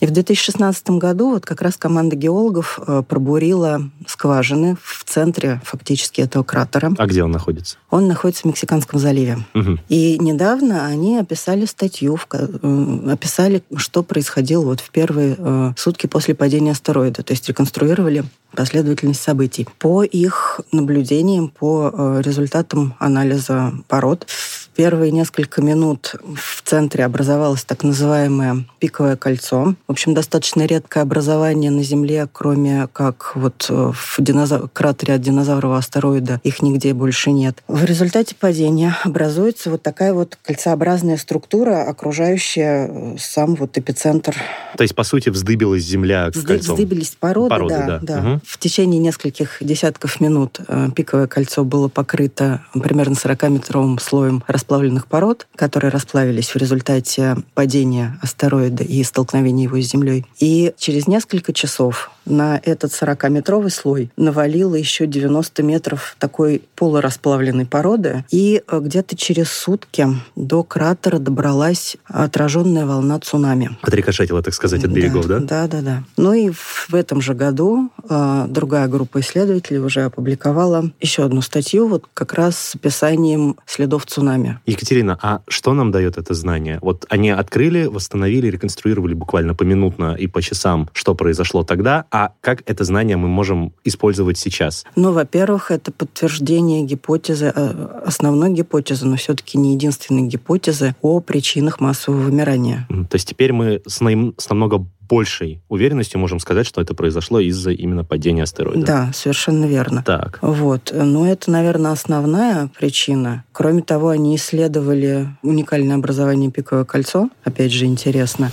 И 0.00 0.06
в 0.06 0.10
2016 0.10 0.90
году 0.90 1.30
вот 1.30 1.44
как 1.44 1.62
раз 1.62 1.76
команда 1.76 2.16
геологов 2.16 2.78
э, 2.86 3.02
пробурила 3.08 3.90
скважины 4.06 4.76
в 4.82 5.04
центре 5.04 5.60
фактически 5.64 6.20
этого 6.20 6.42
кратера. 6.42 6.92
А 6.98 7.06
где 7.06 7.24
он 7.24 7.30
находится? 7.30 7.76
Он 7.90 8.08
находится 8.08 8.42
в 8.42 8.44
Мексиканском 8.46 8.98
заливе. 8.98 9.38
Угу. 9.54 9.78
И 9.88 10.18
недавно 10.18 10.86
они 10.86 11.18
описали 11.18 11.66
статью, 11.66 12.18
описали, 12.22 13.62
что 13.76 14.02
происходило 14.02 14.64
вот 14.64 14.80
в 14.80 14.90
первые 14.90 15.36
э, 15.38 15.72
сутки 15.76 16.06
после 16.06 16.34
падения 16.34 16.72
астероида. 16.72 17.22
То 17.22 17.32
есть 17.32 17.48
реконструировали 17.48 18.24
последовательность 18.54 19.22
событий. 19.22 19.66
По 19.78 20.02
их 20.02 20.60
наблюдениям, 20.72 21.48
по 21.48 21.90
э, 21.92 22.22
результатам 22.24 22.94
анализа 22.98 23.72
пород, 23.88 24.26
в 24.28 24.68
первые 24.74 25.12
несколько 25.12 25.60
минут 25.60 26.14
в 26.22 26.62
центре 26.62 27.04
образовалось 27.04 27.64
так 27.64 27.82
называемое 27.82 28.64
пиковое 28.78 29.16
кольцо. 29.16 29.74
В 29.86 29.92
общем, 29.92 30.14
достаточно 30.14 30.64
редкое 30.64 31.00
образование 31.00 31.70
на 31.70 31.82
Земле, 31.82 32.28
кроме 32.32 32.88
как 32.92 33.32
вот 33.34 33.66
э, 33.68 33.92
в 33.94 34.16
динозав... 34.18 34.70
кратере 34.72 35.14
от 35.14 35.20
динозаврового 35.20 35.78
астероида, 35.78 36.40
их 36.42 36.62
нигде 36.62 36.94
больше 36.94 37.32
нет. 37.32 37.62
В 37.68 37.84
результате 37.84 38.34
падения 38.34 38.96
образуется 39.04 39.70
вот 39.70 39.82
такая 39.82 40.14
вот 40.14 40.38
кольцеобразная 40.42 41.16
структура, 41.16 41.88
окружающая 41.88 42.88
э, 42.88 43.16
сам 43.18 43.54
вот 43.54 43.76
эпицентр. 43.76 44.36
То 44.76 44.82
есть, 44.82 44.94
по 44.94 45.04
сути, 45.04 45.28
вздыбилась 45.28 45.82
Земля 45.82 46.28
Взды... 46.28 46.46
кольцом? 46.46 46.76
Вздыбились 46.76 47.16
породы, 47.18 47.50
Породы, 47.50 47.74
да. 47.74 47.86
да. 47.86 47.98
да. 48.00 48.18
Угу. 48.32 48.40
В 48.42 48.58
течение 48.58 49.00
нескольких 49.00 49.58
десятков 49.60 50.20
минут 50.20 50.60
э, 50.66 50.88
пиковое 50.94 51.26
кольцо 51.26 51.64
было 51.64 51.88
покрыто 51.88 52.64
примерно 52.72 53.14
40-метровым 53.14 54.00
слоем 54.00 54.42
расплавленных 54.46 55.06
пород, 55.06 55.46
которые 55.54 55.90
расплавились 55.90 56.48
в 56.50 56.56
результате 56.56 57.36
падения 57.54 58.18
астероида 58.22 58.84
и 58.84 59.02
столкновения 59.04 59.64
его 59.64 59.80
с 59.80 59.86
Землей. 59.86 60.26
И 60.38 60.74
через 60.76 61.06
несколько 61.06 61.52
часов 61.52 62.10
на 62.24 62.60
этот 62.62 62.92
40-метровый 62.92 63.70
слой 63.70 64.10
навалило 64.16 64.74
еще 64.74 65.06
90 65.06 65.62
метров 65.62 66.16
такой 66.18 66.62
полурасплавленной 66.76 67.66
породы, 67.66 68.24
и 68.30 68.62
э, 68.66 68.80
где-то 68.80 69.16
через 69.16 69.50
сутки 69.50 70.06
до 70.36 70.62
кратера 70.62 71.18
добралась 71.18 71.96
отраженная 72.06 72.86
волна 72.86 73.18
цунами. 73.20 73.76
Отрикошетила, 73.82 74.42
так 74.42 74.54
сказать, 74.54 74.84
от 74.84 74.90
берегов, 74.90 75.26
да? 75.26 75.38
Да, 75.40 75.66
да, 75.68 75.80
да. 75.80 76.04
Ну 76.16 76.32
и 76.32 76.50
в 76.50 76.94
этом 76.94 77.20
же 77.20 77.34
году 77.34 77.90
э, 78.08 78.46
другая 78.48 78.88
группа 78.88 79.20
исследователей 79.20 79.80
уже 79.80 80.02
опубликовала 80.02 80.90
еще 81.00 81.24
одну 81.24 81.42
статью, 81.42 81.88
вот 81.88 82.04
как 82.14 82.34
раз 82.34 82.56
с 82.56 82.74
описанием 82.74 83.56
следов 83.66 84.06
цунами. 84.06 84.58
Екатерина, 84.66 85.18
а 85.20 85.40
что 85.48 85.74
нам 85.74 85.90
дает 85.90 86.18
это 86.18 86.34
знание? 86.34 86.78
Вот 86.82 87.06
они 87.08 87.30
открыли, 87.30 87.86
восстановили, 87.86 88.48
реконструировали 88.48 89.14
буквально 89.14 89.54
поминутно 89.54 90.14
и 90.14 90.26
по 90.26 90.42
часам, 90.42 90.88
что 90.92 91.14
произошло 91.14 91.64
тогда, 91.64 92.06
а 92.12 92.32
как 92.42 92.62
это 92.66 92.84
знание 92.84 93.16
мы 93.16 93.26
можем 93.28 93.72
использовать 93.84 94.36
сейчас? 94.36 94.84
Ну, 94.96 95.12
во-первых, 95.12 95.70
это 95.70 95.90
подтверждение 95.90 96.82
гипотезы, 96.82 97.50
э, 97.54 98.02
основной 98.04 98.52
гипотезы, 98.52 99.06
но 99.06 99.16
все-таки 99.16 99.56
не 99.56 99.72
единственной 99.72 100.28
гипотезы 100.28 100.94
о 101.00 101.20
причинах 101.20 101.80
массового 101.80 102.20
вымирания. 102.20 102.86
То 102.88 103.14
есть 103.14 103.28
теперь 103.28 103.54
мы 103.54 103.80
с, 103.86 104.02
наим, 104.02 104.34
с 104.36 104.50
намного 104.50 104.86
большей 105.08 105.62
уверенностью 105.68 106.20
можем 106.20 106.38
сказать, 106.38 106.66
что 106.66 106.82
это 106.82 106.94
произошло 106.94 107.40
из-за 107.40 107.70
именно 107.70 108.04
падения 108.04 108.42
астероида. 108.42 108.86
Да, 108.86 109.10
совершенно 109.14 109.64
верно. 109.64 110.02
Так. 110.06 110.38
Вот. 110.42 110.92
Но 110.94 111.26
это, 111.26 111.50
наверное, 111.50 111.92
основная 111.92 112.68
причина. 112.78 113.44
Кроме 113.52 113.82
того, 113.82 114.10
они 114.10 114.36
исследовали 114.36 115.28
уникальное 115.42 115.96
образование 115.96 116.50
пиковое 116.50 116.84
кольцо. 116.84 117.30
Опять 117.44 117.72
же, 117.72 117.86
интересно. 117.86 118.50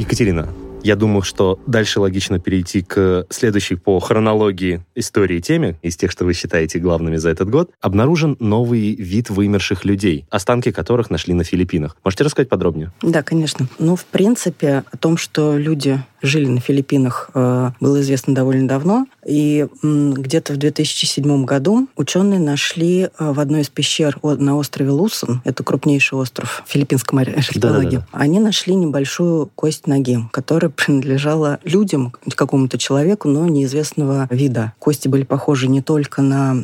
Екатерина, 0.00 0.48
я 0.82 0.96
думаю, 0.96 1.20
что 1.20 1.60
дальше 1.66 2.00
логично 2.00 2.38
перейти 2.38 2.80
к 2.80 3.26
следующей 3.28 3.74
по 3.74 4.00
хронологии 4.00 4.82
истории 4.94 5.40
теме, 5.40 5.76
из 5.82 5.98
тех, 5.98 6.10
что 6.10 6.24
вы 6.24 6.32
считаете 6.32 6.78
главными 6.78 7.16
за 7.16 7.28
этот 7.28 7.50
год. 7.50 7.72
Обнаружен 7.82 8.34
новый 8.40 8.94
вид 8.94 9.28
вымерших 9.28 9.84
людей, 9.84 10.24
останки 10.30 10.70
которых 10.70 11.10
нашли 11.10 11.34
на 11.34 11.44
Филиппинах. 11.44 11.98
Можете 12.02 12.24
рассказать 12.24 12.48
подробнее? 12.48 12.92
Да, 13.02 13.22
конечно. 13.22 13.68
Ну, 13.78 13.94
в 13.94 14.06
принципе, 14.06 14.84
о 14.90 14.96
том, 14.96 15.18
что 15.18 15.58
люди 15.58 16.02
жили 16.22 16.46
на 16.46 16.60
Филиппинах, 16.60 17.30
э, 17.34 17.70
было 17.80 18.00
известно 18.00 18.34
довольно 18.34 18.68
давно. 18.68 19.06
И 19.26 19.66
где-то 19.82 20.54
в 20.54 20.56
2007 20.56 21.44
году 21.44 21.88
ученые 21.96 22.40
нашли 22.40 23.02
э, 23.02 23.08
в 23.18 23.38
одной 23.38 23.62
из 23.62 23.68
пещер 23.68 24.18
на 24.22 24.56
острове 24.56 24.90
Лусон, 24.90 25.42
это 25.44 25.62
крупнейший 25.62 26.18
остров 26.18 26.62
в 26.66 26.70
филиппинском 26.70 27.18
архипелаге, 27.18 27.98
Да-да-да. 27.98 28.06
они 28.12 28.40
нашли 28.40 28.74
небольшую 28.74 29.50
кость 29.54 29.86
ноги, 29.86 30.18
которая 30.32 30.70
принадлежала 30.76 31.58
людям, 31.64 32.12
какому-то 32.34 32.78
человеку, 32.78 33.28
но 33.28 33.46
неизвестного 33.46 34.26
вида. 34.30 34.72
Кости 34.78 35.08
были 35.08 35.24
похожи 35.24 35.68
не 35.68 35.82
только 35.82 36.22
на 36.22 36.56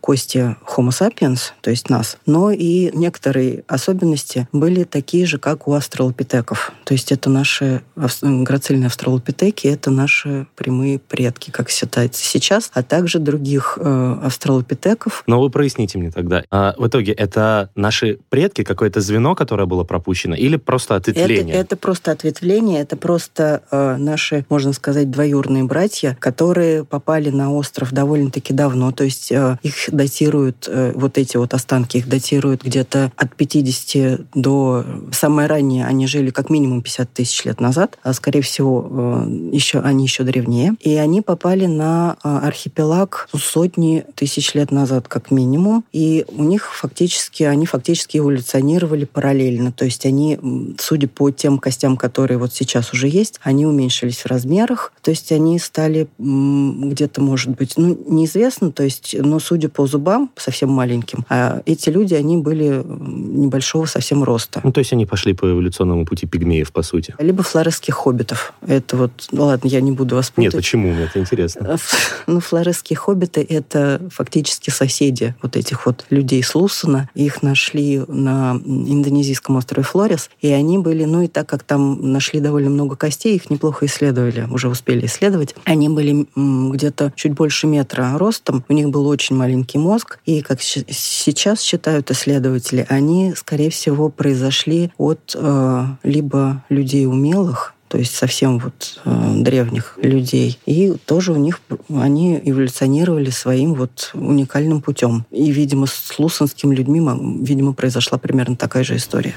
кости 0.00 0.56
Homo 0.76 0.90
sapiens, 0.90 1.52
то 1.60 1.70
есть 1.70 1.88
нас, 1.88 2.18
но 2.26 2.50
и 2.50 2.90
некоторые 2.96 3.64
особенности 3.66 4.48
были 4.52 4.84
такие 4.84 5.26
же, 5.26 5.38
как 5.38 5.68
у 5.68 5.74
австралопитеков. 5.74 6.72
То 6.84 6.94
есть 6.94 7.12
это 7.12 7.30
наши 7.30 7.82
грацильные 7.96 8.88
австралопитеки, 9.00 9.66
это 9.66 9.90
наши 9.90 10.46
прямые 10.56 10.98
предки, 10.98 11.50
как 11.50 11.70
считается 11.70 12.22
сейчас, 12.22 12.70
а 12.74 12.82
также 12.82 13.18
других 13.18 13.78
э, 13.80 14.16
австралопитеков. 14.22 15.24
Но 15.26 15.40
вы 15.40 15.48
проясните 15.48 15.96
мне 15.98 16.10
тогда. 16.10 16.44
А 16.50 16.74
в 16.76 16.86
итоге 16.86 17.12
это 17.12 17.70
наши 17.74 18.18
предки, 18.28 18.62
какое-то 18.62 19.00
звено, 19.00 19.34
которое 19.34 19.64
было 19.64 19.84
пропущено, 19.84 20.34
или 20.34 20.56
просто 20.56 20.96
ответвление? 20.96 21.54
Это, 21.54 21.60
это 21.60 21.76
просто 21.76 22.12
ответвление, 22.12 22.80
это 22.82 22.96
просто 22.96 23.62
э, 23.70 23.96
наши, 23.96 24.44
можно 24.50 24.74
сказать, 24.74 25.10
двоюродные 25.10 25.64
братья, 25.64 26.16
которые 26.20 26.84
попали 26.84 27.30
на 27.30 27.52
остров 27.52 27.92
довольно-таки 27.92 28.52
давно, 28.52 28.92
то 28.92 29.04
есть 29.04 29.32
э, 29.32 29.56
их 29.62 29.74
датируют, 29.88 30.68
э, 30.68 30.92
вот 30.94 31.16
эти 31.16 31.38
вот 31.38 31.54
останки, 31.54 31.96
их 31.96 32.08
датируют 32.08 32.64
где-то 32.64 33.12
от 33.16 33.34
50 33.34 34.20
до... 34.34 34.84
Самое 35.12 35.48
раннее 35.48 35.86
они 35.86 36.06
жили 36.06 36.28
как 36.30 36.50
минимум 36.50 36.82
50 36.82 37.10
тысяч 37.12 37.44
лет 37.46 37.60
назад, 37.60 37.98
а 38.02 38.12
скорее 38.12 38.42
всего 38.42 38.89
еще, 38.90 39.80
они 39.80 40.04
еще 40.04 40.24
древнее. 40.24 40.74
И 40.80 40.94
они 40.96 41.22
попали 41.22 41.66
на 41.66 42.16
э, 42.22 42.28
архипелаг 42.28 43.28
сотни 43.34 44.04
тысяч 44.14 44.54
лет 44.54 44.70
назад 44.70 45.08
как 45.08 45.30
минимум, 45.30 45.84
и 45.92 46.24
у 46.28 46.44
них 46.44 46.72
фактически, 46.74 47.42
они 47.42 47.66
фактически 47.66 48.18
эволюционировали 48.18 49.04
параллельно, 49.04 49.72
то 49.72 49.84
есть 49.84 50.06
они, 50.06 50.38
судя 50.78 51.08
по 51.08 51.30
тем 51.30 51.58
костям, 51.58 51.96
которые 51.96 52.38
вот 52.38 52.52
сейчас 52.52 52.92
уже 52.92 53.08
есть, 53.08 53.40
они 53.42 53.66
уменьшились 53.66 54.18
в 54.18 54.26
размерах, 54.26 54.92
то 55.02 55.10
есть 55.10 55.32
они 55.32 55.58
стали 55.58 56.08
где-то, 56.18 57.20
может 57.20 57.50
быть, 57.50 57.74
ну, 57.76 57.98
неизвестно, 58.06 58.72
то 58.72 58.82
есть, 58.82 59.16
но 59.18 59.38
судя 59.40 59.68
по 59.68 59.86
зубам, 59.86 60.30
совсем 60.36 60.70
маленьким, 60.70 61.24
а 61.28 61.62
эти 61.66 61.90
люди, 61.90 62.14
они 62.14 62.36
были 62.36 62.82
небольшого 62.86 63.86
совсем 63.86 64.24
роста. 64.24 64.60
Ну, 64.62 64.72
то 64.72 64.80
есть 64.80 64.92
они 64.92 65.06
пошли 65.06 65.34
по 65.34 65.50
эволюционному 65.50 66.04
пути 66.04 66.26
пигмеев, 66.26 66.72
по 66.72 66.82
сути. 66.82 67.14
Либо 67.18 67.42
флоресских 67.42 67.94
хоббитов. 67.94 68.52
Это 68.80 68.96
вот, 68.96 69.28
ну 69.30 69.44
ладно, 69.44 69.68
я 69.68 69.80
не 69.80 69.92
буду 69.92 70.14
вас 70.14 70.30
путать. 70.30 70.54
Нет, 70.54 70.54
почему? 70.54 70.88
Мне 70.88 71.04
это 71.04 71.20
интересно. 71.20 71.78
Ну, 72.26 72.40
флоресские 72.40 72.96
хоббиты— 72.96 73.44
это 73.48 74.00
фактически 74.10 74.70
соседи 74.70 75.34
вот 75.42 75.56
этих 75.56 75.84
вот 75.84 76.06
людей 76.08 76.42
с 76.42 76.54
Лусона. 76.54 77.08
Их 77.14 77.42
нашли 77.42 78.02
на 78.08 78.52
индонезийском 78.64 79.56
острове 79.56 79.82
Флорис, 79.82 80.30
и 80.40 80.50
они 80.50 80.78
были, 80.78 81.04
ну 81.04 81.22
и 81.22 81.28
так 81.28 81.48
как 81.48 81.62
там 81.62 82.12
нашли 82.12 82.40
довольно 82.40 82.70
много 82.70 82.96
костей, 82.96 83.36
их 83.36 83.50
неплохо 83.50 83.84
исследовали, 83.86 84.48
уже 84.50 84.68
успели 84.68 85.06
исследовать. 85.06 85.54
Они 85.64 85.88
были 85.88 86.26
где-то 86.34 87.12
чуть 87.16 87.32
больше 87.34 87.66
метра 87.66 88.16
ростом, 88.16 88.64
у 88.68 88.72
них 88.72 88.88
был 88.88 89.06
очень 89.06 89.36
маленький 89.36 89.78
мозг, 89.78 90.18
и, 90.24 90.40
как 90.40 90.62
сейчас 90.62 91.60
считают 91.60 92.10
исследователи, 92.10 92.86
они, 92.88 93.34
скорее 93.36 93.70
всего, 93.70 94.08
произошли 94.08 94.90
от 94.96 95.36
э, 95.36 95.84
либо 96.02 96.64
людей 96.70 97.06
умелых, 97.06 97.74
то 97.90 97.98
есть 97.98 98.14
совсем 98.14 98.60
вот 98.60 99.00
э, 99.04 99.32
древних 99.38 99.98
людей. 100.00 100.60
И 100.64 100.94
тоже 101.06 101.32
у 101.32 101.36
них 101.36 101.60
они 101.92 102.40
эволюционировали 102.44 103.30
своим 103.30 103.74
вот 103.74 104.12
уникальным 104.14 104.80
путем. 104.80 105.26
И, 105.32 105.50
видимо, 105.50 105.88
с 105.88 106.16
лусонскими 106.16 106.72
людьми, 106.72 107.00
видимо, 107.42 107.72
произошла 107.72 108.16
примерно 108.16 108.54
такая 108.54 108.84
же 108.84 108.94
история. 108.94 109.34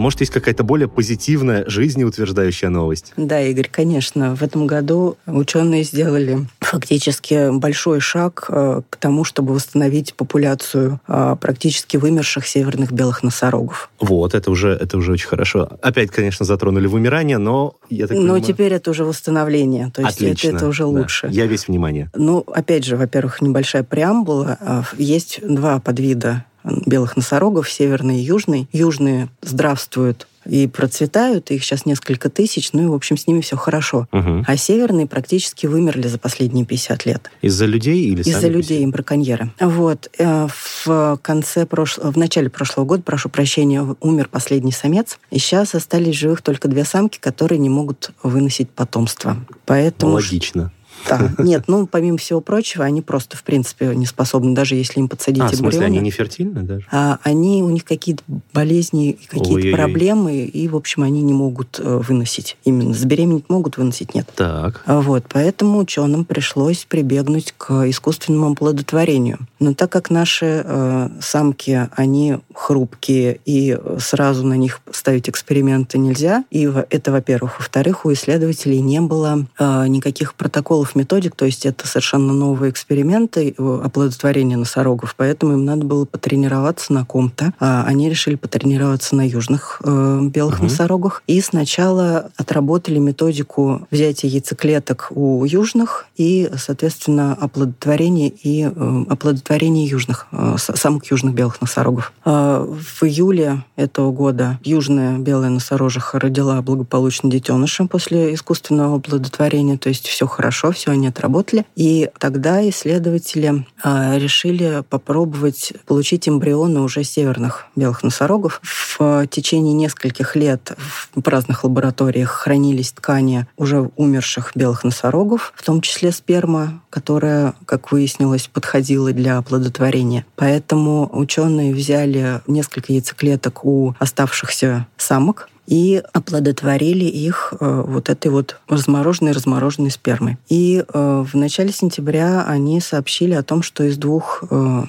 Может, 0.00 0.20
есть 0.20 0.32
какая-то 0.32 0.64
более 0.64 0.88
позитивная, 0.88 1.68
жизнеутверждающая 1.68 2.70
новость? 2.70 3.12
Да, 3.18 3.38
Игорь, 3.42 3.68
конечно. 3.70 4.34
В 4.34 4.42
этом 4.42 4.66
году 4.66 5.18
ученые 5.26 5.84
сделали 5.84 6.46
фактически 6.60 7.50
большой 7.54 8.00
шаг 8.00 8.46
э, 8.48 8.80
к 8.88 8.96
тому, 8.96 9.24
чтобы 9.24 9.52
восстановить 9.52 10.14
популяцию 10.14 11.00
э, 11.06 11.36
практически 11.38 11.98
вымерших 11.98 12.46
северных 12.46 12.92
белых 12.92 13.22
носорогов. 13.22 13.90
Вот, 14.00 14.32
это 14.32 14.50
уже, 14.50 14.70
это 14.70 14.96
уже 14.96 15.12
очень 15.12 15.28
хорошо. 15.28 15.68
Опять, 15.82 16.10
конечно, 16.10 16.46
затронули 16.46 16.86
вымирание, 16.86 17.36
но 17.36 17.74
я 17.90 18.06
так 18.06 18.16
Но 18.16 18.22
понимаю... 18.22 18.42
теперь 18.42 18.72
это 18.72 18.92
уже 18.92 19.04
восстановление, 19.04 19.90
то 19.94 20.00
есть 20.00 20.16
Отлично, 20.16 20.48
это, 20.48 20.56
это 20.56 20.68
уже 20.68 20.84
да. 20.84 20.88
лучше. 20.88 21.28
Я 21.30 21.44
весь 21.44 21.68
внимание. 21.68 22.10
Ну, 22.14 22.38
опять 22.46 22.86
же, 22.86 22.96
во-первых, 22.96 23.42
небольшая 23.42 23.82
преамбула. 23.82 24.56
А, 24.62 24.84
Есть 24.96 25.40
два 25.46 25.78
подвида 25.78 26.46
белых 26.64 27.16
носорогов, 27.16 27.70
северный 27.70 28.20
и 28.20 28.22
южный. 28.22 28.68
Южные 28.72 29.28
здравствуют 29.42 30.26
и 30.46 30.66
процветают, 30.66 31.50
их 31.50 31.62
сейчас 31.62 31.84
несколько 31.84 32.30
тысяч, 32.30 32.72
ну 32.72 32.82
и, 32.82 32.86
в 32.86 32.94
общем, 32.94 33.16
с 33.18 33.26
ними 33.26 33.40
все 33.42 33.56
хорошо. 33.56 34.08
Мгм. 34.10 34.44
А 34.46 34.56
северные 34.56 35.06
практически 35.06 35.66
вымерли 35.66 36.08
за 36.08 36.18
последние 36.18 36.64
50 36.64 37.04
лет. 37.04 37.30
Из-за 37.42 37.66
людей 37.66 38.06
или 38.06 38.22
Из-за 38.22 38.48
людей, 38.48 38.84
браконьеры. 38.86 39.52
Вот. 39.60 40.10
э, 40.18 40.48
В 40.84 41.18
конце 41.22 41.66
прошлого, 41.66 42.10
в 42.12 42.16
начале 42.16 42.48
прошлого 42.48 42.86
года, 42.86 43.02
прошу 43.02 43.28
прощения, 43.28 43.86
умер 44.00 44.28
последний 44.30 44.72
самец. 44.72 45.18
И 45.30 45.38
сейчас 45.38 45.74
остались 45.74 46.16
живых 46.16 46.40
только 46.42 46.68
две 46.68 46.84
самки, 46.84 47.18
которые 47.18 47.58
не 47.58 47.68
могут 47.68 48.10
выносить 48.22 48.70
потомство. 48.70 49.36
Поэтому... 49.66 50.14
Логично. 50.14 50.72
Да. 51.08 51.30
Нет, 51.38 51.64
ну, 51.66 51.86
помимо 51.86 52.18
всего 52.18 52.40
прочего, 52.40 52.84
они 52.84 53.02
просто, 53.02 53.36
в 53.36 53.42
принципе, 53.42 53.94
не 53.94 54.06
способны, 54.06 54.54
даже 54.54 54.74
если 54.74 55.00
им 55.00 55.08
подсадить 55.08 55.42
А, 55.42 55.48
в 55.48 55.54
смысле, 55.54 55.80
они 55.86 55.98
эмбрионы. 55.98 56.04
не 56.04 56.10
фертильны 56.10 56.62
даже? 56.62 56.86
А 56.90 57.18
они, 57.22 57.62
у 57.62 57.70
них 57.70 57.84
какие-то 57.84 58.22
болезни, 58.52 59.18
какие-то 59.28 59.76
проблемы, 59.76 60.44
и, 60.44 60.68
в 60.68 60.76
общем, 60.76 61.02
они 61.02 61.22
не 61.22 61.32
могут 61.32 61.78
э, 61.78 62.00
выносить. 62.06 62.56
Именно 62.64 62.94
забеременеть 62.94 63.48
могут, 63.48 63.76
выносить 63.76 64.14
нет. 64.14 64.28
Так. 64.36 64.82
А 64.86 65.00
Вот, 65.00 65.24
поэтому 65.28 65.78
ученым 65.78 66.24
пришлось 66.24 66.84
прибегнуть 66.88 67.54
к 67.56 67.88
искусственному 67.88 68.52
оплодотворению. 68.52 69.38
Но 69.58 69.74
так 69.74 69.90
как 69.90 70.10
наши 70.10 70.62
э, 70.64 71.08
самки, 71.20 71.88
они 71.96 72.38
хрупкие, 72.54 73.40
и 73.44 73.76
сразу 73.98 74.46
на 74.46 74.54
них 74.54 74.80
ставить 74.92 75.28
эксперименты 75.28 75.98
нельзя, 75.98 76.44
и 76.50 76.70
это, 76.90 77.12
во-первых. 77.12 77.58
Во-вторых, 77.58 78.04
у 78.04 78.12
исследователей 78.12 78.80
не 78.80 79.00
было 79.00 79.46
э, 79.58 79.86
никаких 79.88 80.34
протоколов, 80.34 80.89
методик, 80.94 81.34
то 81.36 81.44
есть 81.44 81.66
это 81.66 81.86
совершенно 81.86 82.32
новые 82.32 82.70
эксперименты 82.70 83.54
э, 83.56 83.80
оплодотворения 83.84 84.56
носорогов, 84.56 85.14
поэтому 85.16 85.52
им 85.54 85.64
надо 85.64 85.84
было 85.84 86.04
потренироваться 86.04 86.92
на 86.92 87.04
ком-то. 87.04 87.52
А 87.60 87.84
они 87.86 88.08
решили 88.08 88.34
потренироваться 88.36 89.16
на 89.16 89.26
южных 89.26 89.80
э, 89.84 90.20
белых 90.22 90.56
Мгм. 90.60 90.64
носорогах, 90.68 91.22
и 91.26 91.40
сначала 91.40 92.30
отработали 92.36 92.98
методику 92.98 93.86
взятия 93.90 94.28
яйцеклеток 94.30 95.08
у 95.14 95.44
южных 95.44 96.06
и, 96.16 96.50
соответственно, 96.56 97.36
оплодотворение 97.40 98.28
и 98.28 98.64
э, 98.64 99.04
оплодотворение 99.08 99.86
южных, 99.86 100.26
э, 100.32 100.56
с- 100.58 100.76
самок 100.76 101.06
южных 101.06 101.34
белых 101.34 101.60
носорогов. 101.60 102.12
А 102.24 102.64
В 102.64 103.02
июле 103.04 103.64
этого 103.76 104.12
года 104.12 104.58
южная 104.64 105.18
белая 105.18 105.50
носорожиха 105.50 106.18
родила 106.18 106.60
благополучно 106.62 107.30
детеныша 107.30 107.86
после 107.86 108.34
искусственного 108.34 108.96
оплодотворения, 108.96 109.78
то 109.78 109.88
есть 109.88 110.06
все 110.06 110.26
хорошо, 110.26 110.72
все 110.80 110.92
они 110.92 111.08
отработали. 111.08 111.66
И 111.76 112.08
тогда 112.18 112.66
исследователи 112.68 113.66
а, 113.82 114.16
решили 114.16 114.82
попробовать 114.88 115.74
получить 115.86 116.26
эмбрионы 116.28 116.80
уже 116.80 117.04
северных 117.04 117.66
белых 117.76 118.02
носорогов. 118.02 118.60
В 118.62 119.26
течение 119.26 119.74
нескольких 119.74 120.36
лет 120.36 120.72
в 121.14 121.28
разных 121.28 121.64
лабораториях 121.64 122.30
хранились 122.30 122.92
ткани 122.92 123.46
уже 123.58 123.90
умерших 123.96 124.52
белых 124.54 124.84
носорогов, 124.84 125.52
в 125.54 125.62
том 125.62 125.82
числе 125.82 126.12
сперма, 126.12 126.82
которая, 126.88 127.54
как 127.66 127.92
выяснилось, 127.92 128.48
подходила 128.48 129.12
для 129.12 129.36
оплодотворения. 129.36 130.24
Поэтому 130.36 131.10
ученые 131.12 131.74
взяли 131.74 132.40
несколько 132.46 132.92
яйцеклеток 132.94 133.66
у 133.66 133.94
оставшихся 133.98 134.86
самок 134.96 135.48
и 135.70 136.02
оплодотворили 136.12 137.04
их 137.04 137.54
э, 137.58 137.84
вот 137.86 138.10
этой 138.10 138.28
вот 138.28 138.60
размороженной 138.68 139.30
размороженной 139.30 139.92
спермой. 139.92 140.36
И 140.48 140.84
э, 140.86 141.24
в 141.24 141.36
начале 141.36 141.72
сентября 141.72 142.44
они 142.44 142.80
сообщили 142.80 143.34
о 143.34 143.44
том, 143.44 143.62
что 143.62 143.84
из 143.84 143.96
двух 143.96 144.42
э, 144.50 144.82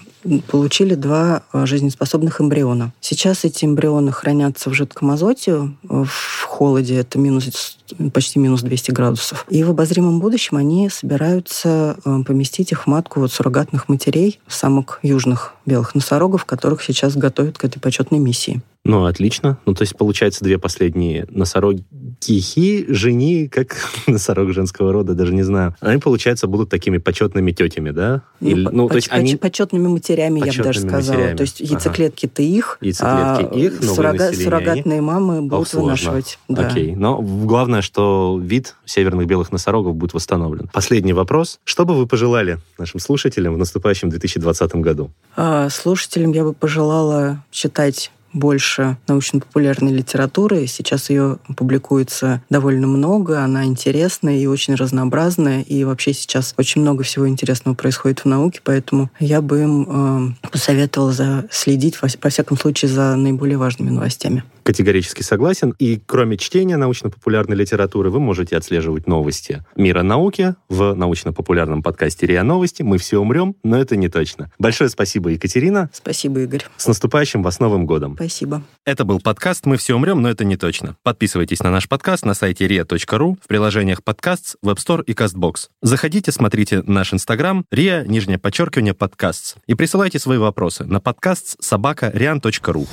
получили 0.47 0.95
два 0.95 1.43
э, 1.53 1.65
жизнеспособных 1.65 2.41
эмбриона. 2.41 2.93
Сейчас 3.01 3.43
эти 3.45 3.65
эмбрионы 3.65 4.11
хранятся 4.11 4.69
в 4.69 4.73
жидком 4.73 5.11
азоте, 5.11 5.71
э, 5.89 6.03
в 6.05 6.43
холоде, 6.45 6.95
это 6.97 7.17
минус, 7.19 7.77
почти 8.13 8.39
минус 8.39 8.61
200 8.61 8.91
градусов. 8.91 9.45
И 9.49 9.63
в 9.63 9.69
обозримом 9.71 10.19
будущем 10.19 10.57
они 10.57 10.89
собираются 10.89 11.97
э, 12.05 12.23
поместить 12.25 12.71
их 12.71 12.83
в 12.83 12.87
матку 12.87 13.19
вот 13.19 13.31
суррогатных 13.31 13.89
матерей, 13.89 14.39
самок 14.47 14.99
южных 15.03 15.55
белых 15.65 15.95
носорогов, 15.95 16.45
которых 16.45 16.81
сейчас 16.83 17.15
готовят 17.15 17.57
к 17.57 17.65
этой 17.65 17.79
почетной 17.79 18.19
миссии. 18.19 18.61
Ну, 18.83 19.05
отлично. 19.05 19.59
Ну, 19.67 19.75
то 19.75 19.83
есть, 19.83 19.95
получается, 19.95 20.43
две 20.43 20.57
последние 20.57 21.27
носорогихи, 21.29 22.85
жени, 22.89 23.47
как 23.47 23.75
носорог 24.07 24.53
женского 24.53 24.91
рода, 24.91 25.13
даже 25.13 25.33
не 25.35 25.43
знаю. 25.43 25.75
Они, 25.81 25.99
получается, 25.99 26.47
будут 26.47 26.69
такими 26.69 26.97
почетными 26.97 27.51
тетями, 27.51 27.91
да? 27.91 28.23
Или- 28.39 28.65
по- 28.65 28.71
ну, 28.71 28.87
то 28.87 28.93
поч- 28.95 29.03
есть, 29.03 29.07
они... 29.11 29.33
поч- 29.35 29.39
почетными 29.39 29.87
матерями, 29.87 30.10
я 30.15 30.29
бы 30.29 30.63
даже 30.63 30.79
сказала. 30.81 31.15
матерями. 31.17 31.37
То 31.37 31.41
есть 31.41 31.59
яйцеклетки-то 31.59 32.41
их, 32.41 32.77
Яйцеклетки 32.81 33.47
а 33.51 33.57
их, 33.57 33.81
суррога- 33.81 34.33
суррогатные 34.33 35.01
мамы 35.01 35.37
Ох, 35.39 35.43
будут 35.49 35.67
сложно. 35.67 35.83
вынашивать. 35.85 36.39
Да. 36.47 36.67
Окей. 36.67 36.95
Но 36.95 37.21
главное, 37.21 37.81
что 37.81 38.39
вид 38.41 38.75
северных 38.85 39.27
белых 39.27 39.51
носорогов 39.51 39.95
будет 39.95 40.13
восстановлен. 40.13 40.69
Последний 40.73 41.13
вопрос. 41.13 41.59
Что 41.63 41.85
бы 41.85 41.95
вы 41.95 42.07
пожелали 42.07 42.59
нашим 42.77 42.99
слушателям 42.99 43.53
в 43.53 43.57
наступающем 43.57 44.09
2020 44.09 44.75
году? 44.75 45.11
А 45.35 45.69
Слушателям 45.69 46.31
я 46.31 46.43
бы 46.43 46.53
пожелала 46.53 47.43
читать 47.51 48.11
больше 48.33 48.97
научно-популярной 49.07 49.91
литературы. 49.91 50.67
Сейчас 50.67 51.09
ее 51.09 51.37
публикуется 51.55 52.41
довольно 52.49 52.87
много, 52.87 53.43
она 53.43 53.65
интересная 53.65 54.37
и 54.37 54.45
очень 54.45 54.75
разнообразная, 54.75 55.61
и 55.61 55.83
вообще 55.83 56.13
сейчас 56.13 56.53
очень 56.57 56.81
много 56.81 57.03
всего 57.03 57.27
интересного 57.27 57.75
происходит 57.75 58.21
в 58.21 58.25
науке, 58.25 58.61
поэтому 58.63 59.09
я 59.19 59.41
бы 59.41 59.61
им 59.61 60.35
э, 60.43 60.49
посоветовала 60.49 61.45
следить, 61.51 61.97
во 62.01 62.29
всяком 62.29 62.57
случае, 62.57 62.89
за 62.89 63.15
наиболее 63.15 63.57
важными 63.57 63.89
новостями. 63.89 64.43
Категорически 64.71 65.21
согласен. 65.21 65.75
И 65.79 65.99
кроме 66.05 66.37
чтения 66.37 66.77
научно-популярной 66.77 67.57
литературы, 67.57 68.09
вы 68.09 68.21
можете 68.21 68.55
отслеживать 68.55 69.05
новости 69.05 69.65
мира 69.75 70.01
науки 70.01 70.55
в 70.69 70.93
научно-популярном 70.93 71.83
подкасте 71.83 72.25
РИА 72.25 72.43
Новости. 72.43 72.81
Мы 72.81 72.97
все 72.97 73.19
умрем, 73.19 73.57
но 73.65 73.77
это 73.77 73.97
не 73.97 74.07
точно. 74.07 74.49
Большое 74.57 74.89
спасибо, 74.89 75.27
Екатерина. 75.27 75.89
Спасибо, 75.91 76.39
Игорь. 76.39 76.63
С 76.77 76.87
наступающим 76.87 77.43
вас 77.43 77.59
Новым 77.59 77.85
годом. 77.85 78.15
Спасибо. 78.15 78.63
Это 78.85 79.03
был 79.03 79.19
подкаст 79.19 79.65
«Мы 79.65 79.75
все 79.75 79.93
умрем, 79.93 80.21
но 80.21 80.29
это 80.29 80.45
не 80.45 80.55
точно». 80.55 80.95
Подписывайтесь 81.03 81.61
на 81.61 81.69
наш 81.69 81.89
подкаст 81.89 82.25
на 82.25 82.33
сайте 82.33 82.65
ria.ru, 82.65 83.35
в 83.43 83.47
приложениях 83.49 84.01
подкаст, 84.05 84.55
Web 84.65 84.77
Store 84.77 85.03
и 85.03 85.11
CastBox. 85.11 85.67
Заходите, 85.81 86.31
смотрите 86.31 86.81
наш 86.83 87.13
инстаграм, 87.13 87.65
ria, 87.73 88.07
нижнее 88.07 88.37
подчеркивание, 88.37 88.93
подкаст. 88.93 89.57
И 89.67 89.73
присылайте 89.73 90.17
свои 90.17 90.37
вопросы 90.37 90.85
на 90.85 91.01
подкаст 91.01 91.61
собака 91.61 92.09
rian.ru. 92.15 92.87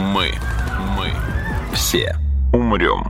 Мы. 0.00 0.32
Мы. 0.96 1.12
Все. 1.74 2.16
Умрем. 2.54 3.04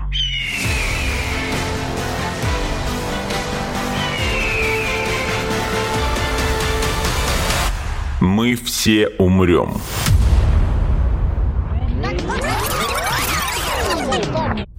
Мы 8.21 8.57
все 8.57 9.09
умрем. 9.19 9.75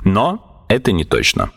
Но 0.03 0.65
это 0.67 0.91
не 0.91 1.05
точно. 1.05 1.49